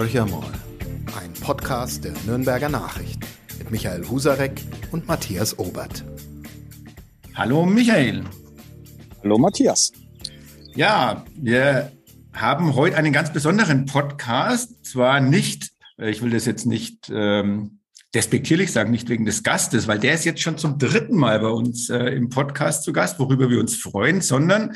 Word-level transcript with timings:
Horcher 0.00 0.24
mal, 0.24 0.50
ein 1.20 1.30
Podcast 1.42 2.04
der 2.04 2.14
Nürnberger 2.24 2.70
Nachrichten 2.70 3.20
mit 3.58 3.70
Michael 3.70 4.08
Husarek 4.08 4.62
und 4.92 5.06
Matthias 5.06 5.58
Obert. 5.58 6.06
Hallo 7.34 7.66
Michael. 7.66 8.24
Hallo 9.22 9.36
Matthias. 9.36 9.92
Ja, 10.74 11.26
wir 11.36 11.92
haben 12.32 12.76
heute 12.76 12.96
einen 12.96 13.12
ganz 13.12 13.30
besonderen 13.30 13.84
Podcast. 13.84 14.86
Zwar 14.86 15.20
nicht, 15.20 15.68
äh, 15.98 16.08
ich 16.08 16.22
will 16.22 16.30
das 16.30 16.46
jetzt 16.46 16.64
nicht 16.64 17.12
ähm, 17.12 17.80
despektierlich 18.14 18.72
sagen, 18.72 18.90
nicht 18.90 19.10
wegen 19.10 19.26
des 19.26 19.42
Gastes, 19.42 19.86
weil 19.86 19.98
der 19.98 20.14
ist 20.14 20.24
jetzt 20.24 20.40
schon 20.40 20.56
zum 20.56 20.78
dritten 20.78 21.16
Mal 21.16 21.40
bei 21.40 21.48
uns 21.48 21.90
äh, 21.90 22.06
im 22.06 22.30
Podcast 22.30 22.84
zu 22.84 22.94
Gast, 22.94 23.18
worüber 23.18 23.50
wir 23.50 23.60
uns 23.60 23.76
freuen, 23.76 24.22
sondern 24.22 24.74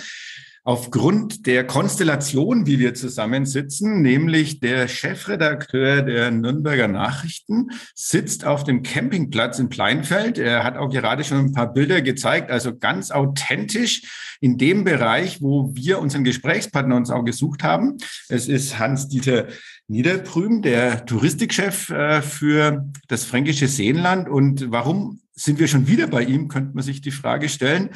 aufgrund 0.65 1.47
der 1.47 1.67
Konstellation, 1.67 2.67
wie 2.67 2.79
wir 2.79 2.95
zusammensitzen, 2.95 4.01
nämlich 4.01 4.61
der 4.61 4.89
Chefredakteur 4.89 6.01
der 6.01 6.31
Nürnberger 6.31 6.89
Nachrichten 6.89 7.69
sitzt 7.95 8.47
auf 8.47 8.65
dem 8.65 8.83
Campingplatz 8.83 9.59
in 9.59 9.69
Pleinfeld. 9.69 10.39
Er 10.39 10.65
hat 10.65 10.79
auch 10.79 10.89
gerade 10.89 11.23
schon 11.23 11.39
ein 11.39 11.53
paar 11.53 11.71
Bilder 11.71 12.01
gezeigt, 12.01 12.51
also 12.51 12.77
ganz 12.77 13.11
authentisch 13.11 14.37
in 14.41 14.57
dem 14.57 14.85
Bereich, 14.85 15.43
wo 15.43 15.71
wir 15.75 15.99
unseren 15.99 16.25
Gesprächspartner 16.25 16.97
uns 16.97 17.11
auch 17.11 17.25
gesucht 17.25 17.63
haben. 17.63 17.99
Es 18.29 18.49
ist 18.49 18.79
Hans-Dieter 18.79 19.49
Niederprüm, 19.87 20.63
der 20.63 21.05
Touristikchef 21.05 21.91
äh, 21.91 22.23
für 22.23 22.91
das 23.09 23.25
fränkische 23.25 23.69
Seenland. 23.69 24.31
Und 24.31 24.71
warum 24.71 25.21
sind 25.35 25.59
wir 25.59 25.69
schon 25.69 25.87
wieder 25.87 26.07
bei 26.07 26.23
ihm, 26.23 26.49
könnte 26.49 26.75
man 26.75 26.83
sich 26.83 27.03
die 27.03 27.11
Frage 27.11 27.51
stellen. 27.51 27.91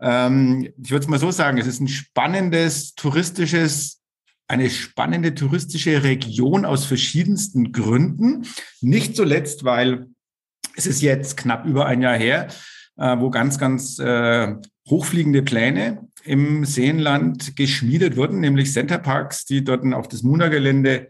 Ähm, 0.00 0.72
ich 0.82 0.90
würde 0.90 1.04
es 1.04 1.08
mal 1.08 1.18
so 1.18 1.30
sagen, 1.30 1.58
es 1.58 1.66
ist 1.66 1.80
ein 1.80 1.88
spannendes 1.88 2.94
touristisches, 2.94 4.00
eine 4.48 4.70
spannende 4.70 5.34
touristische 5.34 6.02
Region 6.02 6.64
aus 6.64 6.84
verschiedensten 6.84 7.72
Gründen. 7.72 8.46
Nicht 8.80 9.16
zuletzt, 9.16 9.64
weil 9.64 10.06
es 10.76 10.86
ist 10.86 11.02
jetzt 11.02 11.36
knapp 11.36 11.66
über 11.66 11.86
ein 11.86 12.02
Jahr 12.02 12.16
her, 12.16 12.48
äh, 12.96 13.18
wo 13.18 13.30
ganz, 13.30 13.58
ganz 13.58 13.98
äh, 13.98 14.54
hochfliegende 14.88 15.42
Pläne 15.42 16.08
im 16.24 16.64
Seenland 16.64 17.56
geschmiedet 17.56 18.16
wurden, 18.16 18.40
nämlich 18.40 18.72
Centerparks, 18.72 19.44
die 19.44 19.64
dort 19.64 19.84
auf 19.94 20.08
das 20.08 20.22
Muna-Gelände 20.22 21.08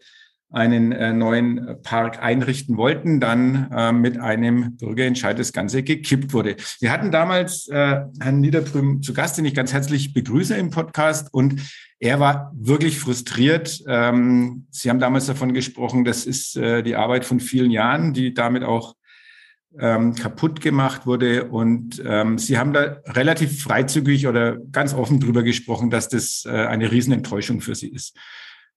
einen 0.51 0.93
äh, 0.93 1.13
neuen 1.13 1.81
Park 1.83 2.23
einrichten 2.23 2.77
wollten, 2.77 3.21
dann 3.21 3.71
äh, 3.73 3.93
mit 3.93 4.19
einem 4.19 4.77
Bürgerentscheid 4.77 5.39
das 5.39 5.53
Ganze 5.53 5.83
gekippt 5.83 6.33
wurde. 6.33 6.57
Wir 6.81 6.91
hatten 6.91 7.11
damals 7.11 7.69
äh, 7.69 8.01
Herrn 8.21 8.41
Niederbrüm 8.41 9.03
zu 9.03 9.15
Gast, 9.15 9.39
den 9.39 9.45
ich 9.45 9.55
ganz 9.55 9.73
herzlich 9.73 10.13
begrüße 10.13 10.57
im 10.57 10.71
Podcast 10.71 11.33
und 11.33 11.61
er 12.01 12.19
war 12.19 12.51
wirklich 12.55 12.99
frustriert. 12.99 13.85
Ähm, 13.87 14.67
Sie 14.71 14.89
haben 14.89 15.01
damals 15.01 15.27
davon 15.27 15.53
gesprochen, 15.53 16.05
das 16.05 16.25
ist 16.25 16.57
äh, 16.57 16.83
die 16.83 16.97
Arbeit 16.97 17.27
von 17.27 17.41
vielen 17.41 17.71
Jahren, 17.71 18.15
die 18.15 18.33
damit 18.33 18.65
auch 18.65 18.97
ähm, 19.79 20.15
kaputt 20.15 20.61
gemacht 20.61 21.07
wurde. 21.07 21.45
Und 21.45 22.03
ähm, 22.05 22.39
Sie 22.39 22.59
haben 22.59 22.73
da 22.73 22.97
relativ 23.07 23.63
freizügig 23.63 24.27
oder 24.27 24.57
ganz 24.73 24.95
offen 24.95 25.21
drüber 25.21 25.43
gesprochen, 25.43 25.91
dass 25.91 26.09
das 26.09 26.45
äh, 26.47 26.51
eine 26.51 26.91
Riesenenttäuschung 26.91 27.61
für 27.61 27.75
Sie 27.75 27.89
ist. 27.89 28.17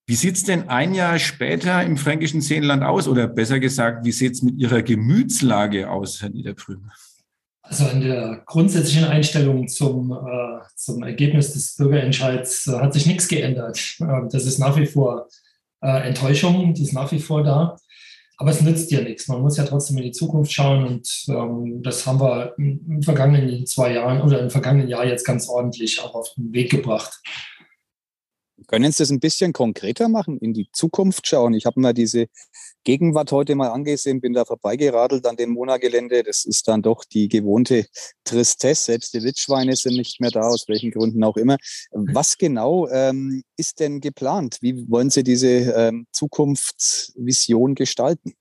Wie 0.06 0.16
sieht's 0.16 0.44
denn 0.44 0.68
ein 0.68 0.94
Jahr 0.94 1.18
später 1.18 1.82
im 1.82 1.96
fränkischen 1.96 2.42
Seenland 2.42 2.84
aus? 2.84 3.08
Oder 3.08 3.28
besser 3.28 3.60
gesagt, 3.60 4.06
wie 4.06 4.12
sieht's 4.12 4.42
mit 4.42 4.58
Ihrer 4.58 4.82
Gemütslage 4.82 5.90
aus, 5.90 6.22
Herr 6.22 6.30
Niederprüm? 6.30 6.92
Also 7.62 7.88
in 7.88 8.02
der 8.02 8.44
grundsätzlichen 8.46 9.06
Einstellung 9.06 9.70
zum, 9.70 10.12
äh, 10.12 10.66
zum 10.76 11.02
Ergebnis 11.04 11.54
des 11.54 11.78
Bürgerentscheids 11.78 12.68
äh, 12.68 12.74
hat 12.74 12.94
sich 12.94 13.06
nichts 13.06 13.30
geändert. 13.30 13.96
Äh, 14.02 14.28
das 14.30 14.46
ist 14.46 14.60
nach 14.60 14.76
wie 14.76 14.86
vor 14.86 15.30
äh, 15.82 16.08
Enttäuschung, 16.08 16.74
die 16.74 16.84
ist 16.84 16.94
nach 16.94 17.10
wie 17.14 17.20
vor 17.20 17.42
da. 17.42 17.78
Aber 18.38 18.52
es 18.52 18.62
nützt 18.62 18.92
ja 18.92 19.00
nichts. 19.00 19.30
Man 19.30 19.42
muss 19.42 19.56
ja 19.56 19.64
trotzdem 19.64 19.98
in 19.98 20.04
die 20.04 20.12
Zukunft 20.12 20.52
schauen 20.52 20.86
und 20.86 21.08
ähm, 21.30 21.82
das 21.82 22.06
haben 22.06 22.20
wir 22.20 22.54
in 22.58 22.86
den 22.86 23.04
vergangenen 23.04 23.66
zwei 23.66 23.94
Jahren 23.94 24.22
oder 24.22 24.42
im 24.42 24.50
vergangenen 24.50 24.90
Jahr 24.90 25.06
jetzt 25.06 25.24
ganz 25.24 25.48
ordentlich 25.48 26.02
auch 26.02 26.14
auf 26.14 26.34
den 26.36 26.52
Weg 26.52 26.72
gebracht. 26.72 27.22
Können 28.68 28.92
Sie 28.92 29.04
das 29.04 29.10
ein 29.10 29.20
bisschen 29.20 29.52
konkreter 29.52 30.10
machen, 30.10 30.38
in 30.38 30.54
die 30.54 30.70
Zukunft 30.72 31.28
schauen? 31.28 31.54
Ich 31.54 31.66
habe 31.66 31.80
mir 31.80 31.94
diese 31.94 32.28
Gegenwart 32.84 33.32
heute 33.32 33.56
mal 33.56 33.70
angesehen, 33.70 34.22
bin 34.22 34.34
da 34.34 34.46
vorbeigeradelt 34.46 35.26
an 35.26 35.36
dem 35.36 35.52
Mona-Gelände. 35.52 36.24
Das 36.24 36.46
ist 36.46 36.68
dann 36.68 36.82
doch 36.82 37.04
die 37.04 37.28
gewohnte 37.28 37.86
Tristesse. 38.24 38.86
Selbst 38.86 39.14
die 39.14 39.24
Wildschweine 39.24 39.76
sind 39.76 39.96
nicht 39.96 40.22
mehr 40.22 40.32
da, 40.32 40.42
aus 40.42 40.66
welchen 40.68 40.92
Gründen 40.92 41.24
auch 41.24 41.38
immer. 41.38 41.58
Was 41.92 42.38
genau 42.38 42.88
ähm, 42.90 43.44
ist 43.58 43.80
denn 43.80 44.02
geplant? 44.02 44.58
Wie 44.62 44.90
wollen 44.90 45.10
Sie 45.10 45.24
diese 45.24 45.48
ähm, 45.48 46.06
Zukunftsvision 46.12 47.76
gestalten? 47.76 48.34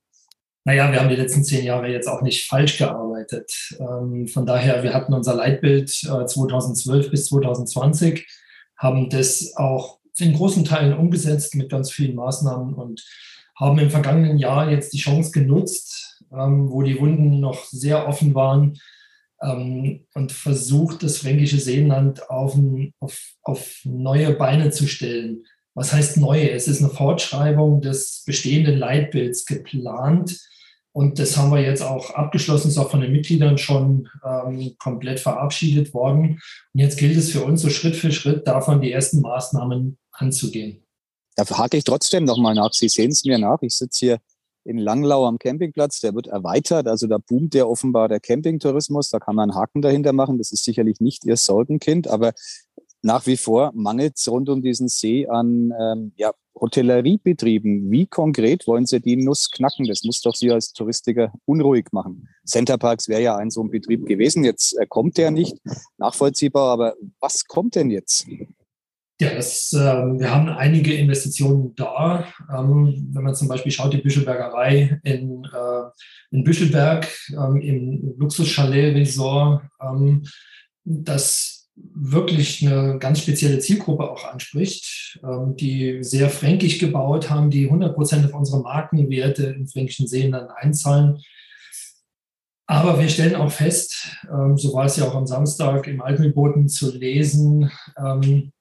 Naja, 0.65 0.91
wir 0.91 1.01
haben 1.01 1.09
die 1.09 1.15
letzten 1.15 1.43
zehn 1.43 1.65
Jahre 1.65 1.89
jetzt 1.89 2.07
auch 2.07 2.21
nicht 2.21 2.47
falsch 2.47 2.77
gearbeitet. 2.77 3.51
Ähm, 3.79 4.27
von 4.27 4.45
daher, 4.45 4.83
wir 4.83 4.93
hatten 4.93 5.13
unser 5.13 5.35
Leitbild 5.35 5.89
äh, 6.03 6.25
2012 6.25 7.11
bis 7.11 7.25
2020, 7.25 8.25
haben 8.77 9.09
das 9.09 9.53
auch 9.55 9.99
in 10.19 10.33
großen 10.33 10.65
Teilen 10.65 10.97
umgesetzt 10.97 11.55
mit 11.55 11.69
ganz 11.69 11.91
vielen 11.91 12.15
Maßnahmen 12.15 12.73
und 12.73 13.03
haben 13.59 13.79
im 13.79 13.89
vergangenen 13.89 14.37
Jahr 14.37 14.69
jetzt 14.69 14.93
die 14.93 14.99
Chance 14.99 15.31
genutzt, 15.31 16.23
ähm, 16.31 16.69
wo 16.69 16.81
die 16.81 16.99
Wunden 16.99 17.39
noch 17.39 17.65
sehr 17.65 18.07
offen 18.07 18.33
waren 18.33 18.79
ähm, 19.41 20.05
und 20.13 20.31
versucht, 20.31 21.03
das 21.03 21.17
fränkische 21.17 21.59
Seenland 21.59 22.29
auf, 22.29 22.57
auf, 22.99 23.19
auf 23.43 23.81
neue 23.83 24.33
Beine 24.33 24.71
zu 24.71 24.87
stellen. 24.87 25.43
Was 25.75 25.91
heißt 25.91 26.17
neue? 26.17 26.51
Es 26.51 26.67
ist 26.67 26.81
eine 26.81 26.91
Fortschreibung 26.91 27.81
des 27.81 28.23
bestehenden 28.25 28.77
Leitbilds 28.77 29.45
geplant. 29.45 30.39
Und 30.95 31.17
das 31.17 31.37
haben 31.37 31.51
wir 31.51 31.61
jetzt 31.61 31.81
auch 31.81 32.11
abgeschlossen, 32.11 32.67
ist 32.67 32.77
auch 32.77 32.91
von 32.91 33.01
den 33.01 33.11
Mitgliedern 33.11 33.57
schon 33.57 34.07
ähm, 34.23 34.75
komplett 34.77 35.19
verabschiedet 35.19 35.93
worden. 35.95 36.39
Und 36.73 36.79
jetzt 36.79 36.99
gilt 36.99 37.17
es 37.17 37.31
für 37.31 37.43
uns 37.43 37.61
so 37.61 37.69
Schritt 37.71 37.95
für 37.95 38.11
Schritt 38.11 38.47
davon 38.47 38.81
die 38.81 38.91
ersten 38.91 39.21
Maßnahmen 39.21 39.97
anzugehen. 40.13 40.83
Da 41.35 41.45
hake 41.45 41.77
ich 41.77 41.83
trotzdem 41.83 42.25
nochmal 42.25 42.55
nach. 42.55 42.73
Sie 42.73 42.89
sehen 42.89 43.11
es 43.11 43.25
mir 43.25 43.37
nach. 43.37 43.61
Ich 43.61 43.75
sitze 43.75 44.05
hier 44.05 44.19
in 44.63 44.77
Langlau 44.77 45.25
am 45.25 45.39
Campingplatz. 45.39 45.99
Der 45.99 46.13
wird 46.13 46.27
erweitert. 46.27 46.87
Also 46.87 47.07
da 47.07 47.17
boomt 47.17 47.55
ja 47.55 47.65
offenbar 47.65 48.07
der 48.07 48.19
Campingtourismus. 48.19 49.09
Da 49.09 49.19
kann 49.19 49.35
man 49.35 49.49
einen 49.49 49.59
Haken 49.59 49.81
dahinter 49.81 50.13
machen. 50.13 50.37
Das 50.37 50.51
ist 50.51 50.63
sicherlich 50.63 50.99
nicht 50.99 51.25
Ihr 51.25 51.37
Sorgenkind, 51.37 52.07
aber 52.07 52.33
nach 53.01 53.27
wie 53.27 53.37
vor 53.37 53.71
mangelt 53.75 54.13
es 54.17 54.27
rund 54.29 54.47
um 54.49 54.61
diesen 54.61 54.87
See 54.87 55.27
an 55.27 55.73
ähm, 55.77 56.13
ja, 56.15 56.31
Hotelleriebetrieben. 56.55 57.91
Wie 57.91 58.05
konkret 58.05 58.65
wollen 58.67 58.85
Sie 58.85 59.01
die 59.01 59.17
Nuss 59.17 59.51
knacken? 59.51 59.85
Das 59.87 60.03
muss 60.03 60.21
doch 60.21 60.35
Sie 60.35 60.51
als 60.51 60.71
Touristiker 60.71 61.33
unruhig 61.45 61.87
machen. 61.91 62.29
Centerparks 62.45 63.09
wäre 63.09 63.21
ja 63.21 63.35
ein 63.35 63.49
so 63.49 63.61
ein 63.61 63.69
Betrieb 63.69 64.05
gewesen. 64.05 64.45
Jetzt 64.45 64.77
äh, 64.77 64.85
kommt 64.87 65.17
der 65.17 65.31
nicht. 65.31 65.57
Nachvollziehbar, 65.97 66.71
aber 66.71 66.95
was 67.19 67.45
kommt 67.45 67.75
denn 67.75 67.89
jetzt? 67.89 68.25
Ja, 69.23 69.35
das, 69.35 69.71
äh, 69.71 69.77
wir 69.77 70.35
haben 70.35 70.49
einige 70.49 70.93
Investitionen 70.95 71.73
da. 71.75 72.27
Ähm, 72.53 73.07
wenn 73.13 73.23
man 73.23 73.33
zum 73.33 73.47
Beispiel 73.47 73.71
schaut, 73.71 73.93
die 73.93 74.01
Büschelbergerei 74.01 74.99
in, 75.05 75.45
äh, 75.45 76.35
in 76.35 76.43
Büschelberg 76.43 77.07
ähm, 77.29 77.61
im 77.61 78.15
Luxus-Chalet-Resort, 78.17 79.63
ähm, 79.81 80.23
das 80.83 81.69
wirklich 81.75 82.67
eine 82.67 82.99
ganz 82.99 83.19
spezielle 83.19 83.59
Zielgruppe 83.59 84.11
auch 84.11 84.25
anspricht, 84.25 85.17
ähm, 85.23 85.55
die 85.55 86.03
sehr 86.03 86.29
fränkisch 86.29 86.79
gebaut 86.79 87.29
haben, 87.29 87.49
die 87.49 87.67
100 87.67 87.95
Prozent 87.95 88.25
auf 88.25 88.33
unsere 88.33 88.61
Markenwerte 88.61 89.45
im 89.45 89.69
fränkischen 89.69 90.05
Seenland 90.05 90.51
einzahlen. 90.53 91.21
Aber 92.67 92.99
wir 92.99 93.07
stellen 93.07 93.35
auch 93.35 93.51
fest, 93.51 94.17
ähm, 94.29 94.57
so 94.57 94.73
war 94.73 94.83
es 94.83 94.97
ja 94.97 95.05
auch 95.05 95.15
am 95.15 95.27
Samstag 95.27 95.87
im 95.87 96.01
Alpenboten 96.01 96.67
zu 96.67 96.93
lesen, 96.93 97.71
ähm, 97.97 98.51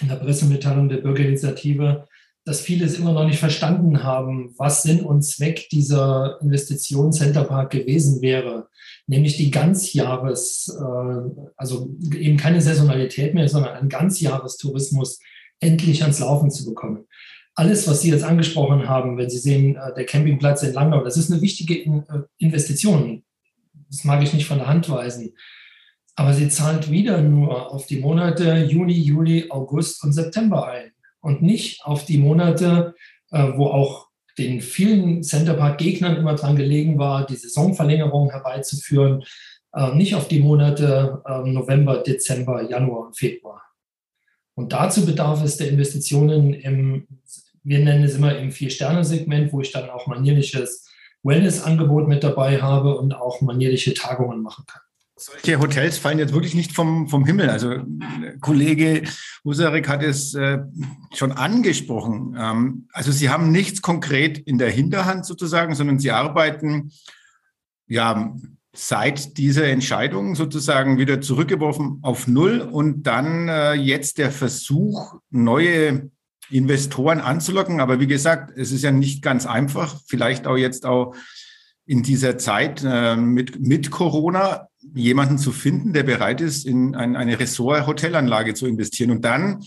in 0.00 0.08
der 0.08 0.16
Pressemitteilung 0.16 0.88
der 0.88 0.98
Bürgerinitiative, 0.98 2.06
dass 2.44 2.60
viele 2.60 2.86
es 2.86 2.98
immer 2.98 3.12
noch 3.12 3.26
nicht 3.26 3.38
verstanden 3.38 4.02
haben, 4.02 4.54
was 4.56 4.82
Sinn 4.82 5.00
und 5.00 5.22
Zweck 5.22 5.68
dieser 5.68 6.38
Investition 6.40 7.12
Centerpark 7.12 7.70
gewesen 7.70 8.22
wäre. 8.22 8.68
Nämlich 9.06 9.36
die 9.36 9.50
Ganzjahres, 9.50 10.74
äh, 10.80 11.50
also 11.56 11.90
eben 12.14 12.38
keine 12.38 12.62
Saisonalität 12.62 13.34
mehr, 13.34 13.48
sondern 13.48 13.74
einen 13.74 13.88
Ganzjahrestourismus 13.88 15.20
endlich 15.60 16.02
ans 16.02 16.20
Laufen 16.20 16.50
zu 16.50 16.64
bekommen. 16.64 17.04
Alles, 17.54 17.86
was 17.86 18.00
Sie 18.00 18.10
jetzt 18.10 18.24
angesprochen 18.24 18.88
haben, 18.88 19.18
wenn 19.18 19.28
Sie 19.28 19.38
sehen, 19.38 19.76
äh, 19.76 19.94
der 19.94 20.06
Campingplatz 20.06 20.62
in 20.62 20.72
Langnau, 20.72 21.04
das 21.04 21.18
ist 21.18 21.30
eine 21.30 21.42
wichtige 21.42 21.74
äh, 21.74 22.02
Investition. 22.38 23.22
Das 23.90 24.04
mag 24.04 24.22
ich 24.22 24.32
nicht 24.32 24.46
von 24.46 24.58
der 24.58 24.68
Hand 24.68 24.88
weisen. 24.88 25.34
Aber 26.20 26.34
sie 26.34 26.50
zahlt 26.50 26.90
wieder 26.90 27.22
nur 27.22 27.72
auf 27.72 27.86
die 27.86 27.98
Monate 27.98 28.58
Juni, 28.64 28.92
Juli, 28.92 29.46
August 29.48 30.04
und 30.04 30.12
September 30.12 30.68
ein 30.68 30.92
und 31.22 31.40
nicht 31.40 31.82
auf 31.86 32.04
die 32.04 32.18
Monate, 32.18 32.94
äh, 33.30 33.52
wo 33.56 33.68
auch 33.68 34.08
den 34.36 34.60
vielen 34.60 35.22
Centerpark-Gegnern 35.22 36.16
immer 36.16 36.34
dran 36.34 36.56
gelegen 36.56 36.98
war, 36.98 37.24
die 37.24 37.36
Saisonverlängerung 37.36 38.28
herbeizuführen, 38.32 39.24
äh, 39.72 39.94
nicht 39.94 40.14
auf 40.14 40.28
die 40.28 40.40
Monate 40.40 41.22
ähm, 41.26 41.54
November, 41.54 42.02
Dezember, 42.02 42.68
Januar 42.68 43.06
und 43.06 43.16
Februar. 43.16 43.62
Und 44.54 44.74
dazu 44.74 45.06
bedarf 45.06 45.42
es 45.42 45.56
der 45.56 45.70
Investitionen 45.70 46.52
im 46.52 47.06
wir 47.62 47.78
nennen 47.78 48.04
es 48.04 48.16
immer 48.16 48.36
im 48.36 48.52
Vier-Sterne-Segment, 48.52 49.54
wo 49.54 49.62
ich 49.62 49.72
dann 49.72 49.88
auch 49.88 50.06
manierliches 50.06 50.86
Wellness-Angebot 51.22 52.08
mit 52.08 52.22
dabei 52.22 52.60
habe 52.60 52.98
und 52.98 53.14
auch 53.14 53.40
manierliche 53.40 53.94
Tagungen 53.94 54.42
machen 54.42 54.66
kann. 54.66 54.82
Solche 55.22 55.60
Hotels 55.60 55.98
fallen 55.98 56.18
jetzt 56.18 56.32
wirklich 56.32 56.54
nicht 56.54 56.72
vom, 56.72 57.06
vom 57.06 57.26
Himmel. 57.26 57.50
Also 57.50 57.74
Kollege 58.40 59.02
Husarek 59.44 59.86
hat 59.86 60.02
es 60.02 60.34
äh, 60.34 60.60
schon 61.12 61.32
angesprochen. 61.32 62.34
Ähm, 62.38 62.88
also 62.94 63.12
Sie 63.12 63.28
haben 63.28 63.52
nichts 63.52 63.82
konkret 63.82 64.38
in 64.38 64.56
der 64.56 64.70
Hinterhand 64.70 65.26
sozusagen, 65.26 65.74
sondern 65.74 65.98
Sie 65.98 66.10
arbeiten 66.10 66.90
ja 67.86 68.34
seit 68.72 69.36
dieser 69.36 69.66
Entscheidung 69.66 70.36
sozusagen 70.36 70.96
wieder 70.96 71.20
zurückgeworfen 71.20 71.98
auf 72.00 72.26
Null 72.26 72.60
und 72.62 73.02
dann 73.02 73.48
äh, 73.48 73.74
jetzt 73.74 74.16
der 74.16 74.30
Versuch, 74.30 75.16
neue 75.28 76.10
Investoren 76.48 77.20
anzulocken. 77.20 77.80
Aber 77.80 78.00
wie 78.00 78.06
gesagt, 78.06 78.56
es 78.56 78.72
ist 78.72 78.84
ja 78.84 78.90
nicht 78.90 79.22
ganz 79.22 79.44
einfach, 79.44 80.00
vielleicht 80.06 80.46
auch 80.46 80.56
jetzt 80.56 80.86
auch 80.86 81.14
in 81.84 82.02
dieser 82.02 82.38
Zeit 82.38 82.82
äh, 82.86 83.16
mit, 83.16 83.60
mit 83.60 83.90
Corona 83.90 84.69
jemanden 84.94 85.38
zu 85.38 85.52
finden, 85.52 85.92
der 85.92 86.02
bereit 86.02 86.40
ist, 86.40 86.66
in 86.66 86.94
ein, 86.94 87.16
eine 87.16 87.38
Ressort-Hotelanlage 87.38 88.54
zu 88.54 88.66
investieren. 88.66 89.10
Und 89.10 89.24
dann 89.24 89.62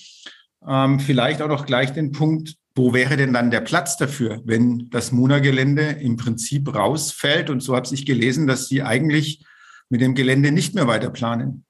ähm, 0.68 1.00
vielleicht 1.00 1.42
auch 1.42 1.48
noch 1.48 1.66
gleich 1.66 1.94
den 1.94 2.12
Punkt, 2.12 2.56
wo 2.76 2.94
wäre 2.94 3.18
denn 3.18 3.34
dann 3.34 3.52
der 3.52 3.62
Platz 3.62 3.98
dafür, 3.98 4.42
wenn 4.46 4.90
das 4.90 5.12
Muna-Gelände 5.12 5.84
im 5.84 6.18
Prinzip 6.18 6.74
rausfällt? 6.74 7.50
Und 7.50 7.62
so 7.62 7.76
habe 7.76 7.88
ich 7.92 8.06
gelesen, 8.06 8.48
dass 8.48 8.68
Sie 8.68 8.82
eigentlich 8.82 9.46
mit 9.90 10.02
dem 10.02 10.16
Gelände 10.16 10.52
nicht 10.52 10.74
mehr 10.74 10.88
weiter 10.88 11.12
planen. 11.12 11.66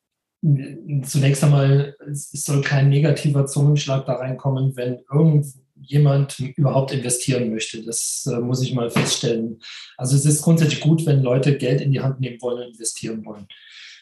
Zunächst 1.03 1.43
einmal, 1.43 1.95
es 2.09 2.31
soll 2.31 2.61
kein 2.61 2.89
negativer 2.89 3.45
Zungenschlag 3.45 4.05
da 4.05 4.15
reinkommen, 4.15 4.75
wenn 4.75 4.99
irgendjemand 5.83 6.39
überhaupt 6.39 6.91
investieren 6.91 7.51
möchte. 7.51 7.83
Das 7.83 8.27
äh, 8.31 8.39
muss 8.39 8.61
ich 8.61 8.73
mal 8.73 8.89
feststellen. 8.89 9.59
Also 9.97 10.15
es 10.15 10.25
ist 10.25 10.41
grundsätzlich 10.41 10.79
gut, 10.79 11.05
wenn 11.05 11.21
Leute 11.21 11.57
Geld 11.57 11.81
in 11.81 11.91
die 11.91 12.01
Hand 12.01 12.19
nehmen 12.19 12.41
wollen 12.41 12.63
und 12.63 12.73
investieren 12.73 13.25
wollen. 13.25 13.47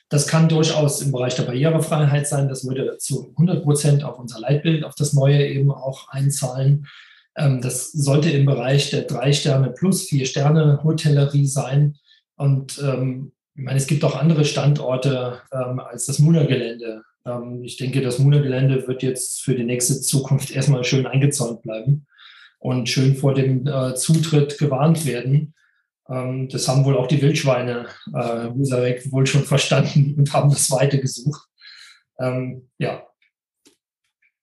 Das 0.09 0.27
kann 0.27 0.49
durchaus 0.49 1.01
im 1.01 1.11
Bereich 1.11 1.35
der 1.35 1.43
Barrierefreiheit 1.43 2.27
sein. 2.27 2.49
Das 2.49 2.67
würde 2.67 2.97
zu 2.97 3.29
100 3.37 3.63
Prozent 3.63 4.03
auf 4.03 4.19
unser 4.19 4.39
Leitbild, 4.39 4.83
auf 4.83 4.95
das 4.95 5.13
neue 5.13 5.47
eben 5.47 5.71
auch 5.71 6.09
einzahlen. 6.09 6.87
Ähm, 7.35 7.61
das 7.61 7.91
sollte 7.91 8.29
im 8.29 8.45
Bereich 8.45 8.89
der 8.89 9.03
drei 9.03 9.31
Sterne 9.33 9.71
plus 9.71 10.03
vier 10.03 10.25
Sterne 10.25 10.83
Hotellerie 10.83 11.47
sein. 11.47 11.97
Und 12.35 12.79
ähm, 12.83 13.31
ich 13.55 13.63
meine, 13.63 13.77
es 13.77 13.87
gibt 13.87 14.03
auch 14.03 14.15
andere 14.15 14.45
Standorte 14.45 15.41
ähm, 15.51 15.79
als 15.79 16.05
das 16.05 16.19
Muna-Gelände. 16.19 17.03
Ich 17.63 17.77
denke, 17.77 18.01
das 18.01 18.19
Muna-Gelände 18.19 18.87
wird 18.87 19.03
jetzt 19.03 19.41
für 19.41 19.53
die 19.53 19.63
nächste 19.63 20.01
Zukunft 20.01 20.51
erstmal 20.51 20.83
schön 20.83 21.05
eingezäunt 21.05 21.61
bleiben 21.61 22.07
und 22.59 22.89
schön 22.89 23.15
vor 23.15 23.33
dem 23.33 23.67
äh, 23.67 23.95
Zutritt 23.95 24.57
gewarnt 24.57 25.05
werden. 25.05 25.53
Ähm, 26.09 26.49
das 26.49 26.67
haben 26.67 26.85
wohl 26.85 26.97
auch 26.97 27.07
die 27.07 27.21
Wildschweine 27.21 27.87
äh, 28.13 29.11
wohl 29.11 29.27
schon 29.27 29.43
verstanden 29.43 30.15
und 30.17 30.33
haben 30.33 30.49
das 30.49 30.71
Weite 30.71 30.99
gesucht. 30.99 31.47
Ähm, 32.19 32.69
ja, 32.77 33.05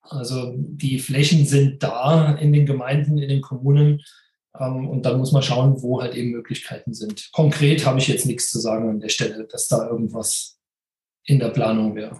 also 0.02 0.54
die 0.56 0.98
Flächen 0.98 1.46
sind 1.46 1.82
da 1.82 2.34
in 2.34 2.52
den 2.52 2.66
Gemeinden, 2.66 3.18
in 3.18 3.28
den 3.28 3.42
Kommunen. 3.42 4.02
Ähm, 4.58 4.88
und 4.88 5.04
dann 5.04 5.18
muss 5.18 5.32
man 5.32 5.42
schauen, 5.42 5.82
wo 5.82 6.00
halt 6.00 6.14
eben 6.14 6.30
Möglichkeiten 6.30 6.94
sind. 6.94 7.30
Konkret 7.32 7.84
habe 7.86 7.98
ich 7.98 8.08
jetzt 8.08 8.26
nichts 8.26 8.50
zu 8.50 8.58
sagen 8.58 8.88
an 8.88 9.00
der 9.00 9.10
Stelle, 9.10 9.46
dass 9.46 9.68
da 9.68 9.86
irgendwas 9.88 10.58
in 11.24 11.38
der 11.38 11.50
Planung 11.50 11.94
wäre. 11.94 12.18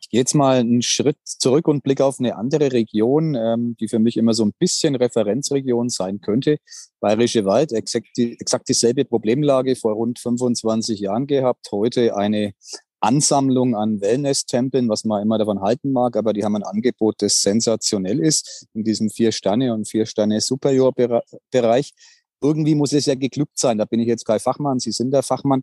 Ich 0.00 0.10
gehe 0.10 0.20
jetzt 0.20 0.34
mal 0.34 0.58
einen 0.58 0.82
Schritt 0.82 1.18
zurück 1.24 1.68
und 1.68 1.82
blicke 1.82 2.04
auf 2.04 2.18
eine 2.18 2.36
andere 2.36 2.72
Region, 2.72 3.34
ähm, 3.34 3.76
die 3.78 3.88
für 3.88 3.98
mich 3.98 4.16
immer 4.16 4.34
so 4.34 4.44
ein 4.44 4.52
bisschen 4.58 4.94
Referenzregion 4.94 5.90
sein 5.90 6.20
könnte. 6.20 6.58
Bayerische 7.00 7.44
Wald, 7.44 7.72
exakt, 7.72 8.08
die, 8.16 8.38
exakt 8.40 8.68
dieselbe 8.68 9.04
Problemlage 9.04 9.76
vor 9.76 9.92
rund 9.92 10.18
25 10.18 11.00
Jahren 11.00 11.26
gehabt. 11.26 11.68
Heute 11.72 12.16
eine 12.16 12.54
Ansammlung 13.00 13.76
an 13.76 14.00
Wellness-Tempeln, 14.00 14.88
was 14.88 15.04
man 15.04 15.22
immer 15.22 15.38
davon 15.38 15.60
halten 15.60 15.92
mag, 15.92 16.16
aber 16.16 16.32
die 16.32 16.44
haben 16.44 16.56
ein 16.56 16.64
Angebot, 16.64 17.22
das 17.22 17.40
sensationell 17.42 18.20
ist 18.20 18.66
in 18.74 18.82
diesem 18.84 19.10
Vier-Sterne- 19.10 19.72
und 19.72 19.88
Vier-Sterne-Superior-Bereich. 19.88 21.92
Irgendwie 22.40 22.74
muss 22.74 22.92
es 22.92 23.06
ja 23.06 23.14
geglückt 23.14 23.58
sein. 23.58 23.78
Da 23.78 23.84
bin 23.84 24.00
ich 24.00 24.08
jetzt 24.08 24.24
kein 24.24 24.40
Fachmann. 24.40 24.78
Sie 24.78 24.92
sind 24.92 25.12
der 25.12 25.22
Fachmann. 25.22 25.62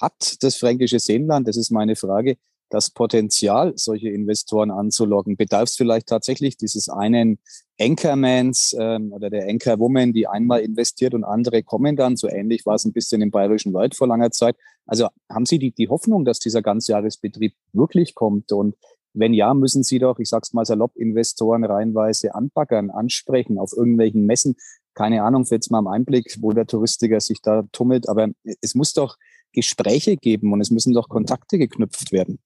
Hat 0.00 0.42
das 0.42 0.56
fränkische 0.56 0.98
Seenland, 0.98 1.46
das 1.46 1.56
ist 1.56 1.70
meine 1.70 1.94
Frage, 1.94 2.36
das 2.74 2.90
Potenzial, 2.90 3.72
solche 3.76 4.08
Investoren 4.08 4.70
anzulocken? 4.70 5.36
Bedarf 5.36 5.68
es 5.68 5.76
vielleicht 5.76 6.08
tatsächlich 6.08 6.56
dieses 6.56 6.88
einen 6.88 7.38
Anchormans 7.80 8.76
ähm, 8.78 9.12
oder 9.12 9.30
der 9.30 9.48
Anchorwoman, 9.48 10.12
die 10.12 10.26
einmal 10.26 10.60
investiert 10.60 11.14
und 11.14 11.24
andere 11.24 11.62
kommen 11.62 11.96
dann? 11.96 12.16
So 12.16 12.28
ähnlich 12.28 12.66
war 12.66 12.74
es 12.74 12.84
ein 12.84 12.92
bisschen 12.92 13.22
im 13.22 13.30
Bayerischen 13.30 13.72
Wald 13.72 13.94
vor 13.94 14.08
langer 14.08 14.32
Zeit. 14.32 14.56
Also 14.86 15.08
haben 15.30 15.46
Sie 15.46 15.58
die, 15.58 15.72
die 15.72 15.88
Hoffnung, 15.88 16.24
dass 16.24 16.40
dieser 16.40 16.62
Ganzjahresbetrieb 16.62 17.54
wirklich 17.72 18.14
kommt? 18.14 18.50
Und 18.52 18.74
wenn 19.12 19.32
ja, 19.32 19.54
müssen 19.54 19.84
Sie 19.84 20.00
doch, 20.00 20.18
ich 20.18 20.28
sag's 20.28 20.52
mal 20.52 20.64
salopp, 20.64 20.96
Investoren 20.96 21.64
reinweise 21.64 22.34
anpackern, 22.34 22.90
ansprechen 22.90 23.58
auf 23.58 23.72
irgendwelchen 23.72 24.26
Messen. 24.26 24.56
Keine 24.94 25.22
Ahnung, 25.22 25.46
jetzt 25.48 25.70
mal 25.70 25.78
im 25.78 25.86
Einblick, 25.86 26.36
wo 26.40 26.50
der 26.52 26.66
Touristiker 26.66 27.20
sich 27.20 27.40
da 27.40 27.62
tummelt. 27.70 28.08
Aber 28.08 28.28
es 28.60 28.74
muss 28.74 28.92
doch 28.92 29.16
Gespräche 29.54 30.16
geben 30.16 30.52
und 30.52 30.60
es 30.60 30.70
müssen 30.70 30.92
doch 30.92 31.08
Kontakte 31.08 31.56
geknüpft 31.58 32.12
werden. 32.12 32.40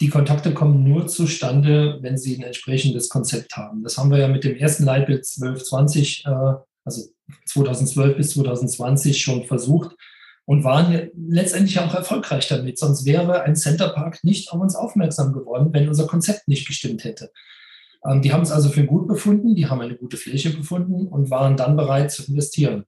Die 0.00 0.08
Kontakte 0.08 0.52
kommen 0.52 0.82
nur 0.82 1.06
zustande, 1.06 1.98
wenn 2.00 2.18
Sie 2.18 2.36
ein 2.36 2.42
entsprechendes 2.42 3.08
Konzept 3.08 3.56
haben. 3.56 3.82
Das 3.82 3.98
haben 3.98 4.10
wir 4.10 4.18
ja 4.18 4.28
mit 4.28 4.44
dem 4.44 4.56
ersten 4.56 4.84
Leitbild 4.84 5.20
1220, 5.20 6.24
äh, 6.26 6.54
also 6.84 7.02
2012 7.46 8.16
bis 8.16 8.30
2020 8.32 9.22
schon 9.22 9.44
versucht 9.44 9.96
und 10.44 10.64
waren 10.64 11.10
letztendlich 11.14 11.78
auch 11.78 11.94
erfolgreich 11.94 12.48
damit. 12.48 12.78
Sonst 12.78 13.04
wäre 13.04 13.42
ein 13.42 13.56
Centerpark 13.56 14.24
nicht 14.24 14.50
auf 14.50 14.60
uns 14.60 14.74
aufmerksam 14.74 15.32
geworden, 15.32 15.72
wenn 15.72 15.88
unser 15.88 16.06
Konzept 16.06 16.48
nicht 16.48 16.66
gestimmt 16.66 17.04
hätte. 17.04 17.30
Ähm, 18.04 18.22
die 18.22 18.32
haben 18.32 18.42
es 18.42 18.50
also 18.50 18.68
für 18.68 18.84
gut 18.84 19.06
befunden, 19.06 19.54
die 19.54 19.66
haben 19.66 19.80
eine 19.80 19.96
gute 19.96 20.16
Fläche 20.16 20.52
gefunden 20.52 21.06
und 21.06 21.30
waren 21.30 21.56
dann 21.56 21.76
bereit 21.76 22.10
zu 22.10 22.24
investieren. 22.24 22.84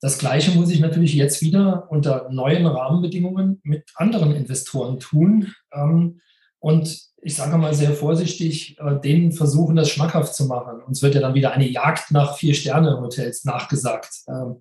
Das 0.00 0.18
Gleiche 0.18 0.50
muss 0.52 0.70
ich 0.70 0.80
natürlich 0.80 1.14
jetzt 1.14 1.40
wieder 1.40 1.90
unter 1.90 2.28
neuen 2.30 2.66
Rahmenbedingungen 2.66 3.60
mit 3.62 3.84
anderen 3.94 4.32
Investoren 4.32 5.00
tun. 5.00 5.54
Ähm, 5.72 6.20
und 6.66 7.00
ich 7.22 7.36
sage 7.36 7.56
mal 7.58 7.74
sehr 7.74 7.92
vorsichtig, 7.92 8.76
äh, 8.80 8.98
denen 9.00 9.30
versuchen, 9.30 9.76
das 9.76 9.88
schmackhaft 9.88 10.34
zu 10.34 10.46
machen. 10.46 10.82
Uns 10.82 11.00
wird 11.00 11.14
ja 11.14 11.20
dann 11.20 11.34
wieder 11.34 11.52
eine 11.52 11.68
Jagd 11.68 12.10
nach 12.10 12.36
Vier-Sterne-Hotels 12.36 13.44
nachgesagt. 13.44 14.08
Ähm, 14.26 14.56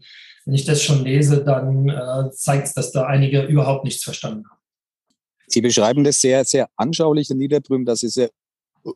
wenn 0.46 0.54
ich 0.54 0.66
das 0.66 0.84
schon 0.84 1.04
lese, 1.04 1.44
dann 1.44 1.90
äh, 1.90 2.30
zeigt 2.30 2.68
es, 2.68 2.74
dass 2.76 2.92
da 2.92 3.08
einige 3.08 3.42
überhaupt 3.42 3.86
nichts 3.86 4.04
verstanden 4.04 4.46
haben. 4.48 4.60
Sie 5.48 5.62
beschreiben 5.62 6.04
das 6.04 6.22
sehr, 6.22 6.46
sehr 6.46 6.68
anschaulich 6.76 7.32
in 7.32 7.40
Niederbrüm, 7.40 7.86
dass 7.86 8.04
es 8.04 8.14
ja 8.14 8.28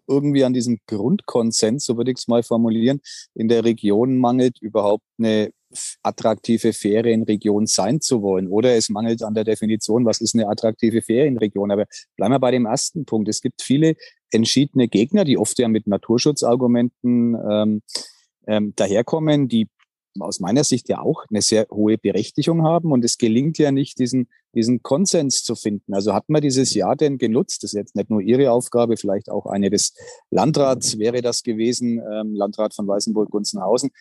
irgendwie 0.07 0.43
an 0.43 0.53
diesem 0.53 0.77
Grundkonsens, 0.85 1.85
so 1.85 1.97
würde 1.97 2.11
ich 2.11 2.17
es 2.19 2.27
mal 2.27 2.43
formulieren, 2.43 3.01
in 3.33 3.47
der 3.47 3.63
Region 3.63 4.19
mangelt, 4.19 4.61
überhaupt 4.61 5.05
eine 5.17 5.49
attraktive 6.03 6.73
Ferienregion 6.73 7.67
sein 7.67 8.01
zu 8.01 8.21
wollen. 8.21 8.47
Oder 8.47 8.75
es 8.75 8.89
mangelt 8.89 9.23
an 9.23 9.33
der 9.33 9.43
Definition, 9.43 10.05
was 10.05 10.21
ist 10.21 10.35
eine 10.35 10.47
attraktive 10.47 11.01
Ferienregion. 11.01 11.71
Aber 11.71 11.85
bleiben 12.15 12.33
wir 12.33 12.39
bei 12.39 12.51
dem 12.51 12.65
ersten 12.65 13.05
Punkt. 13.05 13.29
Es 13.29 13.41
gibt 13.41 13.61
viele 13.61 13.95
entschiedene 14.31 14.87
Gegner, 14.87 15.25
die 15.25 15.37
oft 15.37 15.57
ja 15.59 15.67
mit 15.67 15.87
Naturschutzargumenten 15.87 17.35
ähm, 17.49 17.81
ähm, 18.47 18.73
daherkommen, 18.75 19.47
die 19.47 19.67
aus 20.19 20.39
meiner 20.39 20.63
Sicht 20.63 20.89
ja 20.89 21.01
auch 21.01 21.25
eine 21.29 21.41
sehr 21.41 21.67
hohe 21.71 21.97
Berechtigung 21.97 22.63
haben. 22.63 22.91
Und 22.91 23.05
es 23.05 23.17
gelingt 23.17 23.57
ja 23.57 23.71
nicht, 23.71 23.99
diesen, 23.99 24.27
diesen 24.55 24.81
Konsens 24.81 25.43
zu 25.43 25.55
finden. 25.55 25.93
Also 25.93 26.13
hat 26.13 26.29
man 26.29 26.41
dieses 26.41 26.73
Jahr 26.73 26.95
denn 26.95 27.17
genutzt? 27.17 27.63
Das 27.63 27.73
ist 27.73 27.77
jetzt 27.77 27.95
nicht 27.95 28.09
nur 28.09 28.21
Ihre 28.21 28.51
Aufgabe, 28.51 28.97
vielleicht 28.97 29.29
auch 29.29 29.45
eine 29.45 29.69
des 29.69 29.93
Landrats 30.31 30.97
wäre 30.97 31.21
das 31.21 31.43
gewesen, 31.43 31.99
ähm, 31.99 32.35
Landrat 32.35 32.73
von 32.73 32.87
Weißenburg-Gunzenhausen. 32.87 33.91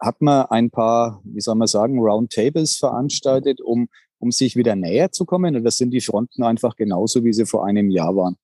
Hat 0.00 0.20
man 0.20 0.46
ein 0.46 0.70
paar, 0.70 1.20
wie 1.24 1.40
soll 1.40 1.54
man 1.54 1.68
sagen, 1.68 1.98
Roundtables 1.98 2.76
veranstaltet, 2.76 3.60
um, 3.60 3.88
um 4.18 4.30
sich 4.30 4.56
wieder 4.56 4.76
näher 4.76 5.12
zu 5.12 5.24
kommen? 5.24 5.56
Oder 5.56 5.70
sind 5.70 5.90
die 5.90 6.00
Fronten 6.00 6.42
einfach 6.42 6.76
genauso, 6.76 7.24
wie 7.24 7.32
sie 7.32 7.46
vor 7.46 7.66
einem 7.66 7.90
Jahr 7.90 8.16
waren? 8.16 8.36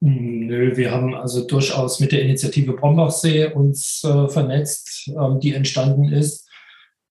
Nö, 0.00 0.76
wir 0.76 0.92
haben 0.92 1.14
also 1.14 1.44
durchaus 1.44 1.98
mit 1.98 2.12
der 2.12 2.22
Initiative 2.22 2.72
Brombachsee 2.72 3.52
uns 3.52 4.04
äh, 4.04 4.28
vernetzt, 4.28 5.08
ähm, 5.08 5.40
die 5.40 5.54
entstanden 5.54 6.04
ist 6.04 6.47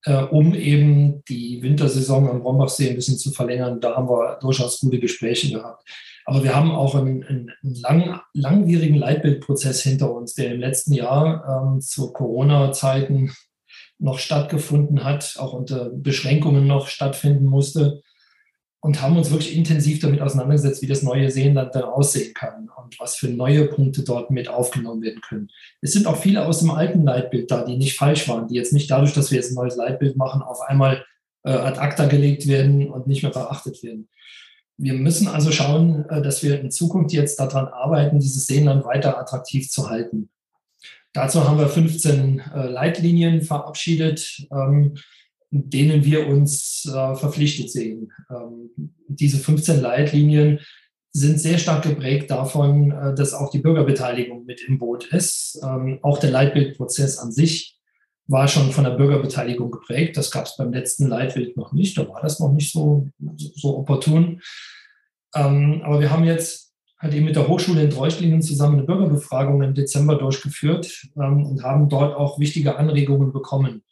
äh, 0.04 0.24
um 0.24 0.54
eben 0.54 1.24
die 1.26 1.62
Wintersaison 1.62 2.30
am 2.30 2.42
Brombachsee 2.42 2.90
ein 2.90 2.96
bisschen 2.96 3.18
zu 3.18 3.32
verlängern. 3.32 3.80
Da 3.82 3.96
haben 3.96 4.10
wir 4.10 4.38
durchaus 4.42 4.80
gute 4.80 5.00
Gespräche 5.00 5.52
gehabt. 5.52 5.84
Aber 6.26 6.44
wir 6.44 6.54
haben 6.54 6.72
auch 6.72 6.96
einen, 6.96 7.24
einen 7.24 7.52
lang, 7.62 8.20
langwierigen 8.34 8.96
Leitbildprozess 8.96 9.82
hinter 9.82 10.14
uns, 10.14 10.34
der 10.34 10.54
im 10.54 10.60
letzten 10.60 10.94
Jahr 10.94 11.72
ähm, 11.74 11.80
zu 11.80 12.12
Corona-Zeiten 12.12 13.32
noch 14.00 14.20
stattgefunden 14.20 15.04
hat, 15.04 15.38
auch 15.40 15.54
unter 15.54 15.90
Beschränkungen 15.90 16.68
noch 16.68 16.88
stattfinden 16.88 17.46
musste. 17.46 18.02
Und 18.88 19.02
haben 19.02 19.18
uns 19.18 19.32
wirklich 19.32 19.54
intensiv 19.58 20.00
damit 20.00 20.22
auseinandergesetzt, 20.22 20.82
wie 20.82 20.88
das 20.88 21.04
neue 21.04 21.30
Seenland 21.30 21.76
dann 21.76 21.84
aussehen 21.84 22.34
kann 22.34 22.70
und 22.78 22.98
was 23.02 23.18
für 23.18 23.28
neue 23.28 23.66
Punkte 23.66 24.02
dort 24.02 24.32
mit 24.32 24.48
aufgenommen 24.48 25.02
werden 25.02 25.20
können. 25.20 25.50
Es 25.82 25.92
sind 25.92 26.08
auch 26.08 26.16
viele 26.16 26.46
aus 26.46 26.60
dem 26.60 26.72
alten 26.72 27.04
Leitbild 27.04 27.52
da, 27.52 27.66
die 27.66 27.76
nicht 27.76 27.98
falsch 27.98 28.30
waren, 28.30 28.48
die 28.48 28.56
jetzt 28.56 28.72
nicht 28.72 28.90
dadurch, 28.90 29.12
dass 29.12 29.30
wir 29.30 29.36
jetzt 29.36 29.52
ein 29.52 29.56
neues 29.56 29.76
Leitbild 29.76 30.16
machen, 30.16 30.42
auf 30.42 30.62
einmal 30.62 31.04
äh, 31.44 31.50
ad 31.50 31.78
acta 31.80 32.06
gelegt 32.06 32.48
werden 32.48 32.90
und 32.90 33.08
nicht 33.08 33.24
mehr 33.24 33.32
beachtet 33.34 33.84
werden. 33.84 34.08
Wir 34.78 34.94
müssen 34.94 35.28
also 35.28 35.52
schauen, 35.52 36.06
äh, 36.08 36.22
dass 36.22 36.42
wir 36.42 36.58
in 36.62 36.72
Zukunft 36.72 37.12
jetzt 37.12 37.42
daran 37.42 37.68
arbeiten, 37.68 38.20
dieses 38.20 38.48
Seenland 38.48 38.86
weiter 38.86 39.20
attraktiv 39.20 39.70
zu 39.70 39.90
halten. 39.90 40.30
Dazu 41.12 41.46
haben 41.46 41.60
wir 41.60 41.68
15 41.68 42.40
äh, 42.40 42.68
Leitlinien 42.68 43.42
verabschiedet. 43.42 44.48
Ähm, 44.50 44.96
denen 45.66 46.04
wir 46.04 46.28
uns 46.28 46.86
äh, 46.86 47.16
verpflichtet 47.16 47.72
sehen. 47.72 48.12
Ähm, 48.30 48.94
diese 49.08 49.38
15 49.38 49.82
Leitlinien 49.82 50.60
sind 51.12 51.40
sehr 51.40 51.58
stark 51.58 51.84
geprägt 51.84 52.30
davon, 52.30 52.92
äh, 52.92 53.16
dass 53.16 53.34
auch 53.34 53.50
die 53.50 53.60
Bürgerbeteiligung 53.60 54.46
mit 54.46 54.62
im 54.68 54.78
Boot 54.78 55.06
ist. 55.06 55.60
Ähm, 55.64 56.00
auch 56.02 56.20
der 56.20 56.32
Leitbildprozess 56.32 57.18
an 57.18 57.32
sich 57.32 57.78
war 58.28 58.48
schon 58.48 58.72
von 58.72 58.84
der 58.84 58.92
Bürgerbeteiligung 58.92 59.72
geprägt. 59.72 60.18
Das 60.18 60.32
gab 60.32 60.46
es 60.46 60.58
beim 60.58 60.74
letzten 60.74 61.08
Leitbild 61.08 61.56
noch 61.58 61.72
nicht. 61.72 61.98
Da 61.98 62.08
war 62.08 62.22
das 62.22 62.40
noch 62.40 62.52
nicht 62.52 62.72
so, 62.72 63.08
so 63.56 63.78
opportun. 63.78 64.42
Ähm, 65.34 65.82
aber 65.84 66.02
wir 66.02 66.12
haben 66.12 66.26
jetzt 66.26 66.74
halt 67.00 67.14
eben 67.14 67.26
mit 67.26 67.36
der 67.36 67.48
Hochschule 67.48 67.84
in 67.84 67.90
Treuchtlingen 67.90 68.42
zusammen 68.42 68.78
eine 68.78 68.86
Bürgerbefragung 68.86 69.62
im 69.62 69.74
Dezember 69.74 70.16
durchgeführt 70.16 71.08
ähm, 71.16 71.46
und 71.46 71.64
haben 71.64 71.90
dort 71.90 72.16
auch 72.16 72.40
wichtige 72.40 72.76
Anregungen 72.78 73.32
bekommen. 73.32 73.84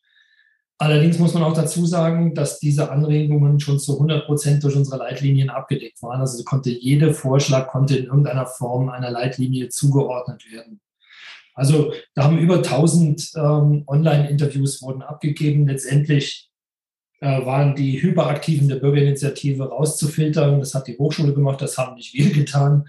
Allerdings 0.78 1.20
muss 1.20 1.34
man 1.34 1.44
auch 1.44 1.54
dazu 1.54 1.86
sagen, 1.86 2.36
dass 2.36 2.60
diese 2.60 2.92
Anregungen 2.92 3.62
schon 3.62 3.80
zu 3.80 3.94
100 3.94 4.26
Prozent 4.26 4.64
durch 4.64 4.76
unsere 4.76 4.98
Leitlinien 4.98 5.50
abgedeckt 5.50 6.02
waren. 6.04 6.20
Also 6.20 6.44
konnte 6.44 6.70
jeder 6.70 7.14
Vorschlag 7.14 7.68
konnte 7.68 7.96
in 7.96 8.06
irgendeiner 8.06 8.46
Form 8.46 8.90
einer 8.90 9.10
Leitlinie 9.10 9.70
zugeordnet 9.70 10.44
werden. 10.52 10.82
Also 11.54 11.94
da 12.14 12.26
haben 12.26 12.38
über 12.38 12.58
1000 12.58 13.32
ähm, 13.38 13.84
Online-Interviews 13.88 14.82
wurden 14.82 15.02
abgegeben. 15.02 15.66
Letztendlich 15.66 16.50
äh, 17.22 17.46
waren 17.46 17.76
die 17.76 18.02
Hyperaktiven 18.02 18.68
der 18.68 18.76
Bürgerinitiative 18.76 19.70
rauszufiltern. 19.70 20.60
Das 20.60 20.76
hat 20.76 20.88
die 20.88 20.98
Hochschule 20.98 21.34
gemacht, 21.34 21.62
das 21.62 21.78
haben 21.78 21.96
nicht 21.96 22.14
wir 22.14 22.32
getan, 22.34 22.86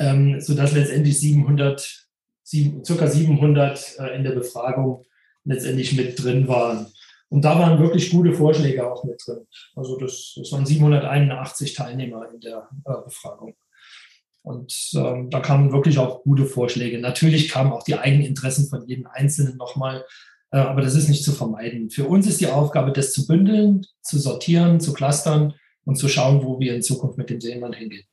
ähm, 0.00 0.40
sodass 0.40 0.72
letztendlich 0.72 1.20
700, 1.20 2.08
sieben, 2.42 2.84
circa 2.84 3.06
700 3.06 3.98
äh, 4.00 4.16
in 4.16 4.24
der 4.24 4.32
Befragung 4.32 5.04
letztendlich 5.44 5.96
mit 5.96 6.20
drin 6.20 6.48
waren. 6.48 6.86
Und 7.32 7.46
da 7.46 7.58
waren 7.58 7.80
wirklich 7.80 8.10
gute 8.10 8.34
Vorschläge 8.34 8.92
auch 8.92 9.04
mit 9.04 9.22
drin. 9.26 9.46
Also 9.74 9.96
das, 9.96 10.34
das 10.36 10.52
waren 10.52 10.66
781 10.66 11.72
Teilnehmer 11.72 12.28
in 12.30 12.40
der 12.40 12.68
äh, 12.84 12.92
Befragung. 13.06 13.56
Und 14.42 14.90
ähm, 14.94 15.30
da 15.30 15.40
kamen 15.40 15.72
wirklich 15.72 15.96
auch 15.98 16.24
gute 16.24 16.44
Vorschläge. 16.44 16.98
Natürlich 16.98 17.48
kamen 17.48 17.72
auch 17.72 17.84
die 17.84 17.96
Eigeninteressen 17.96 18.68
von 18.68 18.86
jedem 18.86 19.06
Einzelnen 19.06 19.56
nochmal, 19.56 20.04
äh, 20.50 20.58
aber 20.58 20.82
das 20.82 20.94
ist 20.94 21.08
nicht 21.08 21.24
zu 21.24 21.32
vermeiden. 21.32 21.88
Für 21.88 22.04
uns 22.04 22.26
ist 22.26 22.42
die 22.42 22.48
Aufgabe, 22.48 22.92
das 22.92 23.14
zu 23.14 23.26
bündeln, 23.26 23.86
zu 24.02 24.18
sortieren, 24.18 24.78
zu 24.78 24.92
clustern 24.92 25.54
und 25.86 25.96
zu 25.96 26.08
schauen, 26.08 26.44
wo 26.44 26.60
wir 26.60 26.74
in 26.74 26.82
Zukunft 26.82 27.16
mit 27.16 27.30
dem 27.30 27.40
Seenland 27.40 27.76
hingehen. 27.76 28.04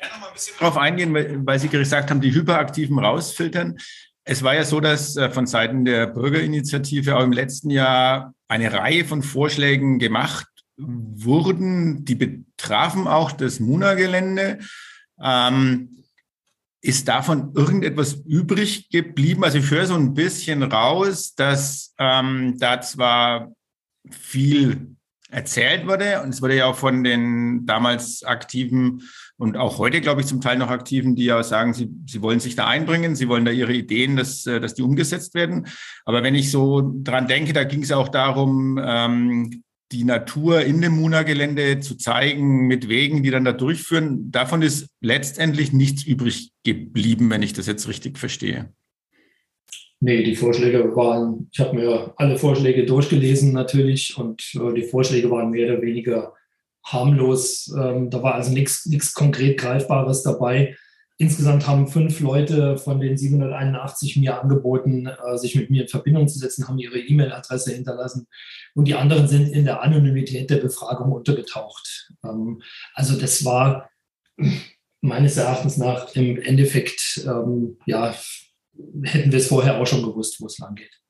Ich 0.00 0.10
noch 0.10 0.18
mal 0.18 0.26
ein 0.26 0.34
bisschen 0.34 0.56
darauf 0.58 0.76
eingehen, 0.76 1.46
weil 1.46 1.60
Sie 1.60 1.68
gesagt 1.68 2.10
haben, 2.10 2.20
die 2.20 2.34
Hyperaktiven 2.34 2.98
rausfiltern. 2.98 3.78
Es 4.24 4.42
war 4.42 4.54
ja 4.54 4.64
so, 4.64 4.80
dass 4.80 5.16
äh, 5.16 5.30
von 5.30 5.46
Seiten 5.46 5.84
der 5.84 6.06
Bürgerinitiative 6.06 7.16
auch 7.16 7.24
im 7.24 7.32
letzten 7.32 7.70
Jahr 7.70 8.34
eine 8.48 8.72
Reihe 8.72 9.04
von 9.04 9.22
Vorschlägen 9.22 9.98
gemacht 9.98 10.46
wurden, 10.76 12.04
die 12.04 12.14
betrafen 12.14 13.06
auch 13.06 13.32
das 13.32 13.60
Muna-Gelände. 13.60 14.58
Ähm, 15.20 16.04
ist 16.80 17.06
davon 17.06 17.52
irgendetwas 17.54 18.14
übrig 18.26 18.88
geblieben? 18.90 19.44
Also 19.44 19.58
ich 19.58 19.70
höre 19.70 19.86
so 19.86 19.94
ein 19.94 20.14
bisschen 20.14 20.62
raus, 20.64 21.34
dass 21.34 21.94
ähm, 21.98 22.56
da 22.58 22.80
zwar 22.80 23.52
viel 24.10 24.96
erzählt 25.30 25.86
wurde 25.86 26.20
und 26.22 26.30
es 26.30 26.42
wurde 26.42 26.56
ja 26.56 26.66
auch 26.66 26.76
von 26.76 27.04
den 27.04 27.64
damals 27.66 28.22
aktiven 28.24 29.02
und 29.42 29.56
auch 29.56 29.78
heute, 29.78 30.00
glaube 30.00 30.20
ich, 30.20 30.28
zum 30.28 30.40
Teil 30.40 30.56
noch 30.56 30.70
Aktiven, 30.70 31.16
die 31.16 31.24
ja 31.24 31.42
sagen, 31.42 31.74
sie, 31.74 31.90
sie 32.06 32.22
wollen 32.22 32.38
sich 32.38 32.54
da 32.54 32.68
einbringen, 32.68 33.16
sie 33.16 33.28
wollen 33.28 33.44
da 33.44 33.50
ihre 33.50 33.72
Ideen, 33.72 34.14
dass, 34.14 34.46
äh, 34.46 34.60
dass 34.60 34.74
die 34.74 34.82
umgesetzt 34.82 35.34
werden. 35.34 35.66
Aber 36.04 36.22
wenn 36.22 36.36
ich 36.36 36.52
so 36.52 36.92
dran 37.02 37.26
denke, 37.26 37.52
da 37.52 37.64
ging 37.64 37.82
es 37.82 37.90
auch 37.90 38.08
darum, 38.08 38.78
ähm, 38.80 39.64
die 39.90 40.04
Natur 40.04 40.60
in 40.60 40.80
dem 40.80 40.92
Muna-Gelände 40.92 41.80
zu 41.80 41.96
zeigen 41.96 42.68
mit 42.68 42.88
Wegen, 42.88 43.24
die 43.24 43.32
dann 43.32 43.44
da 43.44 43.50
durchführen. 43.50 44.30
Davon 44.30 44.62
ist 44.62 44.90
letztendlich 45.00 45.72
nichts 45.72 46.04
übrig 46.04 46.52
geblieben, 46.62 47.28
wenn 47.28 47.42
ich 47.42 47.52
das 47.52 47.66
jetzt 47.66 47.88
richtig 47.88 48.20
verstehe. 48.20 48.72
Nee, 49.98 50.22
die 50.22 50.36
Vorschläge 50.36 50.94
waren, 50.94 51.48
ich 51.52 51.58
habe 51.58 51.74
mir 51.74 52.14
alle 52.16 52.38
Vorschläge 52.38 52.86
durchgelesen 52.86 53.52
natürlich 53.52 54.16
und 54.16 54.40
äh, 54.54 54.72
die 54.72 54.84
Vorschläge 54.84 55.28
waren 55.32 55.50
mehr 55.50 55.72
oder 55.72 55.82
weniger 55.82 56.32
harmlos. 56.84 57.72
Ähm, 57.76 58.10
da 58.10 58.22
war 58.22 58.34
also 58.34 58.52
nichts 58.52 59.14
konkret 59.14 59.58
Greifbares 59.58 60.22
dabei. 60.22 60.76
Insgesamt 61.18 61.68
haben 61.68 61.86
fünf 61.86 62.20
Leute 62.20 62.78
von 62.78 62.98
den 62.98 63.16
781 63.16 64.16
mir 64.16 64.40
angeboten, 64.40 65.06
äh, 65.06 65.38
sich 65.38 65.54
mit 65.54 65.70
mir 65.70 65.82
in 65.82 65.88
Verbindung 65.88 66.26
zu 66.26 66.38
setzen, 66.38 66.66
haben 66.66 66.78
ihre 66.78 66.98
E-Mail-Adresse 66.98 67.72
hinterlassen 67.72 68.26
und 68.74 68.88
die 68.88 68.94
anderen 68.94 69.28
sind 69.28 69.48
in 69.52 69.64
der 69.64 69.82
Anonymität 69.82 70.50
der 70.50 70.56
Befragung 70.56 71.12
untergetaucht. 71.12 72.12
Ähm, 72.24 72.62
also 72.94 73.18
das 73.18 73.44
war 73.44 73.90
meines 75.00 75.36
Erachtens 75.36 75.76
nach 75.76 76.14
im 76.14 76.40
Endeffekt, 76.40 77.22
ähm, 77.26 77.78
ja, 77.86 78.14
hätten 79.02 79.30
wir 79.30 79.38
es 79.38 79.48
vorher 79.48 79.80
auch 79.80 79.86
schon 79.86 80.02
gewusst, 80.02 80.40
wo 80.40 80.46
es 80.46 80.58
lang 80.58 80.74
geht. 80.74 81.01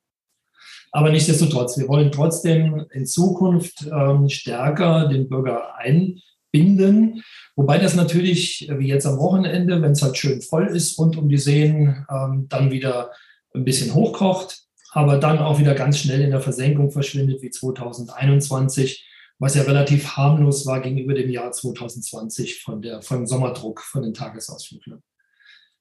Aber 0.93 1.11
nichtsdestotrotz, 1.11 1.79
wir 1.79 1.89
wollen 1.89 2.13
trotzdem 2.13 2.87
in 2.93 3.07
Zukunft 3.07 3.87
ähm, 3.91 4.29
stärker 4.29 5.09
den 5.09 5.27
Bürger 5.27 5.75
einbinden. 5.77 7.23
Wobei 7.57 7.79
das 7.79 7.95
natürlich, 7.95 8.71
wie 8.77 8.89
jetzt 8.89 9.07
am 9.07 9.19
Wochenende, 9.19 9.81
wenn 9.81 9.93
es 9.93 10.03
halt 10.03 10.19
schön 10.19 10.43
voll 10.43 10.67
ist 10.67 10.99
rund 10.99 11.17
um 11.17 11.31
die 11.31 11.39
Seen, 11.39 12.07
ähm, 12.11 12.47
dann 12.51 12.71
wieder 12.71 13.11
ein 13.55 13.65
bisschen 13.65 13.95
hochkocht, 13.95 14.65
aber 14.93 15.17
dann 15.17 15.39
auch 15.39 15.59
wieder 15.59 15.75
ganz 15.75 15.99
schnell 15.99 16.21
in 16.21 16.31
der 16.31 16.41
Versenkung 16.41 16.91
verschwindet 16.91 17.41
wie 17.41 17.51
2021, 17.51 19.09
was 19.39 19.55
ja 19.55 19.63
relativ 19.63 20.17
harmlos 20.17 20.67
war 20.67 20.81
gegenüber 20.81 21.15
dem 21.15 21.31
Jahr 21.31 21.53
2020 21.53 22.63
von 22.63 22.83
der, 22.83 23.01
vom 23.01 23.27
Sommerdruck 23.27 23.81
von 23.81 24.03
den 24.03 24.13
Tagesausflüglern. 24.13 25.03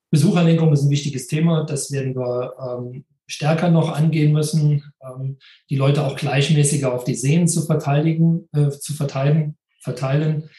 Besucherlenkung 0.10 0.72
ist 0.72 0.84
ein 0.84 0.90
wichtiges 0.90 1.28
Thema. 1.28 1.66
Das 1.66 1.92
werden 1.92 2.16
wir 2.16 2.54
ähm, 2.60 3.06
stärker 3.32 3.70
noch 3.70 3.92
angehen 3.96 4.34
müssen, 4.34 4.84
ähm, 5.02 5.38
die 5.70 5.76
Leute 5.76 6.06
auch 6.06 6.16
gleichmäßiger 6.16 6.94
auf 6.94 7.04
die 7.04 7.16
Seen 7.16 7.48
zu 7.48 7.62
verteidigen, 7.62 8.50
äh, 8.54 8.70
zu 8.70 8.94
verteilen. 8.94 9.58
verteilen. 9.80 10.50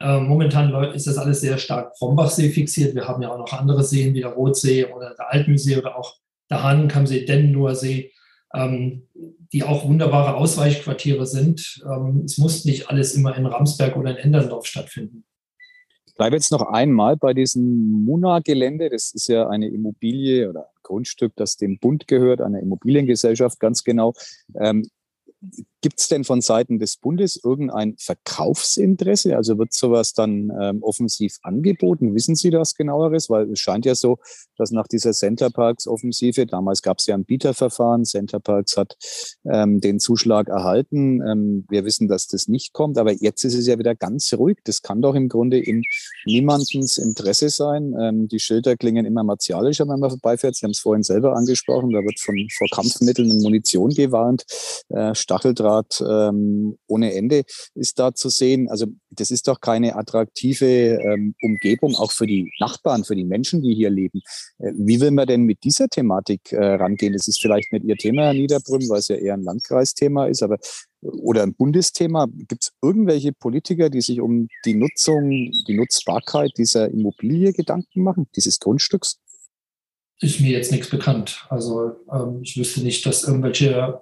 Äh, 0.00 0.20
momentan 0.20 0.72
ist 0.94 1.06
das 1.06 1.18
alles 1.18 1.40
sehr 1.40 1.58
stark 1.58 1.94
Brombachsee 1.98 2.50
fixiert. 2.50 2.94
Wir 2.94 3.06
haben 3.06 3.22
ja 3.22 3.30
auch 3.30 3.38
noch 3.38 3.52
andere 3.52 3.84
Seen 3.84 4.14
wie 4.14 4.20
der 4.20 4.30
Rotsee 4.30 4.86
oder 4.86 5.14
der 5.14 5.30
Altmühlsee 5.32 5.76
oder 5.76 5.96
auch 5.96 6.16
der 6.50 6.62
Hahnenkammsee, 6.62 7.24
Dennenloher 7.24 7.74
See, 7.74 8.12
ähm, 8.54 9.08
die 9.52 9.62
auch 9.62 9.84
wunderbare 9.84 10.34
Ausweichquartiere 10.34 11.26
sind. 11.26 11.82
Ähm, 11.84 12.22
es 12.24 12.38
muss 12.38 12.64
nicht 12.64 12.88
alles 12.88 13.14
immer 13.14 13.36
in 13.36 13.46
Ramsberg 13.46 13.96
oder 13.96 14.10
in 14.12 14.16
Enderndorf 14.16 14.66
stattfinden. 14.66 15.24
Ich 16.12 16.16
bleibe 16.18 16.36
jetzt 16.36 16.52
noch 16.52 16.60
einmal 16.60 17.16
bei 17.16 17.32
diesem 17.32 18.04
Muna-Gelände. 18.04 18.90
Das 18.90 19.12
ist 19.14 19.28
ja 19.28 19.48
eine 19.48 19.68
Immobilie 19.68 20.50
oder 20.50 20.66
ein 20.66 20.80
Grundstück, 20.82 21.32
das 21.36 21.56
dem 21.56 21.78
Bund 21.78 22.06
gehört, 22.06 22.42
einer 22.42 22.60
Immobiliengesellschaft 22.60 23.58
ganz 23.58 23.82
genau. 23.82 24.12
Ähm, 24.54 24.86
Gibt 25.82 25.98
es 25.98 26.06
denn 26.06 26.22
von 26.22 26.40
Seiten 26.40 26.78
des 26.78 26.96
Bundes 26.96 27.40
irgendein 27.42 27.96
Verkaufsinteresse? 27.98 29.36
Also 29.36 29.58
wird 29.58 29.72
sowas 29.72 30.12
dann 30.12 30.52
ähm, 30.60 30.80
offensiv 30.80 31.38
angeboten? 31.42 32.14
Wissen 32.14 32.36
Sie 32.36 32.50
das 32.50 32.76
genaueres? 32.76 33.28
Weil 33.28 33.50
es 33.50 33.58
scheint 33.58 33.84
ja 33.84 33.96
so, 33.96 34.18
dass 34.56 34.70
nach 34.70 34.86
dieser 34.86 35.12
Centerparks-Offensive, 35.12 36.46
damals 36.46 36.82
gab 36.82 36.98
es 36.98 37.06
ja 37.06 37.16
ein 37.16 37.24
Bieterverfahren, 37.24 38.04
Centerparks 38.04 38.76
hat 38.76 38.96
ähm, 39.44 39.80
den 39.80 39.98
Zuschlag 39.98 40.46
erhalten. 40.46 41.20
Ähm, 41.20 41.66
wir 41.68 41.84
wissen, 41.84 42.06
dass 42.06 42.28
das 42.28 42.46
nicht 42.46 42.72
kommt, 42.72 42.96
aber 42.96 43.12
jetzt 43.12 43.42
ist 43.42 43.54
es 43.54 43.66
ja 43.66 43.76
wieder 43.76 43.96
ganz 43.96 44.32
ruhig. 44.34 44.58
Das 44.62 44.82
kann 44.82 45.02
doch 45.02 45.16
im 45.16 45.28
Grunde 45.28 45.58
in 45.58 45.82
niemandens 46.26 46.96
Interesse 46.96 47.48
sein. 47.48 47.92
Ähm, 48.00 48.28
die 48.28 48.38
Schilder 48.38 48.76
klingen 48.76 49.04
immer 49.04 49.24
martialischer, 49.24 49.88
wenn 49.88 49.98
man 49.98 50.10
vorbeifährt. 50.10 50.54
Sie 50.54 50.64
haben 50.64 50.70
es 50.70 50.78
vorhin 50.78 51.02
selber 51.02 51.34
angesprochen, 51.34 51.90
da 51.90 51.98
wird 51.98 52.20
von 52.20 52.36
vor 52.56 52.68
Kampfmitteln 52.70 53.32
und 53.32 53.42
Munition 53.42 53.90
gewarnt. 53.90 54.44
Äh, 54.90 55.16
Stacheldraht 55.16 55.71
Grad 55.72 56.02
ähm, 56.06 56.76
ohne 56.86 57.14
Ende 57.14 57.42
ist 57.74 57.98
da 57.98 58.14
zu 58.14 58.28
sehen. 58.28 58.68
Also 58.68 58.86
das 59.10 59.30
ist 59.30 59.48
doch 59.48 59.60
keine 59.60 59.96
attraktive 59.96 60.66
ähm, 60.66 61.34
Umgebung, 61.42 61.94
auch 61.94 62.12
für 62.12 62.26
die 62.26 62.50
Nachbarn, 62.60 63.04
für 63.04 63.16
die 63.16 63.24
Menschen, 63.24 63.62
die 63.62 63.74
hier 63.74 63.90
leben. 63.90 64.20
Äh, 64.58 64.72
wie 64.76 65.00
will 65.00 65.10
man 65.10 65.26
denn 65.26 65.42
mit 65.42 65.64
dieser 65.64 65.88
Thematik 65.88 66.52
äh, 66.52 66.74
rangehen? 66.74 67.12
Das 67.12 67.28
ist 67.28 67.40
vielleicht 67.40 67.72
nicht 67.72 67.84
Ihr 67.84 67.96
Thema, 67.96 68.24
Herr 68.24 68.34
Niederbrünn, 68.34 68.88
weil 68.88 68.98
es 68.98 69.08
ja 69.08 69.16
eher 69.16 69.34
ein 69.34 69.42
Landkreisthema 69.42 70.26
ist, 70.26 70.42
aber 70.42 70.58
oder 71.00 71.42
ein 71.42 71.54
Bundesthema. 71.54 72.26
Gibt 72.26 72.64
es 72.64 72.72
irgendwelche 72.80 73.32
Politiker, 73.32 73.90
die 73.90 74.00
sich 74.00 74.20
um 74.20 74.48
die 74.64 74.74
Nutzung, 74.74 75.50
die 75.66 75.74
Nutzbarkeit 75.74 76.52
dieser 76.56 76.88
Immobilie 76.90 77.52
Gedanken 77.52 78.02
machen, 78.02 78.28
dieses 78.36 78.60
Grundstücks? 78.60 79.18
Ist 80.20 80.40
mir 80.40 80.52
jetzt 80.52 80.70
nichts 80.70 80.88
bekannt. 80.88 81.44
Also 81.48 81.96
ähm, 82.12 82.40
ich 82.42 82.56
wüsste 82.56 82.82
nicht, 82.82 83.04
dass 83.04 83.24
irgendwelche 83.24 84.00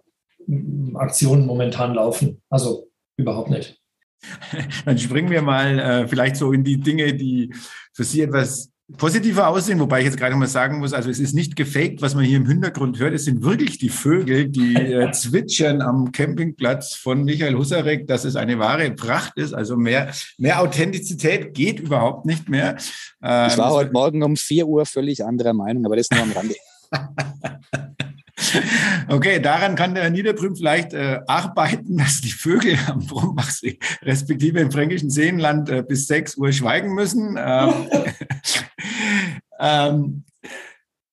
Aktionen 0.94 1.46
momentan 1.46 1.94
laufen. 1.94 2.42
Also 2.48 2.88
überhaupt 3.16 3.50
nicht. 3.50 3.80
Dann 4.84 4.98
springen 4.98 5.30
wir 5.30 5.42
mal 5.42 5.78
äh, 5.78 6.08
vielleicht 6.08 6.36
so 6.36 6.52
in 6.52 6.64
die 6.64 6.78
Dinge, 6.78 7.14
die 7.14 7.52
für 7.92 8.04
Sie 8.04 8.20
etwas 8.20 8.70
positiver 8.96 9.48
aussehen, 9.48 9.78
wobei 9.78 10.00
ich 10.00 10.06
jetzt 10.06 10.16
gerade 10.16 10.34
mal 10.34 10.46
sagen 10.48 10.78
muss, 10.78 10.92
also 10.92 11.10
es 11.10 11.20
ist 11.20 11.34
nicht 11.34 11.56
gefaked, 11.56 12.02
was 12.02 12.14
man 12.14 12.24
hier 12.24 12.36
im 12.36 12.46
Hintergrund 12.46 12.98
hört. 12.98 13.14
Es 13.14 13.24
sind 13.24 13.42
wirklich 13.42 13.78
die 13.78 13.88
Vögel, 13.88 14.48
die 14.48 14.74
äh, 14.74 15.10
zwitschern 15.12 15.80
am 15.80 16.12
Campingplatz 16.12 16.94
von 16.94 17.24
Michael 17.24 17.54
Husarek, 17.54 18.06
dass 18.06 18.24
es 18.24 18.36
eine 18.36 18.58
wahre 18.58 18.90
Pracht 18.90 19.36
ist. 19.36 19.54
Also 19.54 19.76
mehr, 19.76 20.12
mehr 20.38 20.60
Authentizität 20.60 21.54
geht 21.54 21.80
überhaupt 21.80 22.26
nicht 22.26 22.48
mehr. 22.48 22.76
Ähm, 23.22 23.48
ich 23.48 23.58
war 23.58 23.70
heute 23.70 23.92
Morgen 23.92 24.22
um 24.22 24.36
4 24.36 24.66
Uhr 24.66 24.86
völlig 24.86 25.24
anderer 25.24 25.52
Meinung, 25.52 25.86
aber 25.86 25.96
das 25.96 26.08
ist 26.10 26.12
nur 26.12 26.22
am 26.22 26.32
Rande. 26.32 26.54
Okay, 29.08 29.40
daran 29.40 29.74
kann 29.74 29.94
der 29.94 30.04
Herr 30.04 30.10
Niederbrüm 30.10 30.56
vielleicht 30.56 30.92
äh, 30.92 31.20
arbeiten, 31.26 31.96
dass 31.98 32.20
die 32.20 32.30
Vögel 32.30 32.78
am 32.86 33.06
Brombachsee, 33.06 33.78
respektive 34.02 34.60
im 34.60 34.70
fränkischen 34.70 35.10
Seenland, 35.10 35.68
äh, 35.68 35.82
bis 35.82 36.06
6 36.06 36.36
Uhr 36.36 36.52
schweigen 36.52 36.94
müssen. 36.94 37.36
Ähm, 37.38 37.72
ähm, 39.60 40.24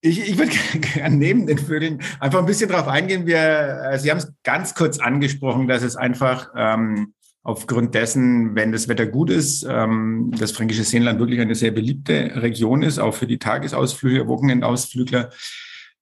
ich, 0.01 0.29
ich 0.29 0.38
würde 0.38 0.51
gerne 0.93 1.15
neben 1.15 1.48
den 1.48 1.57
Vögeln 1.57 2.01
einfach 2.19 2.39
ein 2.39 2.46
bisschen 2.46 2.69
darauf 2.69 2.88
eingehen. 2.88 3.25
Wir, 3.25 3.89
äh, 3.91 4.00
Sie 4.00 4.12
haben 4.12 4.19
es 4.19 4.31
ganz 4.43 4.75
kurz 4.75 5.00
angesprochen, 5.00 5.67
dass 5.67 5.81
es 5.84 5.96
einfach 5.96 6.51
ähm, 6.55 7.13
aufgrund 7.43 7.96
dessen, 7.96 8.55
wenn 8.55 8.72
das 8.72 8.88
Wetter 8.88 9.05
gut 9.05 9.29
ist, 9.29 9.65
ähm, 9.67 10.31
das 10.38 10.51
fränkische 10.51 10.84
Seenland 10.84 11.19
wirklich 11.19 11.39
eine 11.39 11.55
sehr 11.55 11.72
beliebte 11.72 12.31
Region 12.36 12.84
ist, 12.84 13.00
auch 13.00 13.13
für 13.13 13.25
die 13.25 13.39
Tagesausflüge, 13.39 14.27
Wochenendausflügler 14.27 15.29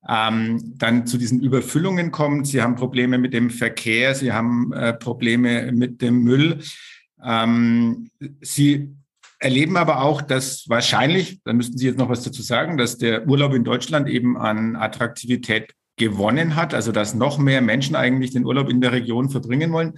ähm, 0.07 0.73
dann 0.77 1.07
zu 1.07 1.17
diesen 1.17 1.41
Überfüllungen 1.41 2.11
kommt. 2.11 2.47
Sie 2.47 2.61
haben 2.61 2.75
Probleme 2.75 3.17
mit 3.17 3.33
dem 3.33 3.49
Verkehr, 3.49 4.15
sie 4.15 4.31
haben 4.31 4.71
äh, 4.73 4.93
Probleme 4.93 5.71
mit 5.71 6.01
dem 6.01 6.23
Müll. 6.23 6.59
Ähm, 7.23 8.09
sie 8.41 8.95
erleben 9.39 9.77
aber 9.77 10.01
auch, 10.01 10.21
dass 10.21 10.69
wahrscheinlich, 10.69 11.41
da 11.43 11.53
müssten 11.53 11.77
Sie 11.77 11.87
jetzt 11.87 11.97
noch 11.97 12.09
was 12.09 12.23
dazu 12.23 12.41
sagen, 12.41 12.77
dass 12.77 12.97
der 12.97 13.27
Urlaub 13.27 13.53
in 13.53 13.63
Deutschland 13.63 14.07
eben 14.09 14.37
an 14.37 14.75
Attraktivität 14.75 15.73
gewonnen 15.97 16.55
hat, 16.55 16.73
also 16.73 16.91
dass 16.91 17.13
noch 17.13 17.37
mehr 17.37 17.61
Menschen 17.61 17.95
eigentlich 17.95 18.31
den 18.31 18.45
Urlaub 18.45 18.69
in 18.69 18.81
der 18.81 18.91
Region 18.91 19.29
verbringen 19.29 19.71
wollen. 19.71 19.93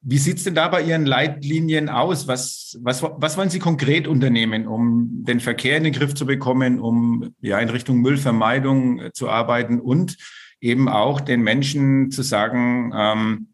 Wie 0.00 0.18
sieht's 0.18 0.44
denn 0.44 0.54
da 0.54 0.68
bei 0.68 0.82
Ihren 0.82 1.06
Leitlinien 1.06 1.88
aus? 1.88 2.28
Was, 2.28 2.78
was, 2.82 3.02
was 3.02 3.36
wollen 3.36 3.50
Sie 3.50 3.58
konkret 3.58 4.06
unternehmen, 4.06 4.68
um 4.68 5.24
den 5.24 5.40
Verkehr 5.40 5.76
in 5.76 5.84
den 5.84 5.92
Griff 5.92 6.14
zu 6.14 6.26
bekommen, 6.26 6.78
um 6.78 7.34
ja 7.40 7.58
in 7.58 7.68
Richtung 7.68 8.00
Müllvermeidung 8.00 9.00
äh, 9.00 9.12
zu 9.12 9.28
arbeiten 9.28 9.80
und 9.80 10.16
eben 10.60 10.88
auch 10.88 11.20
den 11.20 11.40
Menschen 11.42 12.10
zu 12.10 12.22
sagen, 12.22 12.92
ähm, 12.94 13.48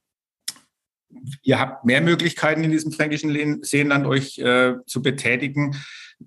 ihr 1.42 1.58
habt 1.58 1.84
mehr 1.84 2.00
Möglichkeiten 2.00 2.64
in 2.64 2.70
diesem 2.70 2.92
fränkischen 2.92 3.62
Seenland 3.62 4.06
euch 4.06 4.38
äh, 4.38 4.74
zu 4.86 5.02
betätigen. 5.02 5.76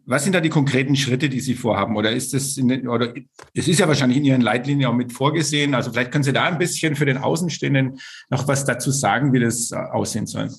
Was 0.06 0.24
sind 0.24 0.34
da 0.34 0.42
die 0.42 0.50
konkreten 0.50 0.96
Schritte, 0.96 1.30
die 1.30 1.40
Sie 1.40 1.56
vorhaben? 1.56 1.96
Oder 1.96 2.12
ist 2.12 2.34
es, 2.34 2.58
in, 2.58 2.88
oder 2.88 3.14
es 3.54 3.68
ist 3.68 3.80
ja 3.80 3.88
wahrscheinlich 3.88 4.18
in 4.18 4.26
Ihren 4.26 4.42
Leitlinien 4.42 4.90
auch 4.90 4.96
mit 4.96 5.14
vorgesehen. 5.14 5.74
Also 5.74 5.92
vielleicht 5.92 6.12
können 6.12 6.24
Sie 6.24 6.34
da 6.34 6.46
ein 6.46 6.58
bisschen 6.58 6.96
für 6.96 7.06
den 7.06 7.18
Außenstehenden 7.18 8.00
noch 8.30 8.48
was 8.48 8.66
dazu 8.66 8.92
sagen, 8.92 9.34
wie 9.34 9.40
das 9.40 9.72
aussehen 9.72 10.28
soll. 10.28 10.50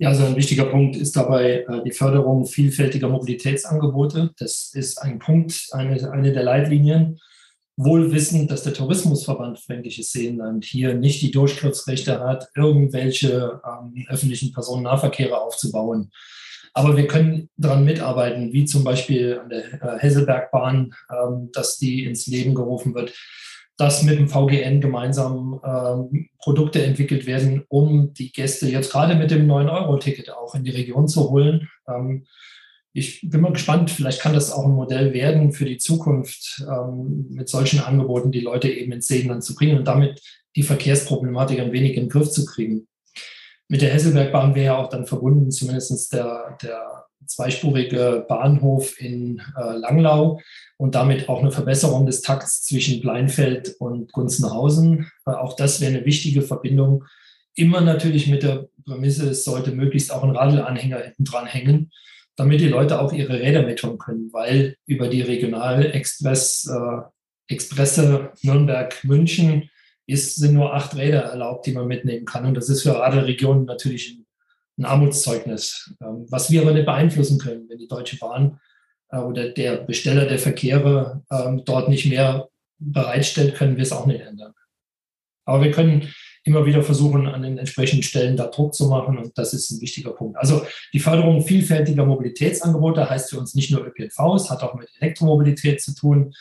Ja, 0.00 0.08
also 0.08 0.24
ein 0.24 0.36
wichtiger 0.36 0.64
Punkt 0.64 0.96
ist 0.96 1.14
dabei 1.14 1.66
äh, 1.68 1.84
die 1.84 1.92
Förderung 1.92 2.46
vielfältiger 2.46 3.06
Mobilitätsangebote. 3.08 4.30
Das 4.38 4.70
ist 4.72 4.96
ein 4.96 5.18
Punkt, 5.18 5.68
eine, 5.72 6.10
eine 6.10 6.32
der 6.32 6.42
Leitlinien. 6.42 7.20
Wohl 7.76 8.10
wissend, 8.10 8.50
dass 8.50 8.62
der 8.62 8.72
Tourismusverband 8.72 9.58
Fränkisches 9.58 10.12
Seenland 10.12 10.64
hier 10.64 10.94
nicht 10.94 11.20
die 11.20 11.30
Durchgriffsrechte 11.30 12.18
hat, 12.18 12.48
irgendwelche 12.56 13.60
ähm, 13.62 14.06
öffentlichen 14.08 14.54
Personennahverkehre 14.54 15.38
aufzubauen. 15.38 16.10
Aber 16.72 16.96
wir 16.96 17.06
können 17.06 17.48
daran 17.56 17.84
mitarbeiten, 17.84 18.52
wie 18.52 18.64
zum 18.64 18.84
Beispiel 18.84 19.40
an 19.42 19.48
der 19.48 19.64
äh, 19.82 19.98
Hesselbergbahn, 19.98 20.94
ähm, 21.10 21.50
dass 21.52 21.78
die 21.78 22.04
ins 22.04 22.26
Leben 22.26 22.54
gerufen 22.54 22.94
wird, 22.94 23.12
dass 23.76 24.02
mit 24.02 24.18
dem 24.18 24.28
VGN 24.28 24.80
gemeinsam 24.80 25.60
ähm, 25.64 26.28
Produkte 26.38 26.82
entwickelt 26.84 27.26
werden, 27.26 27.64
um 27.68 28.12
die 28.14 28.30
Gäste 28.30 28.68
jetzt 28.68 28.92
gerade 28.92 29.14
mit 29.16 29.30
dem 29.30 29.50
9-Euro-Ticket 29.50 30.30
auch 30.30 30.54
in 30.54 30.64
die 30.64 30.70
Region 30.70 31.08
zu 31.08 31.30
holen. 31.30 31.68
Ähm, 31.88 32.26
ich 32.92 33.20
bin 33.22 33.40
mal 33.40 33.52
gespannt, 33.52 33.90
vielleicht 33.90 34.20
kann 34.20 34.34
das 34.34 34.50
auch 34.50 34.64
ein 34.64 34.72
Modell 34.72 35.12
werden 35.12 35.52
für 35.52 35.64
die 35.64 35.78
Zukunft, 35.78 36.64
mit 37.28 37.48
solchen 37.48 37.78
Angeboten 37.78 38.32
die 38.32 38.40
Leute 38.40 38.68
eben 38.68 38.90
ins 38.90 39.06
Seenland 39.06 39.44
zu 39.44 39.54
bringen 39.54 39.78
und 39.78 39.84
damit 39.86 40.20
die 40.56 40.64
Verkehrsproblematik 40.64 41.60
ein 41.60 41.70
wenig 41.70 41.94
in 41.94 42.04
den 42.04 42.08
Griff 42.08 42.30
zu 42.30 42.44
kriegen. 42.44 42.88
Mit 43.70 43.82
der 43.82 43.92
Hesselbergbahn 43.92 44.56
wäre 44.56 44.66
ja 44.66 44.76
auch 44.78 44.88
dann 44.88 45.06
verbunden 45.06 45.52
zumindest 45.52 46.12
der, 46.12 46.58
der 46.60 47.04
zweispurige 47.24 48.26
Bahnhof 48.28 49.00
in 49.00 49.40
äh, 49.56 49.76
Langlau 49.76 50.40
und 50.76 50.96
damit 50.96 51.28
auch 51.28 51.40
eine 51.40 51.52
Verbesserung 51.52 52.04
des 52.04 52.20
Takts 52.20 52.64
zwischen 52.64 53.00
Bleinfeld 53.00 53.76
und 53.78 54.12
Gunzenhausen. 54.12 55.08
Äh, 55.24 55.30
auch 55.30 55.54
das 55.54 55.80
wäre 55.80 55.94
eine 55.94 56.04
wichtige 56.04 56.42
Verbindung. 56.42 57.04
Immer 57.54 57.80
natürlich 57.80 58.26
mit 58.26 58.42
der 58.42 58.68
Prämisse, 58.84 59.30
es 59.30 59.44
sollte 59.44 59.70
möglichst 59.70 60.12
auch 60.12 60.24
ein 60.24 60.34
Radlanhänger 60.34 60.98
hinten 60.98 61.22
dran 61.24 61.46
hängen, 61.46 61.92
damit 62.34 62.60
die 62.60 62.66
Leute 62.66 63.00
auch 63.00 63.12
ihre 63.12 63.38
Räder 63.38 63.62
mitholen 63.62 63.98
können, 63.98 64.32
weil 64.32 64.74
über 64.86 65.06
die 65.06 65.22
Regionalexpress 65.22 66.66
äh, 66.66 67.02
Expresse 67.46 68.32
Nürnberg-München 68.42 69.70
ist, 70.10 70.36
sind 70.36 70.54
nur 70.54 70.74
acht 70.74 70.96
Räder 70.96 71.20
erlaubt, 71.20 71.66
die 71.66 71.72
man 71.72 71.86
mitnehmen 71.86 72.24
kann. 72.24 72.46
Und 72.46 72.54
das 72.54 72.68
ist 72.68 72.82
für 72.82 72.98
Radarregionen 72.98 73.64
natürlich 73.64 74.10
ein, 74.10 74.26
ein 74.78 74.84
Armutszeugnis, 74.84 75.94
ähm, 76.02 76.26
was 76.28 76.50
wir 76.50 76.62
aber 76.62 76.72
nicht 76.72 76.86
beeinflussen 76.86 77.38
können, 77.38 77.68
wenn 77.68 77.78
die 77.78 77.88
Deutsche 77.88 78.18
Bahn 78.18 78.60
äh, 79.10 79.18
oder 79.18 79.50
der 79.50 79.78
Besteller 79.78 80.26
der 80.26 80.38
Verkehre 80.38 81.22
ähm, 81.30 81.62
dort 81.64 81.88
nicht 81.88 82.06
mehr 82.06 82.48
bereitstellt, 82.78 83.54
können 83.54 83.76
wir 83.76 83.82
es 83.82 83.92
auch 83.92 84.06
nicht 84.06 84.20
ändern. 84.20 84.54
Aber 85.44 85.64
wir 85.64 85.70
können 85.70 86.12
immer 86.44 86.64
wieder 86.64 86.82
versuchen, 86.82 87.26
an 87.26 87.42
den 87.42 87.58
entsprechenden 87.58 88.02
Stellen 88.02 88.36
da 88.36 88.46
Druck 88.46 88.74
zu 88.74 88.86
machen 88.86 89.18
und 89.18 89.36
das 89.36 89.52
ist 89.52 89.70
ein 89.70 89.80
wichtiger 89.80 90.12
Punkt. 90.12 90.38
Also 90.38 90.64
die 90.92 91.00
Förderung 91.00 91.44
vielfältiger 91.44 92.06
Mobilitätsangebote 92.06 93.08
heißt 93.10 93.30
für 93.30 93.38
uns 93.38 93.54
nicht 93.54 93.70
nur 93.70 93.86
ÖPNV, 93.86 94.36
es 94.36 94.50
hat 94.50 94.62
auch 94.62 94.74
mit 94.74 94.88
Elektromobilität 95.00 95.82
zu 95.82 95.94
tun. 95.94 96.32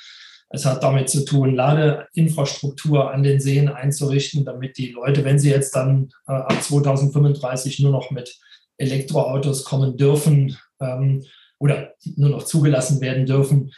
Es 0.49 0.65
hat 0.65 0.83
damit 0.83 1.09
zu 1.09 1.25
tun, 1.25 1.55
Ladeinfrastruktur 1.55 3.11
an 3.11 3.21
den 3.21 3.39
Seen 3.39 3.69
einzurichten, 3.69 4.45
damit 4.45 4.77
die 4.77 4.91
Leute, 4.91 5.23
wenn 5.23 5.37
sie 5.37 5.51
jetzt 5.51 5.75
dann 5.75 6.09
äh, 6.27 6.31
ab 6.31 6.61
2035 6.61 7.79
nur 7.79 7.91
noch 7.91 8.09
mit 8.09 8.39
Elektroautos 8.77 9.63
kommen 9.63 9.95
dürfen 9.95 10.57
ähm, 10.81 11.23
oder 11.59 11.93
nur 12.15 12.29
noch 12.29 12.43
zugelassen 12.43 12.99
werden 12.99 13.25
dürfen, 13.25 13.71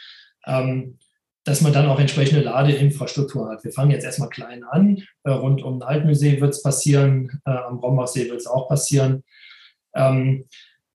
ähm, 0.46 0.98
dass 1.44 1.60
man 1.60 1.72
dann 1.72 1.86
auch 1.86 1.98
entsprechende 1.98 2.42
Ladeinfrastruktur 2.42 3.50
hat. 3.50 3.64
Wir 3.64 3.72
fangen 3.72 3.90
jetzt 3.90 4.04
erstmal 4.04 4.28
klein 4.28 4.64
an. 4.64 5.02
Äh, 5.24 5.30
rund 5.30 5.62
um 5.62 5.80
den 5.80 5.82
Altmusee 5.82 6.40
wird 6.40 6.54
es 6.54 6.62
passieren, 6.62 7.40
äh, 7.44 7.50
am 7.50 7.80
Brombachsee 7.80 8.30
wird 8.30 8.40
es 8.40 8.46
auch 8.46 8.68
passieren. 8.68 9.24
Ähm, 9.94 10.44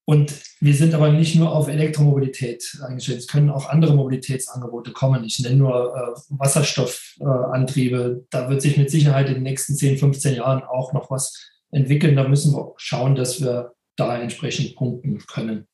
und 0.09 0.41
wir 0.61 0.73
sind 0.73 0.93
aber 0.93 1.11
nicht 1.11 1.35
nur 1.35 1.53
auf 1.53 1.67
Elektromobilität 1.67 2.79
eingestellt. 2.81 3.19
Es 3.19 3.27
können 3.27 3.49
auch 3.49 3.67
andere 3.67 3.93
Mobilitätsangebote 3.93 4.93
kommen. 4.93 5.25
Ich 5.25 5.37
nenne 5.39 5.57
nur 5.57 5.93
äh, 5.93 6.19
Wasserstoffantriebe. 6.29 8.21
Äh, 8.21 8.27
da 8.29 8.49
wird 8.49 8.61
sich 8.61 8.77
mit 8.77 8.89
Sicherheit 8.89 9.27
in 9.27 9.33
den 9.33 9.43
nächsten 9.43 9.75
10, 9.75 9.97
15 9.97 10.35
Jahren 10.35 10.63
auch 10.63 10.93
noch 10.93 11.11
was 11.11 11.51
entwickeln. 11.71 12.15
Da 12.15 12.25
müssen 12.25 12.53
wir 12.53 12.73
schauen, 12.77 13.15
dass 13.15 13.41
wir 13.41 13.73
da 13.97 14.17
entsprechend 14.17 14.77
punkten 14.77 15.19
können. 15.27 15.67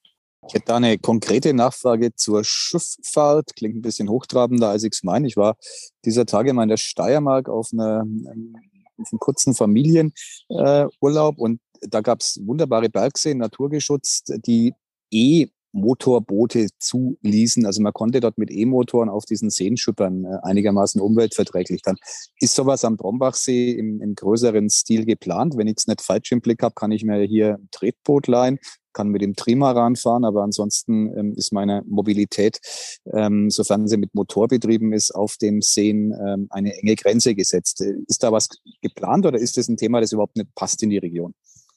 Ich 0.48 0.56
hätte 0.56 0.66
da 0.66 0.78
eine 0.78 0.98
konkrete 0.98 1.54
Nachfrage 1.54 2.16
zur 2.16 2.42
Schifffahrt. 2.44 3.56
Klingt 3.56 3.76
ein 3.76 3.82
bisschen 3.84 4.10
hochtrabender, 4.10 4.70
als 4.70 4.84
ich 4.84 4.94
es 4.94 5.04
meine. 5.04 5.28
Ich 5.28 5.38
war 5.38 5.58
dieser 6.06 6.26
Tage 6.26 6.54
mal 6.54 6.64
in 6.64 6.70
der 6.70 6.78
Steiermark 6.78 7.50
auf, 7.50 7.70
eine, 7.72 8.00
auf 8.98 9.12
einem 9.12 9.20
kurzen 9.20 9.54
Familienurlaub 9.54 11.38
und 11.38 11.60
da 11.90 12.02
gab 12.02 12.22
es 12.22 12.40
wunderbare 12.46 12.90
Bergseen, 12.90 13.38
naturgeschützt, 13.38 14.34
die 14.46 14.74
eh 15.12 15.48
Motorboote 15.74 16.68
zu 16.78 17.18
leasen. 17.22 17.66
Also 17.66 17.82
man 17.82 17.94
konnte 17.94 18.20
dort 18.20 18.38
mit 18.38 18.52
E-Motoren 18.52 19.10
auf 19.10 19.26
diesen 19.26 19.50
Seen 19.50 19.76
schippern, 19.76 20.24
äh, 20.24 20.38
einigermaßen 20.44 21.02
umweltverträglich 21.02 21.82
dann. 21.82 21.98
Ist 22.40 22.56
sowas 22.56 22.86
am 22.86 22.96
Brombachsee 22.96 23.72
im, 23.72 24.02
im 24.02 24.16
größeren 24.16 24.70
Stil 24.70 25.06
geplant? 25.06 25.58
Wenn 25.58 25.68
ich 25.68 25.78
es 25.78 25.88
nicht 25.88 26.02
falsch 26.02 26.32
im 26.32 26.42
Blick 26.42 26.62
habe, 26.62 26.76
kann 26.76 26.92
ich 26.92 27.04
mir 27.04 27.22
hier 27.24 27.56
ein 27.56 27.68
Tretboot 27.72 28.28
leihen, 28.28 28.60
kann 28.94 29.08
mit 29.08 29.24
dem 29.24 29.36
Trimaran 29.36 29.96
fahren, 29.96 30.24
aber 30.24 30.44
ansonsten 30.44 31.12
ähm, 31.18 31.34
ist 31.36 31.52
meine 31.52 31.82
Mobilität, 31.88 32.60
ähm, 33.12 33.50
sofern 33.50 33.88
sie 33.88 33.98
mit 33.98 34.14
Motor 34.14 34.48
betrieben 34.48 34.94
ist, 34.94 35.14
auf 35.16 35.38
dem 35.38 35.64
Seen 35.64 36.14
ähm, 36.24 36.46
eine 36.52 36.78
enge 36.78 36.96
Grenze 36.96 37.34
gesetzt. 37.34 37.82
Ist 37.82 38.22
da 38.22 38.32
was 38.32 38.50
geplant 38.82 39.26
oder 39.26 39.40
ist 39.40 39.58
das 39.58 39.68
ein 39.68 39.78
Thema, 39.78 40.00
das 40.00 40.12
überhaupt 40.12 40.38
nicht 40.38 40.54
passt 40.54 40.84
in 40.84 40.92
die 40.92 41.00
Region? 41.00 41.34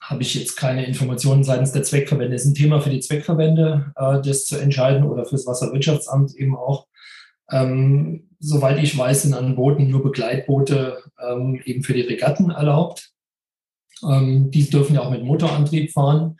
Habe 0.08 0.22
ich 0.22 0.34
jetzt 0.34 0.56
keine 0.56 0.86
Informationen 0.86 1.42
seitens 1.42 1.72
der 1.72 1.82
Zweckverbände. 1.82 2.36
Es 2.36 2.42
ist 2.44 2.52
ein 2.52 2.54
Thema 2.54 2.80
für 2.80 2.90
die 2.90 3.00
Zweckverbände, 3.00 3.92
äh, 3.96 4.22
das 4.22 4.44
zu 4.46 4.56
entscheiden 4.56 5.04
oder 5.04 5.24
fürs 5.24 5.46
Wasserwirtschaftsamt 5.46 6.34
eben 6.36 6.56
auch. 6.56 6.86
Ähm, 7.50 8.30
soweit 8.38 8.82
ich 8.82 8.96
weiß, 8.96 9.22
sind 9.22 9.34
an 9.34 9.56
Booten 9.56 9.90
nur 9.90 10.04
Begleitboote 10.04 10.98
ähm, 11.20 11.60
eben 11.64 11.82
für 11.82 11.94
die 11.94 12.02
Regatten 12.02 12.50
erlaubt. 12.50 13.10
Ähm, 14.08 14.50
die 14.50 14.70
dürfen 14.70 14.94
ja 14.94 15.02
auch 15.02 15.10
mit 15.10 15.24
Motorantrieb 15.24 15.90
fahren. 15.92 16.38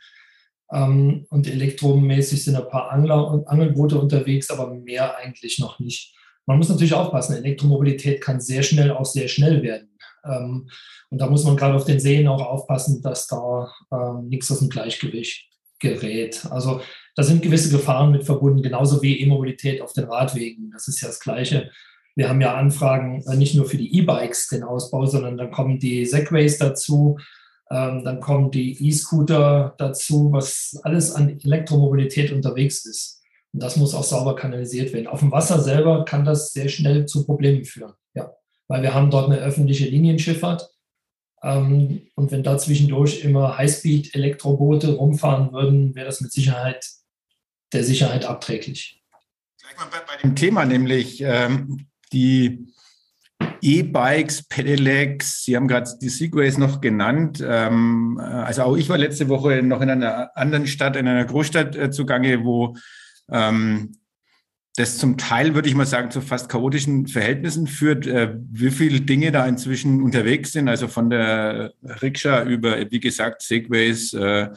Ähm, 0.71 1.25
und 1.29 1.47
elektromäßig 1.47 2.43
sind 2.43 2.55
ein 2.55 2.69
paar 2.69 2.91
Angler 2.91 3.29
und 3.29 3.47
Angelboote 3.47 3.99
unterwegs, 3.99 4.49
aber 4.49 4.73
mehr 4.73 5.17
eigentlich 5.17 5.59
noch 5.59 5.79
nicht. 5.79 6.15
Man 6.45 6.57
muss 6.57 6.69
natürlich 6.69 6.93
aufpassen, 6.93 7.35
Elektromobilität 7.35 8.21
kann 8.21 8.39
sehr 8.39 8.63
schnell 8.63 8.91
auch 8.91 9.05
sehr 9.05 9.27
schnell 9.27 9.61
werden. 9.61 9.96
Ähm, 10.29 10.69
und 11.09 11.21
da 11.21 11.29
muss 11.29 11.43
man 11.43 11.57
gerade 11.57 11.75
auf 11.75 11.85
den 11.85 11.99
Seen 11.99 12.27
auch 12.27 12.41
aufpassen, 12.41 13.01
dass 13.01 13.27
da 13.27 13.71
ähm, 13.91 14.27
nichts 14.27 14.51
aus 14.51 14.59
dem 14.59 14.69
Gleichgewicht 14.69 15.47
gerät. 15.79 16.45
Also 16.49 16.81
da 17.15 17.23
sind 17.23 17.41
gewisse 17.41 17.69
Gefahren 17.69 18.11
mit 18.11 18.23
verbunden, 18.23 18.61
genauso 18.61 19.01
wie 19.01 19.19
E-Mobilität 19.19 19.81
auf 19.81 19.93
den 19.93 20.05
Radwegen. 20.05 20.71
Das 20.71 20.87
ist 20.87 21.01
ja 21.01 21.07
das 21.07 21.19
Gleiche. 21.19 21.71
Wir 22.15 22.29
haben 22.29 22.41
ja 22.41 22.55
Anfragen 22.55 23.23
äh, 23.27 23.35
nicht 23.35 23.55
nur 23.55 23.65
für 23.65 23.77
die 23.77 23.95
E-Bikes, 23.97 24.47
den 24.47 24.63
Ausbau, 24.63 25.05
sondern 25.05 25.37
dann 25.37 25.51
kommen 25.51 25.79
die 25.79 26.05
Segways 26.05 26.57
dazu, 26.57 27.17
ähm, 27.69 28.03
dann 28.03 28.19
kommen 28.19 28.49
die 28.49 28.87
E-Scooter 28.87 29.75
dazu, 29.77 30.31
was 30.31 30.79
alles 30.83 31.11
an 31.11 31.39
Elektromobilität 31.43 32.31
unterwegs 32.31 32.85
ist. 32.85 33.21
Und 33.53 33.61
das 33.61 33.77
muss 33.77 33.93
auch 33.93 34.03
sauber 34.03 34.35
kanalisiert 34.35 34.93
werden. 34.93 35.07
Auf 35.07 35.19
dem 35.19 35.31
Wasser 35.31 35.59
selber 35.59 36.05
kann 36.05 36.25
das 36.25 36.53
sehr 36.53 36.69
schnell 36.69 37.05
zu 37.05 37.25
Problemen 37.25 37.65
führen. 37.65 37.93
Ja 38.13 38.36
weil 38.67 38.81
wir 38.81 38.93
haben 38.93 39.11
dort 39.11 39.29
eine 39.29 39.39
öffentliche 39.39 39.85
Linienschifffahrt. 39.85 40.69
Ähm, 41.43 42.07
und 42.15 42.31
wenn 42.31 42.43
da 42.43 42.57
zwischendurch 42.57 43.23
immer 43.23 43.57
Highspeed-Elektroboote 43.57 44.95
rumfahren 44.95 45.51
würden, 45.51 45.95
wäre 45.95 46.05
das 46.05 46.21
mit 46.21 46.31
Sicherheit 46.31 46.85
der 47.73 47.83
Sicherheit 47.83 48.25
abträglich. 48.25 49.03
Gleich 49.59 49.77
mal 49.77 49.87
bei 50.07 50.21
dem 50.21 50.35
Thema, 50.35 50.65
nämlich 50.65 51.21
ähm, 51.21 51.87
die 52.13 52.67
E-Bikes, 53.61 54.43
Pedelecs, 54.43 55.43
Sie 55.43 55.55
haben 55.55 55.67
gerade 55.67 55.89
die 56.01 56.09
Segways 56.09 56.57
noch 56.57 56.81
genannt. 56.81 57.43
Ähm, 57.45 58.19
also 58.19 58.63
auch 58.63 58.77
ich 58.77 58.89
war 58.89 58.97
letzte 58.97 59.29
Woche 59.29 59.61
noch 59.63 59.81
in 59.81 59.89
einer 59.89 60.35
anderen 60.37 60.67
Stadt, 60.67 60.95
in 60.95 61.07
einer 61.07 61.25
Großstadt 61.25 61.75
äh, 61.75 61.91
zugange, 61.91 62.43
wo 62.43 62.75
ähm, 63.29 63.97
das 64.77 64.99
zum 64.99 65.17
Teil, 65.17 65.55
würde 65.55 65.67
ich 65.67 65.73
mal 65.75 65.87
sagen, 65.87 66.11
zu 66.11 66.21
fast 66.21 66.49
chaotischen 66.49 67.07
Verhältnissen 67.07 67.65
führt, 67.65 68.05
äh, 68.05 68.35
wie 68.51 68.69
viele 68.69 69.01
Dinge 69.01 69.31
da 69.31 69.45
inzwischen 69.47 70.03
unterwegs 70.03 70.51
sind, 70.51 70.69
also 70.69 70.87
von 70.87 71.09
der 71.09 71.73
Rikscha 71.81 72.43
über, 72.43 72.91
wie 72.91 72.99
gesagt, 72.99 73.41
Segways, 73.41 74.13
äh, 74.13 74.49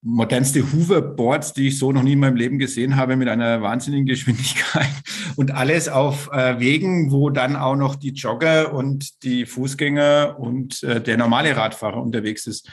modernste 0.00 0.72
Hoverboards, 0.72 1.52
die 1.52 1.68
ich 1.68 1.78
so 1.78 1.92
noch 1.92 2.02
nie 2.02 2.14
in 2.14 2.20
meinem 2.20 2.36
Leben 2.36 2.58
gesehen 2.58 2.96
habe, 2.96 3.16
mit 3.16 3.28
einer 3.28 3.60
wahnsinnigen 3.60 4.06
Geschwindigkeit 4.06 4.88
und 5.36 5.50
alles 5.50 5.90
auf 5.90 6.30
äh, 6.32 6.58
Wegen, 6.58 7.12
wo 7.12 7.28
dann 7.28 7.56
auch 7.56 7.76
noch 7.76 7.96
die 7.96 8.12
Jogger 8.12 8.72
und 8.72 9.22
die 9.22 9.44
Fußgänger 9.44 10.36
und 10.38 10.82
äh, 10.82 11.02
der 11.02 11.18
normale 11.18 11.54
Radfahrer 11.54 12.02
unterwegs 12.02 12.46
ist. 12.46 12.70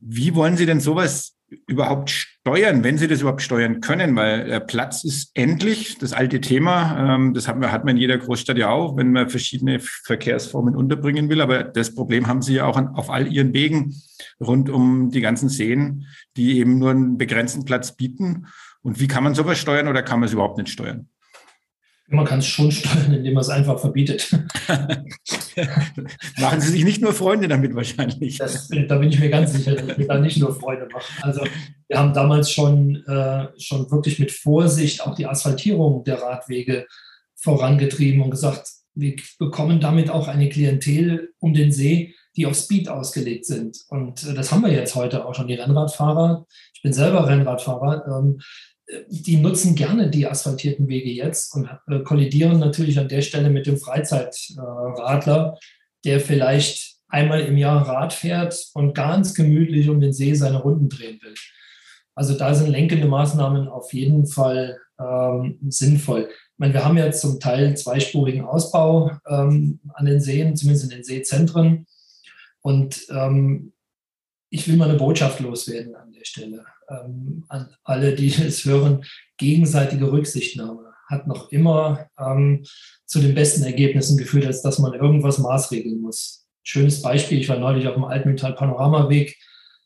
Wie 0.00 0.34
wollen 0.34 0.56
Sie 0.56 0.66
denn 0.66 0.80
sowas 0.80 1.35
überhaupt 1.66 2.10
steuern, 2.10 2.82
wenn 2.82 2.98
sie 2.98 3.06
das 3.06 3.20
überhaupt 3.20 3.42
steuern 3.42 3.80
können, 3.80 4.16
weil 4.16 4.50
äh, 4.50 4.60
Platz 4.60 5.04
ist 5.04 5.30
endlich, 5.34 5.96
das 5.98 6.12
alte 6.12 6.40
Thema, 6.40 7.14
ähm, 7.14 7.34
das 7.34 7.46
hat 7.46 7.58
man, 7.58 7.70
hat 7.70 7.84
man 7.84 7.96
in 7.96 8.00
jeder 8.00 8.18
Großstadt 8.18 8.58
ja 8.58 8.70
auch, 8.70 8.96
wenn 8.96 9.12
man 9.12 9.28
verschiedene 9.28 9.78
Verkehrsformen 9.80 10.74
unterbringen 10.74 11.28
will, 11.28 11.40
aber 11.40 11.62
das 11.62 11.94
Problem 11.94 12.26
haben 12.26 12.42
sie 12.42 12.54
ja 12.54 12.66
auch 12.66 12.76
an, 12.76 12.88
auf 12.88 13.10
all 13.10 13.32
ihren 13.32 13.54
Wegen 13.54 13.94
rund 14.40 14.68
um 14.68 15.10
die 15.10 15.20
ganzen 15.20 15.48
Seen, 15.48 16.06
die 16.36 16.58
eben 16.58 16.78
nur 16.78 16.90
einen 16.90 17.16
begrenzten 17.16 17.64
Platz 17.64 17.96
bieten. 17.96 18.46
Und 18.82 19.00
wie 19.00 19.08
kann 19.08 19.24
man 19.24 19.34
sowas 19.34 19.58
steuern 19.58 19.88
oder 19.88 20.02
kann 20.02 20.20
man 20.20 20.26
es 20.26 20.32
überhaupt 20.32 20.58
nicht 20.58 20.70
steuern? 20.70 21.08
Man 22.08 22.24
kann 22.24 22.38
es 22.38 22.46
schon 22.46 22.70
steuern, 22.70 23.14
indem 23.14 23.34
man 23.34 23.40
es 23.40 23.48
einfach 23.48 23.80
verbietet. 23.80 24.30
Machen 26.38 26.60
Sie 26.60 26.70
sich 26.70 26.84
nicht 26.84 27.02
nur 27.02 27.12
Freunde 27.12 27.48
damit 27.48 27.74
wahrscheinlich. 27.74 28.38
Das, 28.38 28.68
da 28.68 28.98
bin 28.98 29.08
ich 29.08 29.18
mir 29.18 29.28
ganz 29.28 29.52
sicher, 29.52 29.74
dass 29.74 29.98
wir 29.98 30.06
da 30.06 30.18
nicht 30.18 30.38
nur 30.38 30.54
Freunde 30.54 30.86
machen. 30.92 31.14
Also 31.22 31.42
wir 31.88 31.98
haben 31.98 32.14
damals 32.14 32.52
schon, 32.52 33.04
äh, 33.06 33.48
schon 33.58 33.90
wirklich 33.90 34.20
mit 34.20 34.30
Vorsicht 34.30 35.04
auch 35.04 35.16
die 35.16 35.26
Asphaltierung 35.26 36.04
der 36.04 36.22
Radwege 36.22 36.86
vorangetrieben 37.34 38.22
und 38.22 38.30
gesagt, 38.30 38.68
wir 38.94 39.16
bekommen 39.38 39.80
damit 39.80 40.08
auch 40.08 40.28
eine 40.28 40.48
Klientel 40.48 41.30
um 41.38 41.54
den 41.54 41.72
See, 41.72 42.14
die 42.36 42.46
auf 42.46 42.54
Speed 42.54 42.88
ausgelegt 42.88 43.46
sind. 43.46 43.78
Und 43.88 44.24
äh, 44.24 44.34
das 44.34 44.52
haben 44.52 44.62
wir 44.62 44.72
jetzt 44.72 44.94
heute 44.94 45.26
auch 45.26 45.34
schon, 45.34 45.48
die 45.48 45.54
Rennradfahrer. 45.54 46.46
Ich 46.74 46.82
bin 46.82 46.92
selber 46.92 47.26
Rennradfahrer. 47.28 48.04
Ähm, 48.06 48.40
die 49.08 49.36
nutzen 49.36 49.74
gerne 49.74 50.10
die 50.10 50.26
asphaltierten 50.26 50.88
Wege 50.88 51.10
jetzt 51.10 51.54
und 51.54 51.68
äh, 51.88 52.00
kollidieren 52.00 52.58
natürlich 52.58 52.98
an 52.98 53.08
der 53.08 53.22
Stelle 53.22 53.50
mit 53.50 53.66
dem 53.66 53.78
Freizeitradler, 53.78 55.58
der 56.04 56.20
vielleicht 56.20 56.96
einmal 57.08 57.40
im 57.40 57.56
Jahr 57.56 57.86
Rad 57.86 58.12
fährt 58.12 58.70
und 58.74 58.94
ganz 58.94 59.34
gemütlich 59.34 59.88
um 59.88 60.00
den 60.00 60.12
See 60.12 60.34
seine 60.34 60.62
Runden 60.62 60.88
drehen 60.88 61.18
will. 61.22 61.34
Also 62.14 62.36
da 62.36 62.54
sind 62.54 62.70
lenkende 62.70 63.06
Maßnahmen 63.06 63.68
auf 63.68 63.92
jeden 63.92 64.26
Fall 64.26 64.78
ähm, 64.98 65.58
sinnvoll. 65.68 66.28
Ich 66.30 66.58
meine, 66.58 66.74
wir 66.74 66.84
haben 66.84 66.96
ja 66.96 67.10
zum 67.10 67.38
Teil 67.40 67.76
zweispurigen 67.76 68.44
Ausbau 68.44 69.10
ähm, 69.28 69.80
an 69.94 70.06
den 70.06 70.20
Seen, 70.20 70.56
zumindest 70.56 70.84
in 70.84 70.90
den 70.90 71.04
Seezentren. 71.04 71.86
Und 72.62 73.06
ähm, 73.10 73.72
ich 74.50 74.68
will 74.68 74.76
mal 74.76 74.88
eine 74.88 74.98
Botschaft 74.98 75.40
loswerden 75.40 75.94
an 75.96 76.12
der 76.12 76.24
Stelle 76.24 76.64
ähm, 76.88 77.44
an 77.48 77.68
alle, 77.84 78.14
die 78.14 78.28
es 78.46 78.64
hören, 78.64 79.04
gegenseitige 79.36 80.10
Rücksichtnahme 80.10 80.92
hat 81.08 81.26
noch 81.26 81.52
immer 81.52 82.08
ähm, 82.18 82.64
zu 83.04 83.20
den 83.20 83.34
besten 83.34 83.62
Ergebnissen 83.62 84.18
geführt, 84.18 84.46
als 84.46 84.62
dass 84.62 84.78
man 84.78 84.92
irgendwas 84.92 85.38
maßregeln 85.38 86.00
muss. 86.00 86.46
Schönes 86.64 87.00
Beispiel, 87.00 87.38
ich 87.38 87.48
war 87.48 87.58
neulich 87.58 87.86
auf 87.86 87.94
dem 87.94 88.04
Altmühltal 88.04 88.54
Panoramaweg 88.54 89.36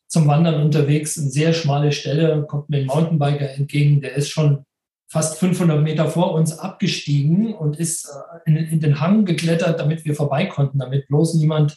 zum 0.08 0.26
Wandern 0.26 0.62
unterwegs, 0.62 1.18
eine 1.18 1.30
sehr 1.30 1.52
schmale 1.52 1.92
Stelle, 1.92 2.44
kommt 2.48 2.70
mir 2.70 2.78
ein 2.78 2.86
Mountainbiker 2.86 3.50
entgegen, 3.50 4.00
der 4.00 4.14
ist 4.14 4.30
schon 4.30 4.64
fast 5.08 5.38
500 5.38 5.82
Meter 5.82 6.08
vor 6.08 6.32
uns 6.32 6.58
abgestiegen 6.58 7.54
und 7.54 7.78
ist 7.78 8.06
äh, 8.06 8.50
in, 8.50 8.56
in, 8.56 8.80
den 8.80 9.00
Hang 9.00 9.24
geklettert, 9.24 9.78
damit 9.78 10.04
wir 10.04 10.14
vorbei 10.14 10.46
konnten, 10.46 10.78
damit 10.78 11.06
bloß 11.08 11.34
niemand 11.34 11.76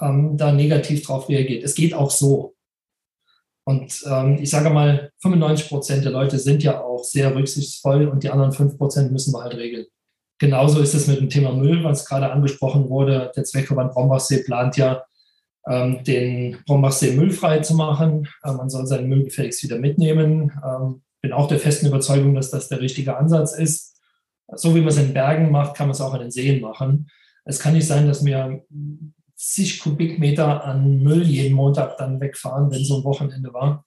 ähm, 0.00 0.36
da 0.36 0.52
negativ 0.52 1.02
drauf 1.02 1.28
reagiert. 1.28 1.64
Es 1.64 1.74
geht 1.74 1.94
auch 1.94 2.10
so. 2.10 2.54
Und 3.64 4.02
ähm, 4.10 4.38
ich 4.40 4.50
sage 4.50 4.70
mal, 4.70 5.12
95 5.22 5.68
Prozent 5.68 6.04
der 6.04 6.12
Leute 6.12 6.38
sind 6.38 6.62
ja 6.62 6.80
auch 6.80 7.04
sehr 7.04 7.34
rücksichtsvoll 7.34 8.06
und 8.08 8.22
die 8.22 8.30
anderen 8.30 8.52
5 8.52 8.78
Prozent 8.78 9.12
müssen 9.12 9.32
wir 9.32 9.42
halt 9.42 9.54
regeln. 9.54 9.86
Genauso 10.38 10.80
ist 10.80 10.94
es 10.94 11.06
mit 11.06 11.20
dem 11.20 11.28
Thema 11.28 11.52
Müll, 11.52 11.84
was 11.84 12.06
gerade 12.06 12.32
angesprochen 12.32 12.88
wurde. 12.88 13.30
Der 13.36 13.44
Zweckverband 13.44 13.92
Brombachsee 13.92 14.42
plant 14.42 14.76
ja, 14.76 15.04
ähm, 15.68 16.02
den 16.04 16.56
Brombachsee 16.66 17.12
müllfrei 17.12 17.58
zu 17.58 17.74
machen. 17.74 18.26
Ähm, 18.44 18.56
man 18.56 18.70
soll 18.70 18.86
seinen 18.86 19.08
Müll 19.08 19.24
gefälligst 19.24 19.62
wieder 19.62 19.78
mitnehmen. 19.78 20.50
Ähm, 20.64 21.02
bin 21.20 21.32
auch 21.32 21.46
der 21.46 21.58
festen 21.58 21.86
Überzeugung, 21.86 22.34
dass 22.34 22.50
das 22.50 22.68
der 22.68 22.80
richtige 22.80 23.18
Ansatz 23.18 23.52
ist. 23.52 24.00
So 24.52 24.74
wie 24.74 24.80
man 24.80 24.88
es 24.88 24.96
in 24.96 25.12
Bergen 25.12 25.50
macht, 25.50 25.76
kann 25.76 25.86
man 25.86 25.94
es 25.94 26.00
auch 26.00 26.14
in 26.14 26.22
den 26.22 26.30
Seen 26.30 26.62
machen. 26.62 27.10
Es 27.44 27.60
kann 27.60 27.74
nicht 27.74 27.86
sein, 27.86 28.06
dass 28.06 28.24
wir 28.24 28.62
zig 29.40 29.80
Kubikmeter 29.80 30.64
an 30.64 31.02
Müll 31.02 31.22
jeden 31.22 31.54
Montag 31.54 31.96
dann 31.96 32.20
wegfahren, 32.20 32.70
wenn 32.70 32.84
so 32.84 32.98
ein 32.98 33.04
Wochenende 33.04 33.52
war. 33.54 33.86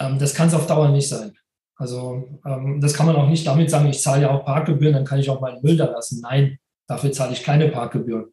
Ähm, 0.00 0.18
das 0.18 0.34
kann 0.34 0.48
es 0.48 0.54
auf 0.54 0.66
Dauer 0.66 0.88
nicht 0.88 1.08
sein. 1.08 1.32
Also 1.76 2.40
ähm, 2.44 2.80
das 2.80 2.94
kann 2.94 3.06
man 3.06 3.16
auch 3.16 3.28
nicht 3.28 3.46
damit 3.46 3.70
sagen, 3.70 3.88
ich 3.88 4.00
zahle 4.00 4.22
ja 4.22 4.30
auch 4.30 4.44
Parkgebühren, 4.44 4.94
dann 4.94 5.04
kann 5.04 5.20
ich 5.20 5.30
auch 5.30 5.40
meinen 5.40 5.62
Müll 5.62 5.76
da 5.76 5.86
lassen. 5.86 6.20
Nein, 6.20 6.58
dafür 6.88 7.12
zahle 7.12 7.32
ich 7.32 7.44
keine 7.44 7.68
Parkgebühren. 7.68 8.32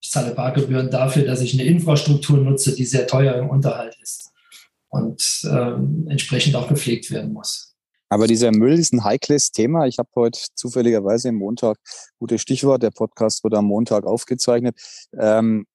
Ich 0.00 0.10
zahle 0.10 0.34
Parkgebühren 0.34 0.90
dafür, 0.90 1.24
dass 1.24 1.40
ich 1.40 1.54
eine 1.54 1.64
Infrastruktur 1.64 2.38
nutze, 2.38 2.74
die 2.74 2.84
sehr 2.84 3.06
teuer 3.06 3.34
im 3.34 3.50
Unterhalt 3.50 3.98
ist 4.00 4.30
und 4.88 5.42
ähm, 5.44 6.06
entsprechend 6.08 6.54
auch 6.54 6.68
gepflegt 6.68 7.10
werden 7.10 7.32
muss. 7.32 7.76
Aber 8.08 8.26
dieser 8.26 8.50
Müll 8.50 8.78
ist 8.78 8.92
ein 8.92 9.04
heikles 9.04 9.52
Thema. 9.52 9.86
Ich 9.86 9.98
habe 9.98 10.08
heute 10.16 10.40
zufälligerweise 10.54 11.28
am 11.28 11.36
Montag, 11.36 11.78
gutes 12.18 12.40
Stichwort, 12.40 12.82
der 12.82 12.90
Podcast 12.90 13.44
wurde 13.44 13.58
am 13.58 13.66
Montag 13.66 14.04
aufgezeichnet, 14.04 14.76
ähm, 15.16 15.66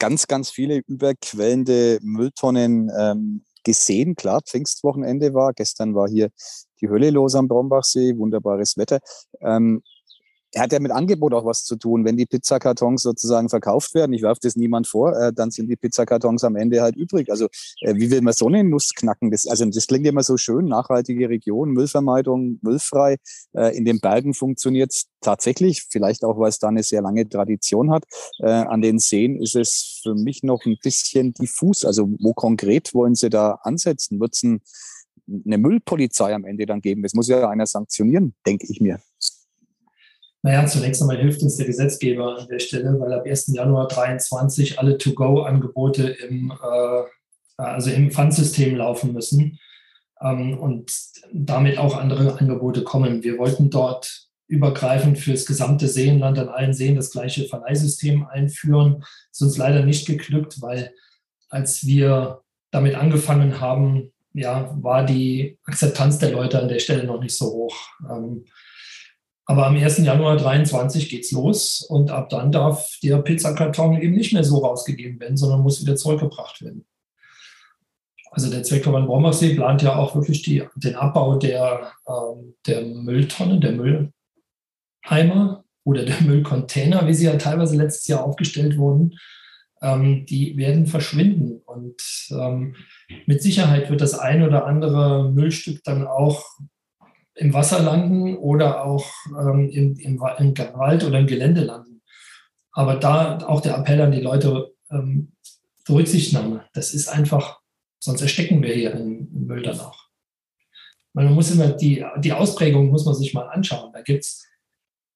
ganz, 0.00 0.26
ganz 0.26 0.50
viele 0.50 0.82
überquellende 0.88 2.00
Mülltonnen 2.02 2.90
ähm, 2.98 3.44
gesehen. 3.62 4.16
Klar, 4.16 4.40
Pfingstwochenende 4.44 5.32
war. 5.34 5.52
Gestern 5.52 5.94
war 5.94 6.08
hier 6.08 6.30
die 6.80 6.88
Hölle 6.88 7.10
los 7.10 7.36
am 7.36 7.46
Brombachsee, 7.46 8.16
wunderbares 8.16 8.76
Wetter. 8.76 8.98
Ähm, 9.40 9.82
hat 10.56 10.72
ja 10.72 10.80
mit 10.80 10.90
Angebot 10.90 11.32
auch 11.34 11.44
was 11.44 11.64
zu 11.64 11.76
tun. 11.76 12.04
Wenn 12.04 12.16
die 12.16 12.26
Pizzakartons 12.26 13.02
sozusagen 13.02 13.48
verkauft 13.48 13.94
werden, 13.94 14.12
ich 14.12 14.22
werfe 14.22 14.40
das 14.42 14.56
niemand 14.56 14.86
vor, 14.86 15.16
äh, 15.16 15.32
dann 15.32 15.50
sind 15.50 15.68
die 15.68 15.76
Pizzakartons 15.76 16.42
am 16.44 16.56
Ende 16.56 16.82
halt 16.82 16.96
übrig. 16.96 17.30
Also 17.30 17.46
äh, 17.82 17.94
wie 17.94 18.10
will 18.10 18.20
man 18.22 18.32
so 18.32 18.48
eine 18.48 18.64
Nuss 18.64 18.92
knacken? 18.94 19.30
Das, 19.30 19.46
also 19.46 19.64
das 19.66 19.86
klingt 19.86 20.06
immer 20.06 20.22
so 20.22 20.36
schön, 20.36 20.66
nachhaltige 20.66 21.28
Region, 21.28 21.70
Müllvermeidung, 21.70 22.58
müllfrei. 22.62 23.16
Äh, 23.52 23.76
in 23.76 23.84
den 23.84 24.00
Bergen 24.00 24.34
funktioniert 24.34 24.92
es 24.92 25.06
tatsächlich, 25.20 25.86
vielleicht 25.88 26.24
auch, 26.24 26.38
weil 26.38 26.48
es 26.48 26.58
da 26.58 26.68
eine 26.68 26.82
sehr 26.82 27.02
lange 27.02 27.28
Tradition 27.28 27.90
hat. 27.90 28.04
Äh, 28.40 28.50
an 28.50 28.82
den 28.82 28.98
Seen 28.98 29.40
ist 29.40 29.54
es 29.54 30.00
für 30.02 30.14
mich 30.14 30.42
noch 30.42 30.64
ein 30.66 30.78
bisschen 30.82 31.32
diffus. 31.32 31.84
Also 31.84 32.08
wo 32.20 32.32
konkret 32.32 32.92
wollen 32.94 33.14
Sie 33.14 33.30
da 33.30 33.60
ansetzen? 33.62 34.20
Wird 34.20 34.34
es 34.34 34.42
ein, 34.42 34.60
eine 35.46 35.58
Müllpolizei 35.58 36.34
am 36.34 36.44
Ende 36.44 36.66
dann 36.66 36.80
geben? 36.80 37.02
Das 37.02 37.14
muss 37.14 37.28
ja 37.28 37.48
einer 37.48 37.66
sanktionieren, 37.66 38.34
denke 38.44 38.66
ich 38.68 38.80
mir. 38.80 39.00
Naja, 40.42 40.66
zunächst 40.66 41.02
einmal 41.02 41.18
hilft 41.18 41.42
uns 41.42 41.56
der 41.56 41.66
Gesetzgeber 41.66 42.38
an 42.38 42.48
der 42.48 42.60
Stelle, 42.60 42.98
weil 42.98 43.12
ab 43.12 43.26
1. 43.26 43.48
Januar 43.48 43.88
2023 43.88 44.78
alle 44.78 44.96
To-Go-Angebote 44.96 46.08
im, 46.08 46.50
äh, 46.50 47.02
also 47.56 47.90
im 47.90 48.10
Pfandsystem 48.10 48.76
laufen 48.76 49.12
müssen 49.12 49.58
ähm, 50.22 50.58
und 50.58 50.92
damit 51.32 51.78
auch 51.78 51.96
andere 51.96 52.38
Angebote 52.38 52.84
kommen. 52.84 53.22
Wir 53.22 53.36
wollten 53.38 53.68
dort 53.68 54.28
übergreifend 54.46 55.18
für 55.18 55.32
das 55.32 55.46
gesamte 55.46 55.88
Seenland 55.88 56.38
an 56.38 56.48
allen 56.48 56.74
Seen 56.74 56.96
das 56.96 57.10
gleiche 57.10 57.44
Verleihsystem 57.44 58.26
einführen. 58.26 59.00
Das 59.00 59.08
ist 59.32 59.42
uns 59.42 59.56
leider 59.58 59.84
nicht 59.84 60.06
geglückt, 60.06 60.60
weil 60.60 60.92
als 61.50 61.86
wir 61.86 62.40
damit 62.70 62.94
angefangen 62.94 63.60
haben, 63.60 64.12
ja, 64.32 64.74
war 64.80 65.04
die 65.04 65.58
Akzeptanz 65.64 66.18
der 66.18 66.30
Leute 66.30 66.60
an 66.60 66.68
der 66.68 66.78
Stelle 66.78 67.04
noch 67.04 67.20
nicht 67.20 67.36
so 67.36 67.46
hoch. 67.46 67.76
Ähm, 68.08 68.44
aber 69.50 69.66
am 69.66 69.74
1. 69.74 69.98
Januar 69.98 70.38
2023 70.38 71.08
geht 71.08 71.24
es 71.24 71.32
los 71.32 71.82
und 71.82 72.12
ab 72.12 72.28
dann 72.28 72.52
darf 72.52 72.96
der 73.02 73.16
Pizzakarton 73.18 74.00
eben 74.00 74.14
nicht 74.14 74.32
mehr 74.32 74.44
so 74.44 74.58
rausgegeben 74.58 75.18
werden, 75.18 75.36
sondern 75.36 75.62
muss 75.62 75.82
wieder 75.82 75.96
zurückgebracht 75.96 76.62
werden. 76.62 76.86
Also 78.30 78.48
der 78.48 78.62
Zweckverband 78.62 79.08
Brombachsee 79.08 79.56
plant 79.56 79.82
ja 79.82 79.96
auch 79.96 80.14
wirklich 80.14 80.42
die, 80.42 80.62
den 80.76 80.94
Abbau 80.94 81.34
der, 81.36 81.90
ähm, 82.06 82.54
der 82.64 82.82
Mülltonnen, 82.82 83.60
der 83.60 83.72
Mülleimer 83.72 85.64
oder 85.82 86.04
der 86.04 86.20
Müllcontainer, 86.20 87.08
wie 87.08 87.14
sie 87.14 87.26
ja 87.26 87.34
teilweise 87.34 87.76
letztes 87.76 88.06
Jahr 88.06 88.22
aufgestellt 88.22 88.78
wurden. 88.78 89.18
Ähm, 89.82 90.26
die 90.26 90.56
werden 90.58 90.86
verschwinden. 90.86 91.60
Und 91.66 92.00
ähm, 92.30 92.76
mit 93.26 93.42
Sicherheit 93.42 93.90
wird 93.90 94.00
das 94.00 94.16
ein 94.16 94.44
oder 94.44 94.64
andere 94.64 95.32
Müllstück 95.32 95.82
dann 95.82 96.06
auch 96.06 96.44
im 97.34 97.54
Wasser 97.54 97.80
landen 97.80 98.36
oder 98.36 98.84
auch 98.84 99.06
ähm, 99.28 99.70
im, 99.70 99.96
im, 99.98 100.22
im, 100.38 100.58
Wald 100.58 101.04
oder 101.04 101.18
im 101.18 101.26
Gelände 101.26 101.62
landen. 101.62 102.02
Aber 102.72 102.96
da 102.96 103.38
auch 103.46 103.60
der 103.60 103.76
Appell 103.76 104.00
an 104.00 104.12
die 104.12 104.20
Leute, 104.20 104.72
ähm, 104.90 105.32
Rücksichtnahme. 105.88 106.64
Das 106.72 106.94
ist 106.94 107.08
einfach, 107.08 107.60
sonst 107.98 108.20
erstecken 108.20 108.62
wir 108.62 108.74
hier 108.74 108.92
im, 108.92 109.28
im 109.34 109.46
Müll 109.46 109.62
dann 109.62 109.80
auch. 109.80 110.08
Man 111.12 111.32
muss 111.34 111.50
immer 111.50 111.68
die, 111.68 112.04
die 112.18 112.32
Ausprägung 112.32 112.90
muss 112.90 113.04
man 113.04 113.14
sich 113.14 113.34
mal 113.34 113.48
anschauen. 113.48 113.92
Da 113.92 114.02
gibt 114.02 114.24
es 114.24 114.46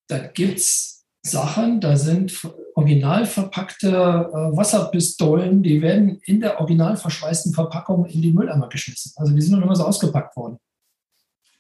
da 0.09 0.19
gibt's 0.19 1.07
Sachen, 1.23 1.81
da 1.81 1.97
sind 1.97 2.39
original 2.75 3.25
verpackte 3.25 3.89
äh, 3.89 4.57
Wasserpistolen, 4.57 5.63
die 5.63 5.81
werden 5.81 6.21
in 6.27 6.41
der 6.41 6.61
original 6.61 6.97
verschweißten 6.97 7.55
Verpackung 7.55 8.05
in 8.05 8.21
die 8.21 8.33
Mülleimer 8.33 8.69
geschmissen. 8.69 9.13
Also 9.17 9.33
die 9.35 9.41
sind 9.41 9.57
noch 9.57 9.65
immer 9.65 9.77
so 9.77 9.85
ausgepackt 9.85 10.37
worden. 10.37 10.59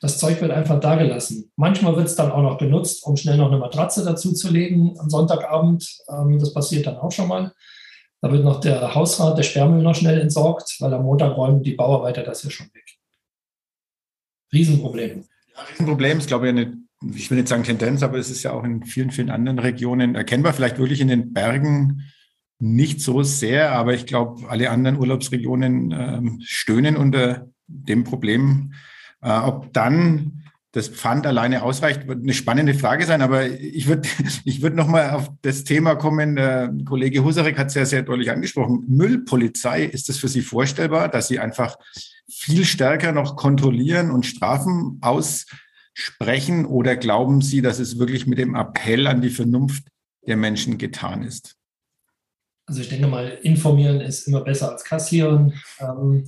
Das 0.00 0.18
Zeug 0.18 0.40
wird 0.40 0.50
einfach 0.50 0.80
da 0.80 0.96
gelassen. 0.96 1.50
Manchmal 1.56 1.96
wird 1.96 2.06
es 2.06 2.16
dann 2.16 2.30
auch 2.30 2.42
noch 2.42 2.58
genutzt, 2.58 3.04
um 3.06 3.16
schnell 3.16 3.36
noch 3.36 3.48
eine 3.48 3.58
Matratze 3.58 4.04
dazu 4.04 4.32
zu 4.32 4.50
legen 4.50 4.98
am 4.98 5.08
Sonntagabend. 5.08 5.86
Ähm, 6.08 6.38
das 6.38 6.52
passiert 6.52 6.86
dann 6.86 6.96
auch 6.96 7.12
schon 7.12 7.28
mal. 7.28 7.52
Da 8.20 8.32
wird 8.32 8.44
noch 8.44 8.60
der 8.60 8.94
Hausrat, 8.94 9.36
der 9.36 9.42
Sperrmüll 9.42 9.82
noch 9.82 9.94
schnell 9.94 10.20
entsorgt, 10.20 10.76
weil 10.80 10.94
am 10.94 11.04
Montag 11.04 11.36
räumen 11.36 11.62
die 11.62 11.74
Bauarbeiter 11.74 12.22
das 12.22 12.42
ja 12.42 12.50
schon 12.50 12.66
weg. 12.68 12.84
Riesenproblem. 14.52 15.24
Ja, 15.54 15.62
Riesenproblem 15.64 16.18
ist, 16.18 16.28
glaube 16.28 16.46
ich, 16.46 16.50
eine, 16.50 16.78
ich 17.14 17.30
will 17.30 17.36
nicht 17.36 17.48
sagen 17.48 17.64
Tendenz, 17.64 18.02
aber 18.02 18.18
es 18.18 18.30
ist 18.30 18.42
ja 18.42 18.52
auch 18.52 18.64
in 18.64 18.84
vielen, 18.84 19.10
vielen 19.10 19.30
anderen 19.30 19.58
Regionen 19.58 20.14
erkennbar. 20.14 20.54
Vielleicht 20.54 20.78
wirklich 20.78 21.00
in 21.00 21.08
den 21.08 21.32
Bergen 21.32 22.02
nicht 22.58 23.00
so 23.00 23.22
sehr, 23.22 23.72
aber 23.72 23.94
ich 23.94 24.06
glaube, 24.06 24.48
alle 24.48 24.70
anderen 24.70 24.98
Urlaubsregionen 24.98 25.90
ähm, 25.92 26.40
stöhnen 26.42 26.96
unter 26.96 27.48
dem 27.66 28.04
Problem, 28.04 28.72
äh, 29.24 29.30
ob 29.30 29.72
dann 29.72 30.42
das 30.72 30.88
Pfand 30.88 31.24
alleine 31.26 31.62
ausreicht, 31.62 32.08
wird 32.08 32.22
eine 32.22 32.34
spannende 32.34 32.74
Frage 32.74 33.06
sein. 33.06 33.22
Aber 33.22 33.46
ich 33.46 33.86
würde 33.86 34.08
ich 34.44 34.60
würd 34.60 34.74
noch 34.74 34.88
mal 34.88 35.10
auf 35.10 35.30
das 35.42 35.64
Thema 35.64 35.94
kommen. 35.94 36.36
Der 36.36 36.72
Kollege 36.84 37.24
Husarek 37.24 37.58
hat 37.58 37.68
es 37.68 37.74
sehr, 37.74 37.86
sehr 37.86 38.02
deutlich 38.02 38.30
angesprochen. 38.30 38.84
Müllpolizei, 38.88 39.84
ist 39.84 40.08
das 40.08 40.18
für 40.18 40.28
Sie 40.28 40.42
vorstellbar, 40.42 41.08
dass 41.08 41.28
Sie 41.28 41.38
einfach 41.38 41.76
viel 42.28 42.64
stärker 42.64 43.12
noch 43.12 43.36
kontrollieren 43.36 44.10
und 44.10 44.26
Strafen 44.26 44.98
aussprechen? 45.00 46.66
Oder 46.66 46.96
glauben 46.96 47.40
Sie, 47.40 47.62
dass 47.62 47.78
es 47.78 47.98
wirklich 47.98 48.26
mit 48.26 48.38
dem 48.38 48.54
Appell 48.54 49.06
an 49.06 49.22
die 49.22 49.30
Vernunft 49.30 49.84
der 50.26 50.36
Menschen 50.36 50.76
getan 50.76 51.22
ist? 51.22 51.56
Also 52.66 52.80
ich 52.80 52.88
denke 52.88 53.06
mal, 53.06 53.28
informieren 53.42 54.00
ist 54.00 54.26
immer 54.26 54.40
besser 54.40 54.72
als 54.72 54.84
kassieren. 54.84 55.54
Ähm 55.78 56.24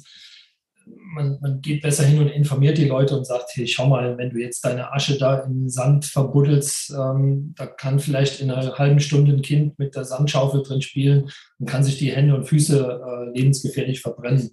man, 0.86 1.38
man, 1.40 1.60
geht 1.60 1.82
besser 1.82 2.04
hin 2.04 2.20
und 2.20 2.28
informiert 2.28 2.78
die 2.78 2.84
Leute 2.84 3.16
und 3.16 3.26
sagt, 3.26 3.50
hey, 3.54 3.66
schau 3.66 3.88
mal, 3.88 4.16
wenn 4.18 4.30
du 4.30 4.38
jetzt 4.38 4.64
deine 4.64 4.92
Asche 4.92 5.18
da 5.18 5.40
im 5.40 5.68
Sand 5.68 6.04
verbuddelst, 6.04 6.90
ähm, 6.90 7.54
da 7.56 7.66
kann 7.66 7.98
vielleicht 7.98 8.40
in 8.40 8.50
einer 8.50 8.78
halben 8.78 9.00
Stunde 9.00 9.32
ein 9.32 9.42
Kind 9.42 9.78
mit 9.78 9.96
der 9.96 10.04
Sandschaufel 10.04 10.62
drin 10.62 10.82
spielen 10.82 11.30
und 11.58 11.66
kann 11.66 11.84
sich 11.84 11.98
die 11.98 12.12
Hände 12.12 12.34
und 12.34 12.44
Füße 12.44 13.00
äh, 13.04 13.38
lebensgefährlich 13.38 14.00
verbrennen. 14.00 14.50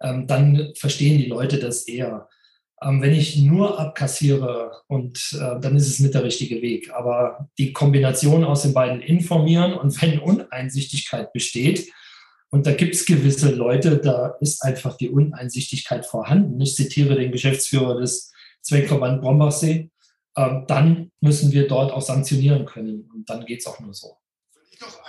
Ähm, 0.00 0.26
dann 0.26 0.72
verstehen 0.76 1.18
die 1.18 1.26
Leute 1.26 1.58
das 1.58 1.86
eher. 1.88 2.28
Ähm, 2.82 3.02
wenn 3.02 3.12
ich 3.12 3.36
nur 3.38 3.78
abkassiere 3.78 4.72
und 4.88 5.18
äh, 5.34 5.60
dann 5.60 5.76
ist 5.76 5.88
es 5.88 6.00
nicht 6.00 6.14
der 6.14 6.24
richtige 6.24 6.62
Weg. 6.62 6.92
Aber 6.92 7.48
die 7.58 7.72
Kombination 7.72 8.44
aus 8.44 8.62
den 8.62 8.74
beiden 8.74 9.00
informieren 9.00 9.74
und 9.74 10.00
wenn 10.02 10.18
Uneinsichtigkeit 10.18 11.32
besteht, 11.32 11.90
und 12.52 12.66
da 12.66 12.72
gibt 12.72 12.94
es 12.94 13.06
gewisse 13.06 13.50
Leute, 13.50 13.96
da 13.96 14.36
ist 14.40 14.62
einfach 14.62 14.98
die 14.98 15.08
Uneinsichtigkeit 15.08 16.04
vorhanden. 16.04 16.60
Ich 16.60 16.74
zitiere 16.74 17.14
den 17.14 17.32
Geschäftsführer 17.32 17.98
des 17.98 18.30
Zweckverband 18.60 19.22
Brombachsee. 19.22 19.90
Ähm, 20.36 20.64
dann 20.68 21.10
müssen 21.22 21.50
wir 21.52 21.66
dort 21.66 21.92
auch 21.92 22.02
sanktionieren 22.02 22.66
können. 22.66 23.08
Und 23.14 23.30
dann 23.30 23.46
geht 23.46 23.60
es 23.60 23.66
auch 23.66 23.80
nur 23.80 23.94
so. 23.94 24.18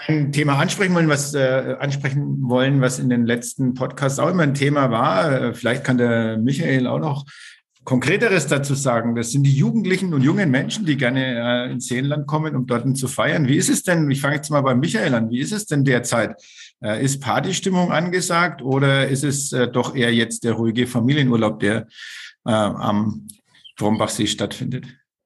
Ein 0.08 0.32
Thema 0.32 0.58
ansprechen 0.58 0.96
wollen, 0.96 1.10
was 1.10 1.34
äh, 1.34 1.76
ansprechen 1.80 2.38
wollen, 2.44 2.80
was 2.80 3.00
in 3.00 3.10
den 3.10 3.26
letzten 3.26 3.74
Podcasts 3.74 4.20
auch 4.20 4.30
immer 4.30 4.44
ein 4.44 4.54
Thema 4.54 4.90
war. 4.90 5.30
Äh, 5.30 5.54
vielleicht 5.54 5.84
kann 5.84 5.98
der 5.98 6.38
Michael 6.38 6.88
auch 6.88 7.00
noch 7.00 7.26
Konkreteres 7.84 8.48
dazu 8.48 8.76
sagen. 8.76 9.16
Das 9.16 9.32
sind 9.32 9.44
die 9.44 9.56
Jugendlichen 9.56 10.14
und 10.14 10.22
jungen 10.22 10.50
Menschen, 10.50 10.86
die 10.86 10.96
gerne 10.96 11.68
äh, 11.68 11.72
ins 11.72 11.88
Seenland 11.88 12.28
kommen, 12.28 12.56
um 12.56 12.66
dort 12.66 12.98
zu 12.98 13.08
feiern. 13.08 13.48
Wie 13.48 13.58
ist 13.58 13.70
es 13.70 13.84
denn? 13.84 14.10
Ich 14.10 14.22
fange 14.22 14.36
jetzt 14.36 14.50
mal 14.50 14.62
bei 14.62 14.74
Michael 14.74 15.14
an. 15.14 15.30
Wie 15.30 15.40
ist 15.40 15.52
es 15.52 15.66
denn 15.66 15.84
derzeit? 15.84 16.36
Äh, 16.82 17.04
ist 17.04 17.22
Partystimmung 17.22 17.92
angesagt 17.92 18.62
oder 18.62 19.08
ist 19.08 19.24
es 19.24 19.52
äh, 19.52 19.68
doch 19.68 19.96
eher 19.96 20.14
jetzt 20.14 20.44
der 20.44 20.54
ruhige 20.54 20.88
Familienurlaub, 20.88 21.60
der 21.60 21.88
äh, 22.46 22.52
am 22.52 23.28
Brombachsee 23.78 24.28
stattfindet? 24.28 24.86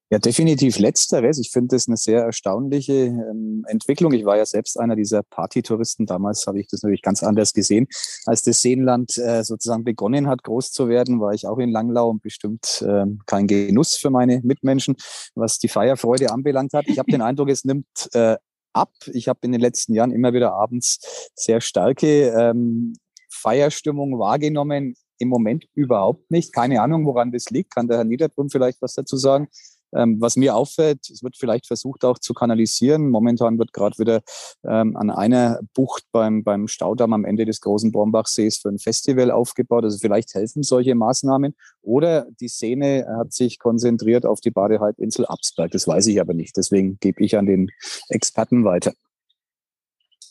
Ja, 0.09 0.19
definitiv 0.19 0.79
letzteres. 0.79 1.37
Ich 1.37 1.51
finde 1.51 1.75
das 1.75 1.89
eine 1.89 1.97
sehr 1.97 2.21
erstaunliche 2.21 2.93
ähm, 2.93 3.65
Entwicklung. 3.67 4.13
Ich 4.13 4.23
war 4.23 4.37
ja 4.37 4.45
selbst 4.45 4.79
einer 4.79 4.95
dieser 4.95 5.21
Partytouristen. 5.21 6.05
Damals 6.05 6.47
habe 6.47 6.61
ich 6.61 6.67
das 6.67 6.81
natürlich 6.81 7.01
ganz 7.01 7.23
anders 7.23 7.51
gesehen. 7.51 7.87
Als 8.25 8.41
das 8.43 8.61
Seenland 8.61 9.17
äh, 9.17 9.43
sozusagen 9.43 9.83
begonnen 9.83 10.27
hat, 10.27 10.43
groß 10.43 10.71
zu 10.71 10.87
werden, 10.87 11.19
war 11.19 11.33
ich 11.33 11.45
auch 11.45 11.57
in 11.57 11.71
Langlau 11.71 12.09
und 12.09 12.21
bestimmt 12.21 12.81
äh, 12.87 13.05
kein 13.25 13.47
Genuss 13.47 13.97
für 13.97 14.09
meine 14.09 14.39
Mitmenschen, 14.43 14.95
was 15.35 15.59
die 15.59 15.67
Feierfreude 15.67 16.31
anbelangt 16.31 16.71
hat. 16.71 16.87
Ich 16.87 16.99
habe 16.99 17.11
den 17.11 17.21
Eindruck, 17.21 17.49
es 17.49 17.65
nimmt 17.65 17.87
äh, 18.13 18.37
ab. 18.71 18.93
Ich 19.11 19.27
habe 19.27 19.39
in 19.41 19.51
den 19.51 19.59
letzten 19.59 19.93
Jahren 19.93 20.11
immer 20.11 20.31
wieder 20.31 20.53
abends 20.53 20.99
sehr 21.35 21.59
starke 21.59 22.29
ähm, 22.29 22.93
Feierstimmung 23.29 24.17
wahrgenommen. 24.19 24.95
Im 25.19 25.27
Moment 25.29 25.65
überhaupt 25.73 26.31
nicht. 26.31 26.53
Keine 26.53 26.81
Ahnung, 26.81 27.05
woran 27.05 27.31
das 27.31 27.49
liegt. 27.49 27.73
Kann 27.73 27.87
der 27.87 27.97
Herr 27.97 28.03
Niederbrunn 28.03 28.49
vielleicht 28.49 28.81
was 28.81 28.93
dazu 28.93 29.17
sagen? 29.17 29.49
Ähm, 29.95 30.19
was 30.19 30.35
mir 30.35 30.55
auffällt, 30.55 31.09
es 31.09 31.23
wird 31.23 31.37
vielleicht 31.37 31.67
versucht 31.67 32.03
auch 32.03 32.19
zu 32.19 32.33
kanalisieren. 32.33 33.09
Momentan 33.09 33.57
wird 33.57 33.73
gerade 33.73 33.97
wieder 33.97 34.21
ähm, 34.63 34.97
an 34.97 35.09
einer 35.09 35.59
Bucht 35.73 36.03
beim, 36.11 36.43
beim 36.43 36.67
Staudamm 36.67 37.13
am 37.13 37.25
Ende 37.25 37.45
des 37.45 37.61
großen 37.61 37.91
Brombachsees 37.91 38.57
für 38.57 38.69
ein 38.69 38.79
Festival 38.79 39.31
aufgebaut. 39.31 39.85
Also 39.85 39.97
vielleicht 39.97 40.33
helfen 40.33 40.63
solche 40.63 40.95
Maßnahmen. 40.95 41.55
Oder 41.81 42.27
die 42.39 42.49
Szene 42.49 43.05
hat 43.17 43.33
sich 43.33 43.59
konzentriert 43.59 44.25
auf 44.25 44.41
die 44.41 44.51
Badehalbinsel 44.51 45.25
Absberg. 45.25 45.71
Das 45.71 45.87
weiß 45.87 46.07
ich 46.07 46.19
aber 46.19 46.33
nicht. 46.33 46.57
Deswegen 46.57 46.97
gebe 46.99 47.23
ich 47.23 47.37
an 47.37 47.45
den 47.45 47.69
Experten 48.09 48.65
weiter. 48.65 48.93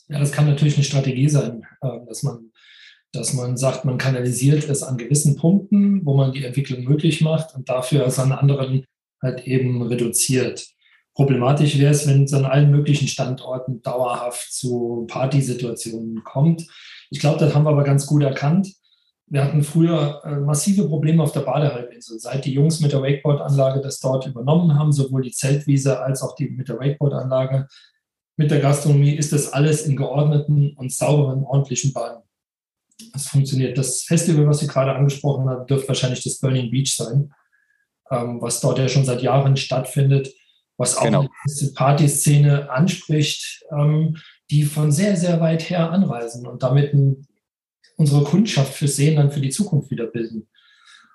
Ja, 0.09 0.19
das 0.19 0.31
kann 0.31 0.45
natürlich 0.45 0.75
eine 0.75 0.85
Strategie 0.85 1.29
sein, 1.29 1.65
äh, 1.81 1.99
dass 2.07 2.23
man 2.23 2.51
dass 3.13 3.33
man 3.33 3.57
sagt, 3.57 3.85
man 3.85 3.97
kanalisiert 3.97 4.69
es 4.69 4.83
an 4.83 4.97
gewissen 4.97 5.37
Punkten, 5.37 6.05
wo 6.05 6.15
man 6.15 6.33
die 6.33 6.43
Entwicklung 6.43 6.83
möglich 6.83 7.21
macht 7.21 7.55
und 7.55 7.69
dafür 7.69 8.05
es 8.05 8.19
an 8.19 8.31
anderen 8.31 8.85
halt 9.21 9.47
eben 9.47 9.81
reduziert. 9.81 10.67
Problematisch 11.13 11.79
wäre 11.79 11.91
es, 11.91 12.07
wenn 12.07 12.25
es 12.25 12.33
an 12.33 12.45
allen 12.45 12.69
möglichen 12.69 13.07
Standorten 13.07 13.81
dauerhaft 13.81 14.53
zu 14.53 15.07
Partysituationen 15.09 16.23
kommt. 16.23 16.67
Ich 17.09 17.19
glaube, 17.19 17.39
das 17.39 17.55
haben 17.55 17.63
wir 17.63 17.71
aber 17.71 17.83
ganz 17.83 18.05
gut 18.05 18.21
erkannt. 18.21 18.71
Wir 19.29 19.43
hatten 19.43 19.63
früher 19.63 20.21
äh, 20.23 20.35
massive 20.35 20.87
Probleme 20.87 21.21
auf 21.23 21.31
der 21.31 21.41
Badehalbinsel. 21.41 22.19
Seit 22.19 22.45
die 22.45 22.53
Jungs 22.53 22.79
mit 22.79 22.93
der 22.93 23.01
Wakeboard-Anlage 23.01 23.81
das 23.81 23.99
dort 23.99 24.25
übernommen 24.25 24.77
haben, 24.77 24.91
sowohl 24.91 25.23
die 25.23 25.31
Zeltwiese 25.31 25.99
als 25.99 26.21
auch 26.21 26.35
die 26.35 26.49
mit 26.49 26.69
der 26.69 26.79
Wakeboard-Anlage, 26.79 27.67
mit 28.37 28.51
der 28.51 28.59
Gastronomie 28.59 29.15
ist 29.15 29.33
das 29.33 29.51
alles 29.51 29.87
in 29.87 29.95
geordneten 29.95 30.73
und 30.77 30.93
sauberen, 30.93 31.43
ordentlichen 31.43 31.91
Bahnen. 31.91 32.21
Das 33.11 33.27
funktioniert. 33.27 33.77
Das 33.77 34.03
Festival, 34.03 34.47
was 34.47 34.59
Sie 34.59 34.67
gerade 34.67 34.93
angesprochen 34.93 35.49
haben, 35.49 35.65
dürfte 35.65 35.87
wahrscheinlich 35.87 36.23
das 36.23 36.39
Burning 36.39 36.69
Beach 36.69 36.95
sein, 36.95 37.33
ähm, 38.11 38.41
was 38.41 38.61
dort 38.61 38.79
ja 38.79 38.87
schon 38.87 39.05
seit 39.05 39.21
Jahren 39.21 39.57
stattfindet, 39.57 40.33
was 40.77 40.97
auch 40.97 41.03
genau. 41.03 41.27
die 41.45 41.67
Partyszene 41.73 42.69
anspricht, 42.69 43.65
ähm, 43.71 44.17
die 44.49 44.63
von 44.63 44.91
sehr, 44.91 45.15
sehr 45.17 45.41
weit 45.41 45.69
her 45.69 45.91
anreisen 45.91 46.47
und 46.47 46.63
damit 46.63 46.93
ein, 46.93 47.27
unsere 47.97 48.23
Kundschaft 48.23 48.73
fürs 48.73 48.95
Sehen 48.95 49.15
dann 49.15 49.31
für 49.31 49.41
die 49.41 49.49
Zukunft 49.49 49.89
wieder 49.89 50.05
bilden. 50.05 50.47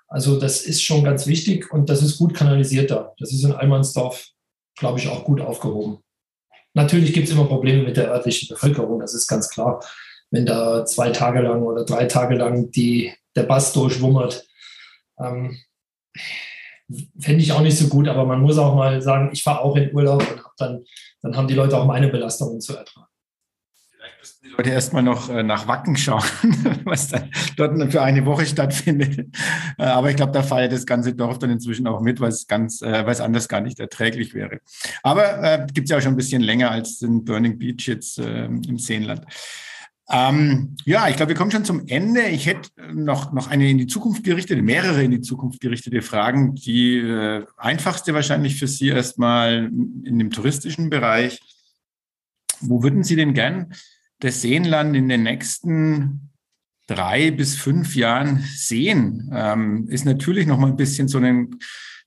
Also 0.07 0.39
das 0.39 0.61
ist 0.61 0.83
schon 0.83 1.03
ganz 1.03 1.25
wichtig 1.25 1.71
und 1.71 1.89
das 1.89 2.03
ist 2.03 2.17
gut 2.17 2.35
kanalisiert 2.35 2.91
da. 2.91 3.13
Das 3.17 3.33
ist 3.33 3.43
in 3.43 3.53
Almansdorf, 3.53 4.27
glaube 4.75 4.99
ich, 4.99 5.07
auch 5.07 5.23
gut 5.23 5.41
aufgehoben. 5.41 5.99
Natürlich 6.75 7.13
gibt 7.13 7.27
es 7.27 7.33
immer 7.33 7.45
Probleme 7.45 7.83
mit 7.83 7.97
der 7.97 8.11
örtlichen 8.11 8.47
Bevölkerung, 8.49 8.99
das 8.99 9.13
ist 9.13 9.27
ganz 9.27 9.49
klar. 9.49 9.83
Wenn 10.29 10.45
da 10.45 10.85
zwei 10.85 11.11
Tage 11.11 11.41
lang 11.41 11.63
oder 11.63 11.85
drei 11.85 12.05
Tage 12.05 12.35
lang 12.35 12.71
die, 12.71 13.13
der 13.35 13.43
Bass 13.43 13.73
durchwummert, 13.73 14.45
ähm, 15.19 15.57
fände 17.19 17.41
ich 17.41 17.51
auch 17.51 17.61
nicht 17.61 17.77
so 17.77 17.87
gut, 17.87 18.07
aber 18.07 18.25
man 18.25 18.41
muss 18.41 18.57
auch 18.57 18.75
mal 18.75 19.01
sagen, 19.01 19.29
ich 19.31 19.43
fahre 19.43 19.61
auch 19.61 19.75
in 19.75 19.93
Urlaub 19.93 20.21
und 20.29 20.43
hab 20.43 20.55
dann, 20.57 20.83
dann 21.21 21.35
haben 21.35 21.47
die 21.47 21.53
Leute 21.53 21.77
auch 21.77 21.85
meine 21.85 22.09
Belastungen 22.09 22.61
zu 22.61 22.75
ertragen. 22.75 23.07
Vielleicht 23.89 24.19
müssten 24.19 24.45
die 24.45 24.51
Leute 24.51 24.69
erstmal 24.69 25.03
noch 25.03 25.29
äh, 25.29 25.43
nach 25.43 25.67
Wacken 25.67 25.95
schauen, 25.95 26.23
was 26.83 27.09
dann 27.09 27.31
dort 27.55 27.91
für 27.91 28.01
eine 28.01 28.25
Woche 28.25 28.45
stattfindet. 28.45 29.27
Äh, 29.77 29.83
aber 29.83 30.09
ich 30.09 30.15
glaube, 30.15 30.33
da 30.33 30.43
feiert 30.43 30.73
das 30.73 30.85
ganze 30.85 31.15
Dorf 31.15 31.39
dann 31.39 31.49
inzwischen 31.49 31.87
auch 31.87 32.01
mit, 32.01 32.19
weil 32.19 32.29
es 32.29 32.47
ganz, 32.47 32.81
äh, 32.81 33.05
weil 33.05 33.13
es 33.13 33.21
anders 33.21 33.47
gar 33.47 33.61
nicht 33.61 33.79
erträglich 33.79 34.33
wäre. 34.33 34.59
Aber 35.01 35.41
äh, 35.41 35.65
gibt 35.73 35.85
es 35.85 35.91
ja 35.91 35.97
auch 35.97 36.01
schon 36.01 36.13
ein 36.13 36.17
bisschen 36.17 36.41
länger 36.41 36.71
als 36.71 37.01
in 37.01 37.23
Burning 37.23 37.57
Beach 37.57 37.87
jetzt 37.87 38.19
äh, 38.19 38.45
im 38.45 38.77
Seenland. 38.77 39.25
Ähm, 40.09 40.75
ja, 40.85 41.07
ich 41.07 41.15
glaube, 41.15 41.29
wir 41.29 41.35
kommen 41.35 41.51
schon 41.51 41.65
zum 41.65 41.87
Ende. 41.87 42.23
Ich 42.27 42.45
hätte 42.45 42.69
noch, 42.93 43.31
noch 43.31 43.47
eine 43.49 43.69
in 43.69 43.77
die 43.77 43.87
Zukunft 43.87 44.23
gerichtete, 44.23 44.61
mehrere 44.61 45.03
in 45.03 45.11
die 45.11 45.21
Zukunft 45.21 45.61
gerichtete 45.61 46.01
Fragen. 46.01 46.55
Die 46.55 46.97
äh, 46.97 47.45
einfachste 47.57 48.13
wahrscheinlich 48.13 48.57
für 48.57 48.67
Sie 48.67 48.89
erstmal 48.89 49.71
in 50.03 50.19
dem 50.19 50.29
touristischen 50.29 50.89
Bereich. 50.89 51.39
Wo 52.59 52.83
würden 52.83 53.03
Sie 53.03 53.15
denn 53.15 53.33
gern 53.33 53.73
das 54.19 54.41
Seenland 54.41 54.95
in 54.95 55.09
den 55.09 55.23
nächsten 55.23 56.31
drei 56.87 57.31
bis 57.31 57.55
fünf 57.55 57.95
Jahren 57.95 58.43
sehen? 58.55 59.31
Ähm, 59.33 59.87
ist 59.87 60.05
natürlich 60.05 60.47
noch 60.47 60.57
mal 60.57 60.67
ein 60.67 60.77
bisschen 60.77 61.07
so 61.07 61.17
eine 61.17 61.47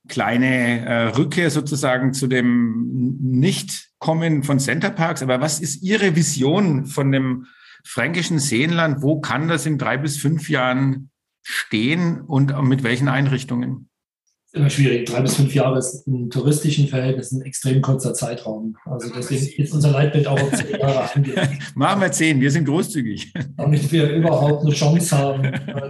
kleine 0.07 0.85
äh, 0.85 1.03
Rückkehr 1.09 1.49
sozusagen 1.49 2.13
zu 2.13 2.27
dem 2.27 3.17
Nicht-Kommen 3.21 4.43
von 4.43 4.59
Centerparks. 4.59 5.23
Aber 5.23 5.41
was 5.41 5.59
ist 5.59 5.81
Ihre 5.81 6.15
Vision 6.15 6.85
von 6.85 7.11
dem 7.11 7.47
fränkischen 7.87 8.39
Seenland, 8.39 9.01
wo 9.01 9.19
kann 9.19 9.47
das 9.47 9.65
in 9.65 9.77
drei 9.77 9.97
bis 9.97 10.17
fünf 10.17 10.49
Jahren 10.49 11.09
stehen 11.41 12.21
und 12.21 12.53
mit 12.63 12.83
welchen 12.83 13.07
Einrichtungen? 13.07 13.89
Immer 14.53 14.69
schwierig. 14.69 15.07
Drei 15.07 15.21
bis 15.21 15.35
fünf 15.35 15.53
Jahre 15.53 15.77
ist 15.77 16.07
in 16.07 16.29
touristischen 16.29 16.87
Verhältnissen 16.87 17.41
ein 17.41 17.45
extrem 17.45 17.81
kurzer 17.81 18.13
Zeitraum. 18.13 18.75
Also 18.85 19.09
deswegen 19.13 19.61
ist 19.61 19.73
unser 19.73 19.91
Leitbild 19.91 20.27
auch 20.27 20.39
auf 20.39 20.51
zehn 20.51 20.79
Jahre 20.79 21.11
angelegt. 21.15 21.75
Machen 21.75 22.01
wir 22.01 22.11
zehn, 22.11 22.41
wir 22.41 22.49
sind 22.49 22.65
großzügig. 22.65 23.33
Damit 23.55 23.91
wir 23.91 24.09
überhaupt 24.09 24.65
eine 24.65 24.73
Chance 24.73 25.17
haben, 25.17 25.43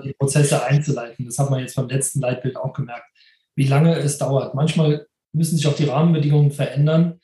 die 0.03 0.13
Prozesse 0.13 0.63
einzuleiten. 0.65 1.25
Das 1.25 1.39
hat 1.39 1.49
man 1.49 1.61
jetzt 1.61 1.75
beim 1.75 1.87
letzten 1.87 2.19
Leitbild 2.19 2.57
auch 2.57 2.73
gemerkt, 2.73 3.05
wie 3.55 3.67
lange 3.67 3.95
es 3.95 4.17
dauert. 4.17 4.53
Manchmal 4.53 5.07
müssen 5.33 5.55
sich 5.55 5.67
auch 5.67 5.75
die 5.75 5.85
Rahmenbedingungen 5.85 6.51
verändern 6.51 7.19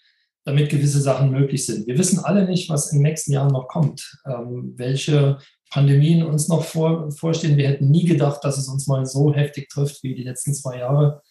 damit 0.45 0.69
gewisse 0.69 1.01
Sachen 1.01 1.31
möglich 1.31 1.65
sind. 1.65 1.87
Wir 1.87 1.97
wissen 1.97 2.19
alle 2.19 2.45
nicht, 2.45 2.69
was 2.69 2.91
in 2.91 2.99
den 2.99 3.03
nächsten 3.03 3.31
Jahren 3.31 3.53
noch 3.53 3.67
kommt, 3.67 4.17
ähm, 4.25 4.73
welche 4.75 5.37
Pandemien 5.69 6.23
uns 6.23 6.49
noch 6.49 6.63
vor, 6.63 7.11
vorstehen. 7.11 7.57
Wir 7.57 7.69
hätten 7.69 7.89
nie 7.89 8.05
gedacht, 8.05 8.43
dass 8.43 8.57
es 8.57 8.67
uns 8.67 8.87
mal 8.87 9.05
so 9.05 9.33
heftig 9.33 9.69
trifft 9.69 10.03
wie 10.03 10.13
die 10.13 10.23
letzten 10.23 10.53
zwei 10.53 10.79
Jahre. 10.79 11.21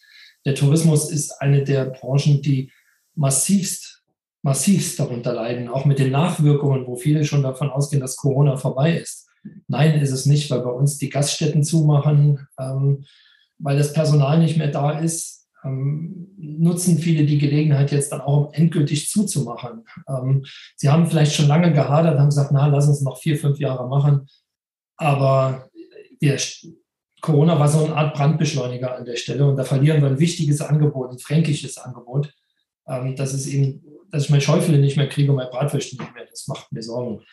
Der 0.45 0.55
Tourismus 0.55 1.09
ist 1.11 1.31
eine 1.41 1.63
der 1.63 1.85
Branchen, 1.85 2.41
die 2.41 2.71
massivst, 3.15 4.03
massivst 4.41 4.99
darunter 4.99 5.33
leiden, 5.33 5.69
auch 5.69 5.85
mit 5.85 5.99
den 5.99 6.11
Nachwirkungen, 6.11 6.87
wo 6.87 6.95
viele 6.95 7.23
schon 7.23 7.43
davon 7.43 7.69
ausgehen, 7.69 8.01
dass 8.01 8.17
Corona 8.17 8.57
vorbei 8.57 8.97
ist. 8.97 9.29
Nein, 9.67 9.99
ist 9.99 10.11
es 10.11 10.25
nicht, 10.25 10.49
weil 10.51 10.61
bei 10.61 10.71
uns 10.71 10.97
die 10.97 11.09
Gaststätten 11.09 11.63
zumachen, 11.63 12.47
ähm, 12.59 13.05
weil 13.59 13.77
das 13.77 13.93
Personal 13.93 14.39
nicht 14.39 14.57
mehr 14.57 14.69
da 14.69 14.99
ist 14.99 15.42
nutzen 15.65 16.97
viele 16.97 17.25
die 17.25 17.37
Gelegenheit 17.37 17.91
jetzt 17.91 18.11
dann 18.11 18.21
auch, 18.21 18.47
um 18.47 18.53
endgültig 18.53 19.09
zuzumachen. 19.09 19.85
Ähm, 20.07 20.45
sie 20.75 20.89
haben 20.89 21.07
vielleicht 21.07 21.33
schon 21.33 21.47
lange 21.47 21.71
gehadert, 21.71 22.19
haben 22.19 22.27
gesagt, 22.27 22.51
na, 22.51 22.67
lass 22.67 22.87
uns 22.87 23.01
noch 23.01 23.17
vier, 23.17 23.37
fünf 23.37 23.59
Jahre 23.59 23.87
machen. 23.87 24.27
Aber 24.97 25.69
der 26.21 26.37
Corona 27.21 27.57
war 27.57 27.67
so 27.67 27.85
eine 27.85 27.95
Art 27.95 28.13
Brandbeschleuniger 28.15 28.95
an 28.95 29.05
der 29.05 29.15
Stelle 29.15 29.47
und 29.47 29.55
da 29.55 29.63
verlieren 29.63 30.01
wir 30.01 30.09
ein 30.09 30.19
wichtiges 30.19 30.61
Angebot, 30.61 31.11
ein 31.11 31.19
fränkisches 31.19 31.77
Angebot. 31.77 32.33
Ähm, 32.87 33.15
das 33.15 33.33
ist 33.33 33.47
eben, 33.47 33.81
dass 34.11 34.25
ich 34.25 34.29
mein 34.29 34.41
Schäufele 34.41 34.77
nicht 34.77 34.97
mehr 34.97 35.09
kriege 35.09 35.31
und 35.31 35.37
mein 35.37 35.49
Bratwürstchen 35.49 35.99
nicht 35.99 36.13
mehr. 36.13 36.25
Das 36.29 36.47
macht 36.47 36.71
mir 36.71 36.83
Sorgen. 36.83 37.23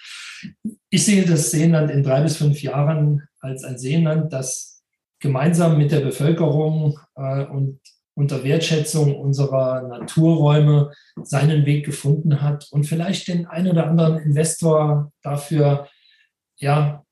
Ich 0.89 1.05
sehe 1.05 1.25
das 1.25 1.51
Seenland 1.51 1.91
in 1.91 2.03
drei 2.03 2.23
bis 2.23 2.37
fünf 2.37 2.63
Jahren 2.63 3.29
als 3.41 3.65
ein 3.65 3.79
Seenland, 3.79 4.33
das 4.33 4.83
gemeinsam 5.19 5.77
mit 5.77 5.93
der 5.93 6.01
Bevölkerung 6.01 6.99
äh, 7.17 7.45
und 7.45 7.81
unter 8.21 8.45
Wertschätzung 8.45 9.17
unserer 9.17 9.81
Naturräume 9.89 10.93
seinen 11.23 11.65
Weg 11.65 11.87
gefunden 11.87 12.43
hat 12.43 12.69
und 12.71 12.85
vielleicht 12.85 13.29
den 13.29 13.47
ein 13.47 13.67
oder 13.67 13.87
anderen 13.87 14.19
Investor 14.19 15.11
dafür 15.23 15.89
ja 16.59 17.03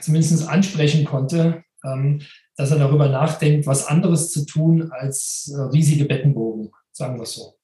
zumindest 0.00 0.48
ansprechen 0.48 1.04
konnte, 1.04 1.64
ähm, 1.84 2.22
dass 2.56 2.70
er 2.70 2.78
darüber 2.78 3.08
nachdenkt, 3.08 3.66
was 3.66 3.86
anderes 3.86 4.30
zu 4.30 4.46
tun 4.46 4.92
als 4.92 5.52
äh, 5.52 5.60
riesige 5.72 6.04
Bettenbogen, 6.04 6.70
sagen 6.92 7.16
wir 7.16 7.24
es 7.24 7.32
so. 7.32 7.56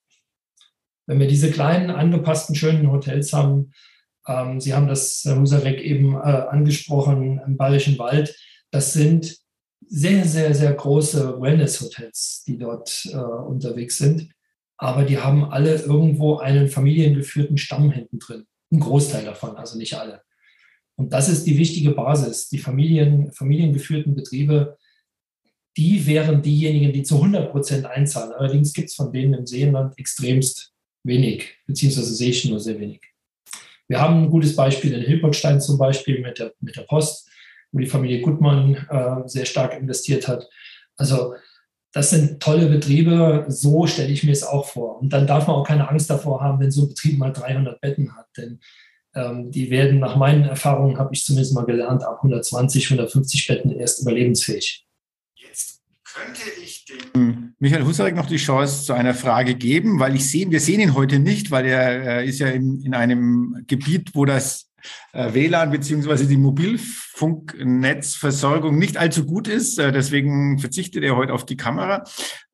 Wenn 1.07 1.21
wir 1.21 1.29
diese 1.29 1.53
kleinen, 1.53 1.91
angepassten, 1.91 2.57
schönen 2.57 2.91
Hotels 2.91 3.33
haben, 3.33 3.73
ähm, 4.27 4.61
Sie 4.61 4.75
haben 4.75 4.89
das, 4.89 5.23
Herr 5.25 5.39
Husarek, 5.39 5.81
eben 5.81 6.15
äh, 6.15 6.19
angesprochen, 6.19 7.41
im 7.47 7.57
Bayerischen 7.57 7.97
Wald, 8.01 8.37
das 8.73 8.93
sind 8.93 9.42
sehr, 9.95 10.25
sehr, 10.25 10.55
sehr 10.55 10.73
große 10.73 11.39
Wellness-Hotels, 11.39 12.45
die 12.47 12.57
dort 12.57 13.07
äh, 13.13 13.17
unterwegs 13.17 13.99
sind. 13.99 14.31
Aber 14.79 15.05
die 15.05 15.19
haben 15.19 15.45
alle 15.45 15.77
irgendwo 15.83 16.39
einen 16.39 16.69
familiengeführten 16.69 17.59
Stamm 17.59 17.93
hinten 17.93 18.19
drin. 18.19 18.47
Ein 18.73 18.81
Großteil 18.81 19.27
davon, 19.27 19.55
also 19.57 19.77
nicht 19.77 19.95
alle. 19.95 20.23
Und 20.97 21.13
das 21.13 21.29
ist 21.29 21.47
die 21.47 21.59
wichtige 21.59 21.91
Basis. 21.91 22.49
Die 22.49 22.59
Familien, 22.59 23.33
familiengeführten 23.33 24.15
Betriebe, 24.15 24.79
die 25.77 26.07
wären 26.07 26.41
diejenigen, 26.41 26.93
die 26.93 27.03
zu 27.03 27.17
100 27.17 27.51
Prozent 27.51 27.85
einzahlen. 27.85 28.33
Allerdings 28.33 28.73
gibt 28.73 28.89
es 28.89 28.95
von 28.95 29.13
denen 29.13 29.35
im 29.35 29.47
Seenland 29.47 29.99
extremst 29.99 30.73
wenig, 31.05 31.55
beziehungsweise 31.67 32.15
sehe 32.15 32.31
ich 32.31 32.45
nur 32.47 32.61
sehr 32.61 32.81
wenig. 32.81 33.03
Wir 33.89 34.01
haben 34.01 34.23
ein 34.23 34.31
gutes 34.31 34.57
Beispiel 34.57 34.95
in 34.95 35.03
Hilbertstein 35.03 35.61
zum 35.61 35.77
Beispiel 35.77 36.23
mit 36.23 36.39
der, 36.39 36.55
mit 36.61 36.77
der 36.77 36.83
Post 36.83 37.29
wo 37.73 37.79
die 37.79 37.87
Familie 37.87 38.21
Gutmann 38.21 38.75
äh, 38.89 39.29
sehr 39.29 39.47
stark 39.47 39.75
investiert 39.79 40.29
hat. 40.29 40.49
Also 40.97 41.35
das 41.93 42.11
sind 42.11 42.41
tolle 42.41 42.67
Betriebe, 42.67 43.45
so 43.49 43.87
stelle 43.87 44.13
ich 44.13 44.25
mir 44.25 44.33
es 44.33 44.45
auch 44.45 44.67
vor. 44.67 45.01
Und 45.01 45.13
dann 45.13 45.27
darf 45.27 45.47
man 45.47 45.57
auch 45.57 45.67
keine 45.67 45.89
Angst 45.89 46.09
davor 46.09 46.41
haben, 46.41 46.61
wenn 46.61 46.71
so 46.71 46.83
ein 46.83 46.89
Betrieb 46.89 47.19
mal 47.19 47.33
300 47.33 47.81
Betten 47.81 48.17
hat, 48.17 48.29
denn 48.37 48.61
ähm, 49.15 49.51
die 49.51 49.71
werden 49.71 49.99
nach 49.99 50.17
meinen 50.17 50.45
Erfahrungen, 50.45 50.99
habe 50.99 51.13
ich 51.13 51.25
zumindest 51.25 51.55
mal 51.55 51.67
gelernt, 51.67 52.03
ab 52.03 52.19
120, 52.19 52.87
150 52.87 53.47
Betten 53.47 53.71
erst 53.73 54.01
überlebensfähig. 54.01 54.87
Jetzt 55.35 55.83
könnte 56.05 56.43
ich 56.63 56.87
dem 56.87 57.55
Michael 57.63 57.85
Husarek 57.85 58.17
noch 58.17 58.27
die 58.27 58.39
Chance 58.39 58.87
zu 58.87 58.93
einer 58.93 59.15
Frage 59.15 59.55
geben, 59.55 60.01
weil 60.01 60.17
ich 60.17 60.29
sehe, 60.29 60.51
wir 60.51 60.59
sehen 60.59 60.81
ihn 60.81 60.95
heute 60.95 61.21
nicht, 61.21 61.53
weil 61.53 61.65
er 61.65 62.19
äh, 62.19 62.29
ist 62.29 62.41
ja 62.41 62.49
in, 62.49 62.81
in 62.81 62.93
einem 62.93 63.63
Gebiet, 63.69 64.15
wo 64.15 64.25
das 64.25 64.72
WLAN 65.13 65.71
beziehungsweise 65.71 66.27
die 66.27 66.37
Mobilfunknetzversorgung 66.37 68.77
nicht 68.79 68.97
allzu 68.97 69.27
gut 69.27 69.47
ist. 69.49 69.79
Äh, 69.79 69.93
deswegen 69.93 70.59
verzichtet 70.59 71.05
er 71.05 71.17
heute 71.17 71.33
auf 71.33 71.47
die 71.47 71.57
Kamera. 71.57 72.05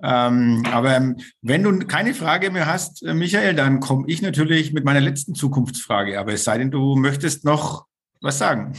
Ähm, 0.03 0.65
aber 0.73 0.97
ähm, 0.97 1.17
wenn 1.43 1.63
du 1.63 1.79
keine 1.87 2.15
Frage 2.15 2.51
mehr 2.51 2.67
hast, 2.67 3.03
äh, 3.03 3.15
Michael, 3.15 3.55
dann 3.55 3.81
komme 3.81 4.05
ich 4.07 4.23
natürlich 4.23 4.73
mit 4.73 4.85
meiner 4.85 5.01
letzten 5.01 5.35
Zukunftsfrage. 5.35 6.19
Aber 6.19 6.33
es 6.33 6.45
sei 6.45 6.59
denn, 6.59 6.71
du 6.71 6.97
möchtest 6.97 7.45
noch 7.45 7.87
was 8.21 8.39
sagen. 8.39 8.73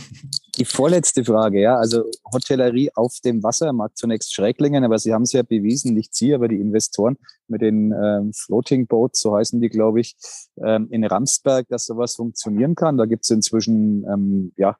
Die 0.59 0.65
vorletzte 0.65 1.23
Frage, 1.23 1.61
ja, 1.61 1.77
also 1.77 2.03
Hotellerie 2.33 2.91
auf 2.93 3.19
dem 3.23 3.41
Wasser 3.43 3.71
mag 3.71 3.95
zunächst 3.95 4.33
schräg 4.33 4.57
klingen, 4.57 4.83
aber 4.83 4.99
Sie 4.99 5.13
haben 5.13 5.21
es 5.21 5.31
ja 5.31 5.41
bewiesen, 5.41 5.93
nicht 5.93 6.13
Sie, 6.13 6.33
aber 6.33 6.49
die 6.49 6.59
Investoren 6.59 7.17
mit 7.47 7.61
den 7.61 7.93
ähm, 7.93 8.33
Floating 8.33 8.85
Boats, 8.85 9.21
so 9.21 9.37
heißen 9.37 9.61
die, 9.61 9.69
glaube 9.69 10.01
ich, 10.01 10.17
ähm, 10.61 10.89
in 10.91 11.05
Ramsberg, 11.05 11.69
dass 11.69 11.85
sowas 11.85 12.15
funktionieren 12.15 12.75
kann. 12.75 12.97
Da 12.97 13.05
gibt 13.05 13.23
es 13.23 13.29
inzwischen 13.29 14.03
ähm, 14.03 14.51
ja, 14.57 14.75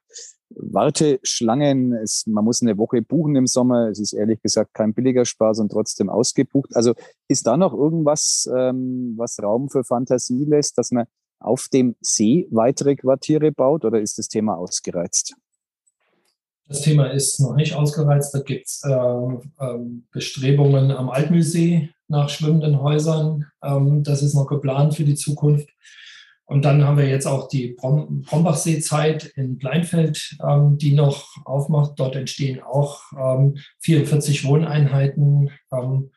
Warteschlangen. 0.50 1.94
Es, 1.94 2.26
man 2.26 2.44
muss 2.44 2.60
eine 2.60 2.76
Woche 2.76 3.00
buchen 3.00 3.34
im 3.36 3.46
Sommer. 3.46 3.88
Es 3.88 3.98
ist 3.98 4.12
ehrlich 4.12 4.42
gesagt 4.42 4.74
kein 4.74 4.92
billiger 4.92 5.24
Spaß 5.24 5.60
und 5.60 5.72
trotzdem 5.72 6.10
ausgebucht. 6.10 6.76
Also 6.76 6.92
ist 7.26 7.46
da 7.46 7.56
noch 7.56 7.72
irgendwas, 7.72 8.46
ähm, 8.54 9.14
was 9.16 9.42
Raum 9.42 9.70
für 9.70 9.84
Fantasie 9.84 10.44
lässt, 10.44 10.76
dass 10.76 10.90
man 10.90 11.06
auf 11.38 11.68
dem 11.72 11.96
See 12.02 12.46
weitere 12.50 12.96
Quartiere 12.96 13.50
baut 13.50 13.86
oder 13.86 13.98
ist 13.98 14.18
das 14.18 14.28
Thema 14.28 14.56
ausgereizt? 14.58 15.36
Das 16.70 16.82
Thema 16.82 17.06
ist 17.06 17.40
noch 17.40 17.56
nicht 17.56 17.74
ausgereizt. 17.74 18.32
Da 18.32 18.38
gibt 18.38 18.68
es 18.68 18.82
ähm, 18.88 19.40
ähm, 19.60 20.06
Bestrebungen 20.12 20.92
am 20.92 21.10
Altmühlsee 21.10 21.90
nach 22.06 22.28
schwimmenden 22.28 22.80
Häusern. 22.80 23.46
Ähm, 23.60 24.04
das 24.04 24.22
ist 24.22 24.34
noch 24.34 24.46
geplant 24.46 24.94
für 24.94 25.02
die 25.02 25.16
Zukunft. 25.16 25.68
Und 26.44 26.64
dann 26.64 26.84
haben 26.84 26.96
wir 26.96 27.08
jetzt 27.08 27.26
auch 27.26 27.48
die 27.48 27.74
Brom 27.76 28.22
Brombachsee-Zeit 28.22 29.32
in 29.34 29.58
Bleinfeld, 29.58 30.36
ähm, 30.48 30.78
die 30.78 30.92
noch 30.92 31.26
aufmacht. 31.44 31.94
Dort 31.96 32.14
entstehen 32.14 32.62
auch 32.62 33.02
44 33.80 34.44
ähm, 34.44 34.48
Wohneinheiten. 34.48 35.50
Ähm, 35.72 36.12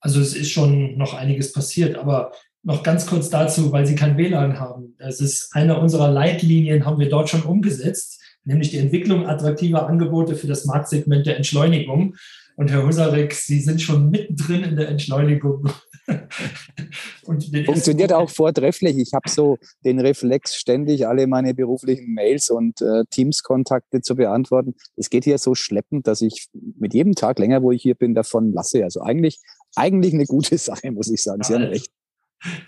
also 0.00 0.20
es 0.20 0.34
ist 0.34 0.50
schon 0.50 0.98
noch 0.98 1.14
einiges 1.14 1.52
passiert. 1.52 1.96
Aber 1.96 2.32
noch 2.64 2.82
ganz 2.82 3.06
kurz 3.06 3.30
dazu, 3.30 3.70
weil 3.70 3.86
Sie 3.86 3.94
kein 3.94 4.16
WLAN 4.16 4.58
haben. 4.58 4.96
Das 4.98 5.20
ist 5.20 5.50
eine 5.52 5.78
unserer 5.78 6.10
Leitlinien, 6.10 6.84
haben 6.84 6.98
wir 6.98 7.08
dort 7.08 7.28
schon 7.28 7.42
umgesetzt 7.42 8.18
nämlich 8.44 8.70
die 8.70 8.78
Entwicklung 8.78 9.26
attraktiver 9.26 9.86
Angebote 9.88 10.34
für 10.34 10.46
das 10.46 10.64
Marktsegment 10.64 11.26
der 11.26 11.36
Entschleunigung. 11.36 12.16
Und 12.56 12.70
Herr 12.70 12.86
Husarek, 12.86 13.32
Sie 13.32 13.60
sind 13.60 13.80
schon 13.80 14.10
mittendrin 14.10 14.62
in 14.62 14.76
der 14.76 14.88
Entschleunigung. 14.88 15.68
Funktioniert 17.24 18.12
auch 18.12 18.28
vortrefflich. 18.28 18.98
Ich 18.98 19.12
habe 19.14 19.28
so 19.28 19.58
den 19.84 20.00
Reflex, 20.00 20.56
ständig 20.56 21.06
alle 21.06 21.26
meine 21.26 21.54
beruflichen 21.54 22.12
Mails 22.12 22.50
und 22.50 22.82
äh, 22.82 23.04
Teams-Kontakte 23.10 24.02
zu 24.02 24.16
beantworten. 24.16 24.74
Es 24.96 25.08
geht 25.08 25.24
hier 25.24 25.38
so 25.38 25.54
schleppend, 25.54 26.06
dass 26.06 26.20
ich 26.20 26.48
mit 26.52 26.92
jedem 26.92 27.14
Tag 27.14 27.38
länger, 27.38 27.62
wo 27.62 27.72
ich 27.72 27.82
hier 27.82 27.94
bin, 27.94 28.14
davon 28.14 28.52
lasse. 28.52 28.84
Also 28.84 29.00
eigentlich, 29.00 29.40
eigentlich 29.76 30.12
eine 30.12 30.26
gute 30.26 30.58
Sache, 30.58 30.90
muss 30.90 31.10
ich 31.10 31.22
sagen. 31.22 31.42
Sie 31.42 31.54
haben 31.54 31.62
recht 31.62 31.90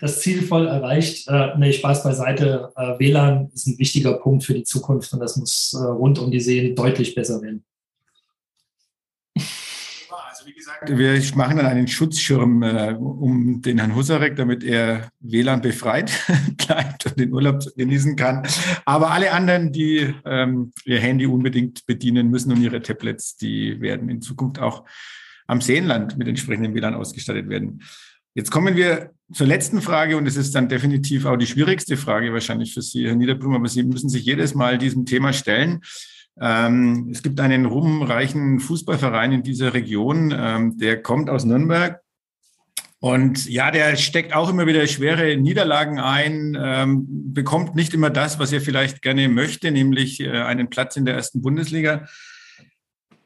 das 0.01 0.21
Ziel 0.21 0.41
voll 0.41 0.67
erreicht. 0.67 1.27
Äh, 1.27 1.57
nee, 1.57 1.73
Spaß 1.73 2.03
beiseite. 2.03 2.71
Äh, 2.75 2.99
WLAN 2.99 3.49
ist 3.53 3.67
ein 3.67 3.77
wichtiger 3.77 4.13
Punkt 4.13 4.43
für 4.43 4.53
die 4.53 4.63
Zukunft 4.63 5.11
und 5.13 5.19
das 5.19 5.37
muss 5.37 5.73
äh, 5.73 5.83
rund 5.85 6.19
um 6.19 6.31
die 6.31 6.39
Seen 6.39 6.75
deutlich 6.75 7.15
besser 7.15 7.41
werden. 7.41 7.63
Also 9.35 10.45
wie 10.45 10.53
gesagt, 10.53 10.97
wir 10.97 11.21
machen 11.35 11.57
dann 11.57 11.65
einen 11.65 11.87
Schutzschirm 11.87 12.61
äh, 12.63 12.93
um 12.93 13.61
den 13.61 13.79
Herrn 13.79 13.95
Husarek, 13.95 14.35
damit 14.35 14.63
er 14.63 15.09
WLAN 15.19 15.61
befreit 15.61 16.11
bleibt 16.57 17.05
und 17.05 17.19
den 17.19 17.33
Urlaub 17.33 17.63
genießen 17.75 18.15
kann. 18.15 18.47
Aber 18.85 19.11
alle 19.11 19.31
anderen, 19.31 19.71
die 19.71 20.13
ähm, 20.25 20.71
ihr 20.85 20.99
Handy 20.99 21.25
unbedingt 21.25 21.85
bedienen 21.85 22.29
müssen 22.29 22.51
und 22.51 22.61
ihre 22.61 22.81
Tablets, 22.81 23.35
die 23.37 23.81
werden 23.81 24.09
in 24.09 24.21
Zukunft 24.21 24.59
auch 24.59 24.85
am 25.47 25.61
Seenland 25.61 26.17
mit 26.17 26.27
entsprechendem 26.27 26.73
WLAN 26.73 26.95
ausgestattet 26.95 27.49
werden. 27.49 27.81
Jetzt 28.35 28.51
kommen 28.51 28.75
wir 28.75 29.11
zur 29.33 29.47
letzten 29.47 29.81
Frage 29.81 30.17
und 30.17 30.27
es 30.27 30.35
ist 30.35 30.53
dann 30.53 30.67
definitiv 30.67 31.25
auch 31.25 31.37
die 31.37 31.47
schwierigste 31.47 31.95
Frage 31.95 32.33
wahrscheinlich 32.33 32.73
für 32.73 32.81
Sie, 32.81 33.07
Herr 33.07 33.15
Niederblum, 33.15 33.55
aber 33.55 33.69
Sie 33.69 33.81
müssen 33.83 34.09
sich 34.09 34.25
jedes 34.25 34.53
Mal 34.53 34.77
diesem 34.77 35.05
Thema 35.05 35.31
stellen. 35.31 35.79
Ähm, 36.39 37.07
es 37.13 37.23
gibt 37.23 37.39
einen 37.39 37.65
ruhmreichen 37.65 38.59
Fußballverein 38.59 39.31
in 39.31 39.43
dieser 39.43 39.73
Region, 39.73 40.35
ähm, 40.37 40.77
der 40.77 41.01
kommt 41.01 41.29
aus 41.29 41.45
Nürnberg. 41.45 42.01
Und 42.99 43.45
ja, 43.45 43.71
der 43.71 43.95
steckt 43.95 44.35
auch 44.35 44.49
immer 44.49 44.67
wieder 44.67 44.85
schwere 44.87 45.37
Niederlagen 45.37 45.99
ein, 45.99 46.57
ähm, 46.59 47.05
bekommt 47.33 47.73
nicht 47.73 47.93
immer 47.93 48.09
das, 48.09 48.37
was 48.37 48.51
er 48.51 48.59
vielleicht 48.59 49.01
gerne 49.01 49.29
möchte, 49.29 49.71
nämlich 49.71 50.19
äh, 50.19 50.41
einen 50.41 50.69
Platz 50.69 50.97
in 50.97 51.05
der 51.05 51.15
ersten 51.15 51.41
Bundesliga. 51.41 52.05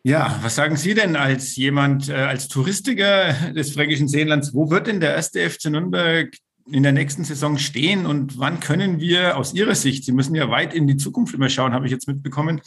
Ja, 0.09 0.39
was 0.41 0.55
sagen 0.55 0.75
Sie 0.75 0.95
denn 0.95 1.15
als 1.15 1.55
jemand, 1.55 2.09
äh, 2.09 2.13
als 2.13 2.47
Touristiker 2.47 3.31
des 3.55 3.73
Fränkischen 3.73 4.07
Seenlands, 4.07 4.55
wo 4.55 4.71
wird 4.71 4.87
denn 4.87 4.99
der 4.99 5.13
erste 5.13 5.47
FC 5.47 5.65
Nürnberg 5.65 6.35
in 6.65 6.81
der 6.81 6.93
nächsten 6.93 7.23
Saison 7.23 7.59
stehen 7.59 8.07
und 8.07 8.39
wann 8.39 8.59
können 8.59 8.99
wir 8.99 9.37
aus 9.37 9.53
Ihrer 9.53 9.75
Sicht, 9.75 10.05
Sie 10.05 10.11
müssen 10.11 10.33
ja 10.33 10.49
weit 10.49 10.73
in 10.73 10.87
die 10.87 10.97
Zukunft 10.97 11.35
immer 11.35 11.47
schauen, 11.47 11.73
habe 11.73 11.85
ich 11.85 11.91
jetzt 11.91 12.07
mitbekommen, 12.07 12.59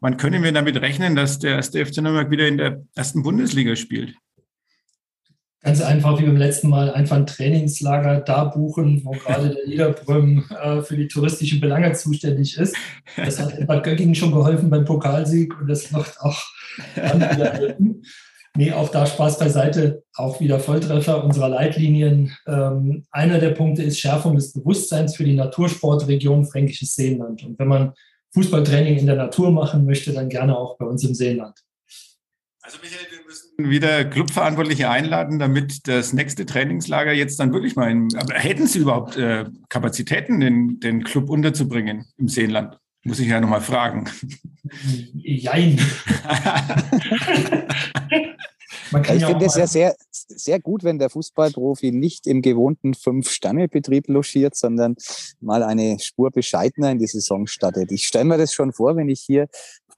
wann 0.00 0.16
können 0.16 0.42
wir 0.42 0.52
damit 0.52 0.80
rechnen, 0.80 1.16
dass 1.16 1.38
der 1.38 1.56
erste 1.56 1.84
FC 1.84 1.98
Nürnberg 1.98 2.30
wieder 2.30 2.48
in 2.48 2.56
der 2.56 2.82
ersten 2.94 3.22
Bundesliga 3.22 3.76
spielt? 3.76 4.14
Ganz 5.62 5.80
einfach 5.80 6.20
wie 6.20 6.24
beim 6.26 6.36
letzten 6.36 6.68
Mal 6.68 6.92
einfach 6.92 7.16
ein 7.16 7.26
Trainingslager 7.26 8.20
da 8.20 8.44
buchen, 8.44 9.04
wo 9.04 9.10
gerade 9.26 9.50
der 9.50 9.66
Niederbrüm 9.66 10.44
äh, 10.50 10.82
für 10.82 10.96
die 10.96 11.08
touristischen 11.08 11.60
Belange 11.60 11.92
zuständig 11.92 12.56
ist. 12.56 12.76
Das 13.16 13.40
hat 13.40 13.66
Bad 13.66 13.84
Göttingen 13.84 14.14
schon 14.14 14.32
geholfen 14.32 14.70
beim 14.70 14.84
Pokalsieg 14.84 15.58
und 15.60 15.68
das 15.68 15.90
macht 15.90 16.20
auch 16.20 16.42
Nee, 18.56 18.72
auch 18.72 18.88
da 18.88 19.04
Spaß 19.04 19.38
beiseite, 19.38 20.02
auch 20.14 20.40
wieder 20.40 20.58
Volltreffer 20.58 21.22
unserer 21.22 21.50
Leitlinien. 21.50 22.34
Ähm, 22.46 23.04
einer 23.10 23.38
der 23.38 23.50
Punkte 23.50 23.82
ist 23.82 24.00
Schärfung 24.00 24.34
des 24.34 24.54
Bewusstseins 24.54 25.14
für 25.14 25.24
die 25.24 25.34
Natursportregion 25.34 26.46
Fränkisches 26.46 26.94
Seenland. 26.94 27.44
Und 27.44 27.58
wenn 27.58 27.68
man 27.68 27.92
Fußballtraining 28.32 28.96
in 28.96 29.06
der 29.06 29.16
Natur 29.16 29.50
machen 29.50 29.84
möchte, 29.84 30.14
dann 30.14 30.30
gerne 30.30 30.56
auch 30.56 30.78
bei 30.78 30.86
uns 30.86 31.04
im 31.04 31.14
Seenland. 31.14 31.54
Also 32.66 32.78
Michael, 32.82 33.06
wir 33.12 33.24
müssen 33.24 33.70
wieder 33.70 34.04
Clubverantwortliche 34.06 34.90
einladen, 34.90 35.38
damit 35.38 35.86
das 35.86 36.12
nächste 36.12 36.46
Trainingslager 36.46 37.12
jetzt 37.12 37.38
dann 37.38 37.52
wirklich 37.52 37.76
mal 37.76 37.88
in, 37.88 38.08
aber 38.16 38.34
hätten 38.34 38.66
Sie 38.66 38.80
überhaupt 38.80 39.16
äh, 39.16 39.44
Kapazitäten, 39.68 40.40
den, 40.40 40.80
den 40.80 41.04
Club 41.04 41.30
unterzubringen 41.30 42.06
im 42.16 42.26
Seenland? 42.26 42.76
Muss 43.04 43.20
ich 43.20 43.28
ja 43.28 43.40
nochmal 43.40 43.60
fragen. 43.60 44.10
Jein. 45.14 45.78
ich 49.14 49.24
finde 49.24 49.46
es 49.46 49.54
ja 49.54 49.68
sehr, 49.68 49.94
sehr 50.10 50.58
gut, 50.58 50.82
wenn 50.82 50.98
der 50.98 51.10
Fußballprofi 51.10 51.92
nicht 51.92 52.26
im 52.26 52.42
gewohnten 52.42 52.94
Fünf-Sterne-Betrieb 52.94 54.08
logiert, 54.08 54.56
sondern 54.56 54.96
mal 55.40 55.62
eine 55.62 56.00
Spur 56.00 56.32
bescheidener 56.32 56.90
in 56.90 56.98
die 56.98 57.06
Saison 57.06 57.46
startet. 57.46 57.92
Ich 57.92 58.08
stelle 58.08 58.24
mir 58.24 58.38
das 58.38 58.52
schon 58.52 58.72
vor, 58.72 58.96
wenn 58.96 59.08
ich 59.08 59.20
hier 59.20 59.46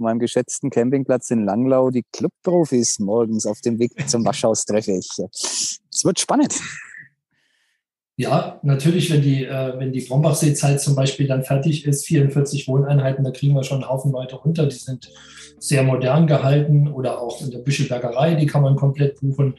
meinem 0.00 0.18
geschätzten 0.18 0.70
Campingplatz 0.70 1.30
in 1.30 1.44
Langlau 1.44 1.90
die 1.90 2.04
Clubprofis 2.12 2.98
morgens 2.98 3.46
auf 3.46 3.60
dem 3.60 3.78
Weg 3.78 3.92
zum 4.08 4.24
Waschhaus 4.24 4.64
treffe. 4.64 4.92
Es 4.92 5.80
wird 6.04 6.20
spannend. 6.20 6.54
Ja, 8.16 8.58
natürlich, 8.64 9.12
wenn 9.12 9.22
die, 9.22 9.44
äh, 9.44 9.90
die 9.92 10.00
Brombachsee-Zeit 10.00 10.80
zum 10.80 10.96
Beispiel 10.96 11.28
dann 11.28 11.44
fertig 11.44 11.86
ist, 11.86 12.04
44 12.06 12.66
Wohneinheiten, 12.66 13.22
da 13.22 13.30
kriegen 13.30 13.54
wir 13.54 13.62
schon 13.62 13.82
einen 13.82 13.88
Haufen 13.88 14.10
Leute 14.10 14.34
runter. 14.34 14.66
Die 14.66 14.74
sind 14.74 15.12
sehr 15.60 15.84
modern 15.84 16.26
gehalten 16.26 16.88
oder 16.88 17.20
auch 17.20 17.40
in 17.40 17.52
der 17.52 17.58
Büschelbergerei, 17.58 18.34
die 18.34 18.46
kann 18.46 18.62
man 18.62 18.74
komplett 18.74 19.20
buchen. 19.20 19.54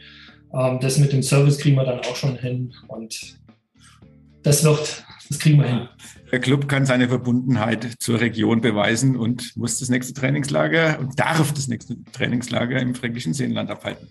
Ähm, 0.53 0.79
das 0.81 0.97
mit 0.97 1.13
dem 1.13 1.23
Service 1.23 1.57
kriegen 1.57 1.77
wir 1.77 1.85
dann 1.85 1.99
auch 1.99 2.17
schon 2.17 2.37
hin 2.37 2.73
und 2.89 3.38
das 4.43 4.63
wird, 4.63 5.05
das 5.29 5.39
kriegen 5.39 5.59
wir 5.59 5.67
hin. 5.67 5.89
Der 6.31 6.39
Club 6.39 6.67
kann 6.67 6.85
seine 6.85 7.09
Verbundenheit 7.09 7.95
zur 7.99 8.19
Region 8.19 8.61
beweisen 8.61 9.15
und 9.15 9.55
muss 9.57 9.79
das 9.79 9.89
nächste 9.89 10.13
Trainingslager 10.13 10.99
und 10.99 11.19
darf 11.19 11.53
das 11.53 11.67
nächste 11.67 11.95
Trainingslager 12.11 12.79
im 12.79 12.93
fränkischen 12.93 13.33
Seenland 13.33 13.71
abhalten. 13.71 14.07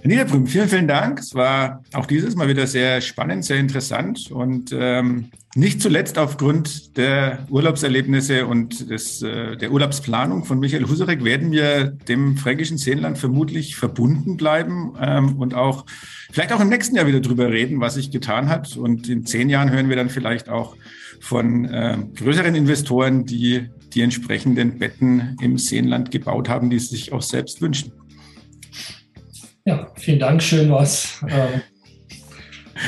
Herr 0.00 0.08
Niederbrüm, 0.08 0.46
vielen, 0.46 0.68
vielen 0.68 0.88
Dank. 0.88 1.18
Es 1.18 1.34
war 1.34 1.82
auch 1.92 2.06
dieses 2.06 2.34
Mal 2.34 2.48
wieder 2.48 2.66
sehr 2.66 3.00
spannend, 3.00 3.44
sehr 3.44 3.58
interessant 3.58 4.30
und 4.30 4.70
ähm, 4.72 5.30
nicht 5.54 5.82
zuletzt 5.82 6.16
aufgrund 6.16 6.96
der 6.96 7.46
Urlaubserlebnisse 7.50 8.46
und 8.46 8.90
des, 8.90 9.22
äh, 9.22 9.56
der 9.56 9.70
Urlaubsplanung 9.70 10.44
von 10.44 10.58
Michael 10.58 10.88
Husarek 10.88 11.24
werden 11.24 11.52
wir 11.52 11.84
dem 12.08 12.38
fränkischen 12.38 12.78
Seenland 12.78 13.18
vermutlich 13.18 13.76
verbunden 13.76 14.38
bleiben 14.38 14.94
ähm, 15.00 15.36
und 15.36 15.54
auch 15.54 15.84
vielleicht 16.30 16.52
auch 16.52 16.60
im 16.60 16.70
nächsten 16.70 16.96
Jahr 16.96 17.06
wieder 17.06 17.20
drüber 17.20 17.50
reden, 17.50 17.80
was 17.80 17.94
sich 17.94 18.10
getan 18.10 18.48
hat. 18.48 18.76
Und 18.78 19.08
in 19.10 19.26
zehn 19.26 19.50
Jahren 19.50 19.70
hören 19.70 19.90
wir 19.90 19.96
dann 19.96 20.08
vielleicht 20.08 20.48
auch 20.48 20.74
von 21.20 21.66
äh, 21.66 21.98
größeren 22.16 22.54
Investoren, 22.54 23.26
die 23.26 23.68
die 23.92 24.00
entsprechenden 24.00 24.78
Betten 24.78 25.36
im 25.42 25.58
Seenland 25.58 26.10
gebaut 26.10 26.48
haben, 26.48 26.70
die 26.70 26.78
sie 26.78 26.96
sich 26.96 27.12
auch 27.12 27.22
selbst 27.22 27.60
wünschen. 27.60 27.92
Ja, 29.66 29.92
vielen 29.96 30.18
Dank, 30.18 30.42
schön 30.42 30.70
was. 30.70 31.22
Ähm, 31.28 31.60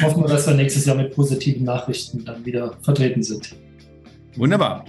hoffen 0.02 0.22
wir, 0.22 0.28
dass 0.28 0.46
wir 0.46 0.54
nächstes 0.54 0.84
Jahr 0.86 0.96
mit 0.96 1.14
positiven 1.14 1.64
Nachrichten 1.64 2.24
dann 2.24 2.44
wieder 2.44 2.76
vertreten 2.82 3.22
sind. 3.22 3.54
Wunderbar. 4.36 4.84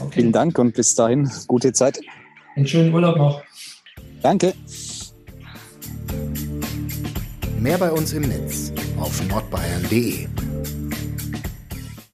Okay. 0.00 0.20
Vielen 0.20 0.32
Dank 0.32 0.58
und 0.58 0.74
bis 0.74 0.94
dahin 0.94 1.30
gute 1.46 1.72
Zeit. 1.72 2.00
Einen 2.54 2.66
schönen 2.66 2.92
Urlaub 2.92 3.16
noch. 3.16 3.42
Danke. 4.22 4.54
Mehr 7.60 7.78
bei 7.78 7.90
uns 7.90 8.12
im 8.12 8.22
Netz 8.22 8.72
auf 8.98 9.26
nordbayern.de. 9.28 10.26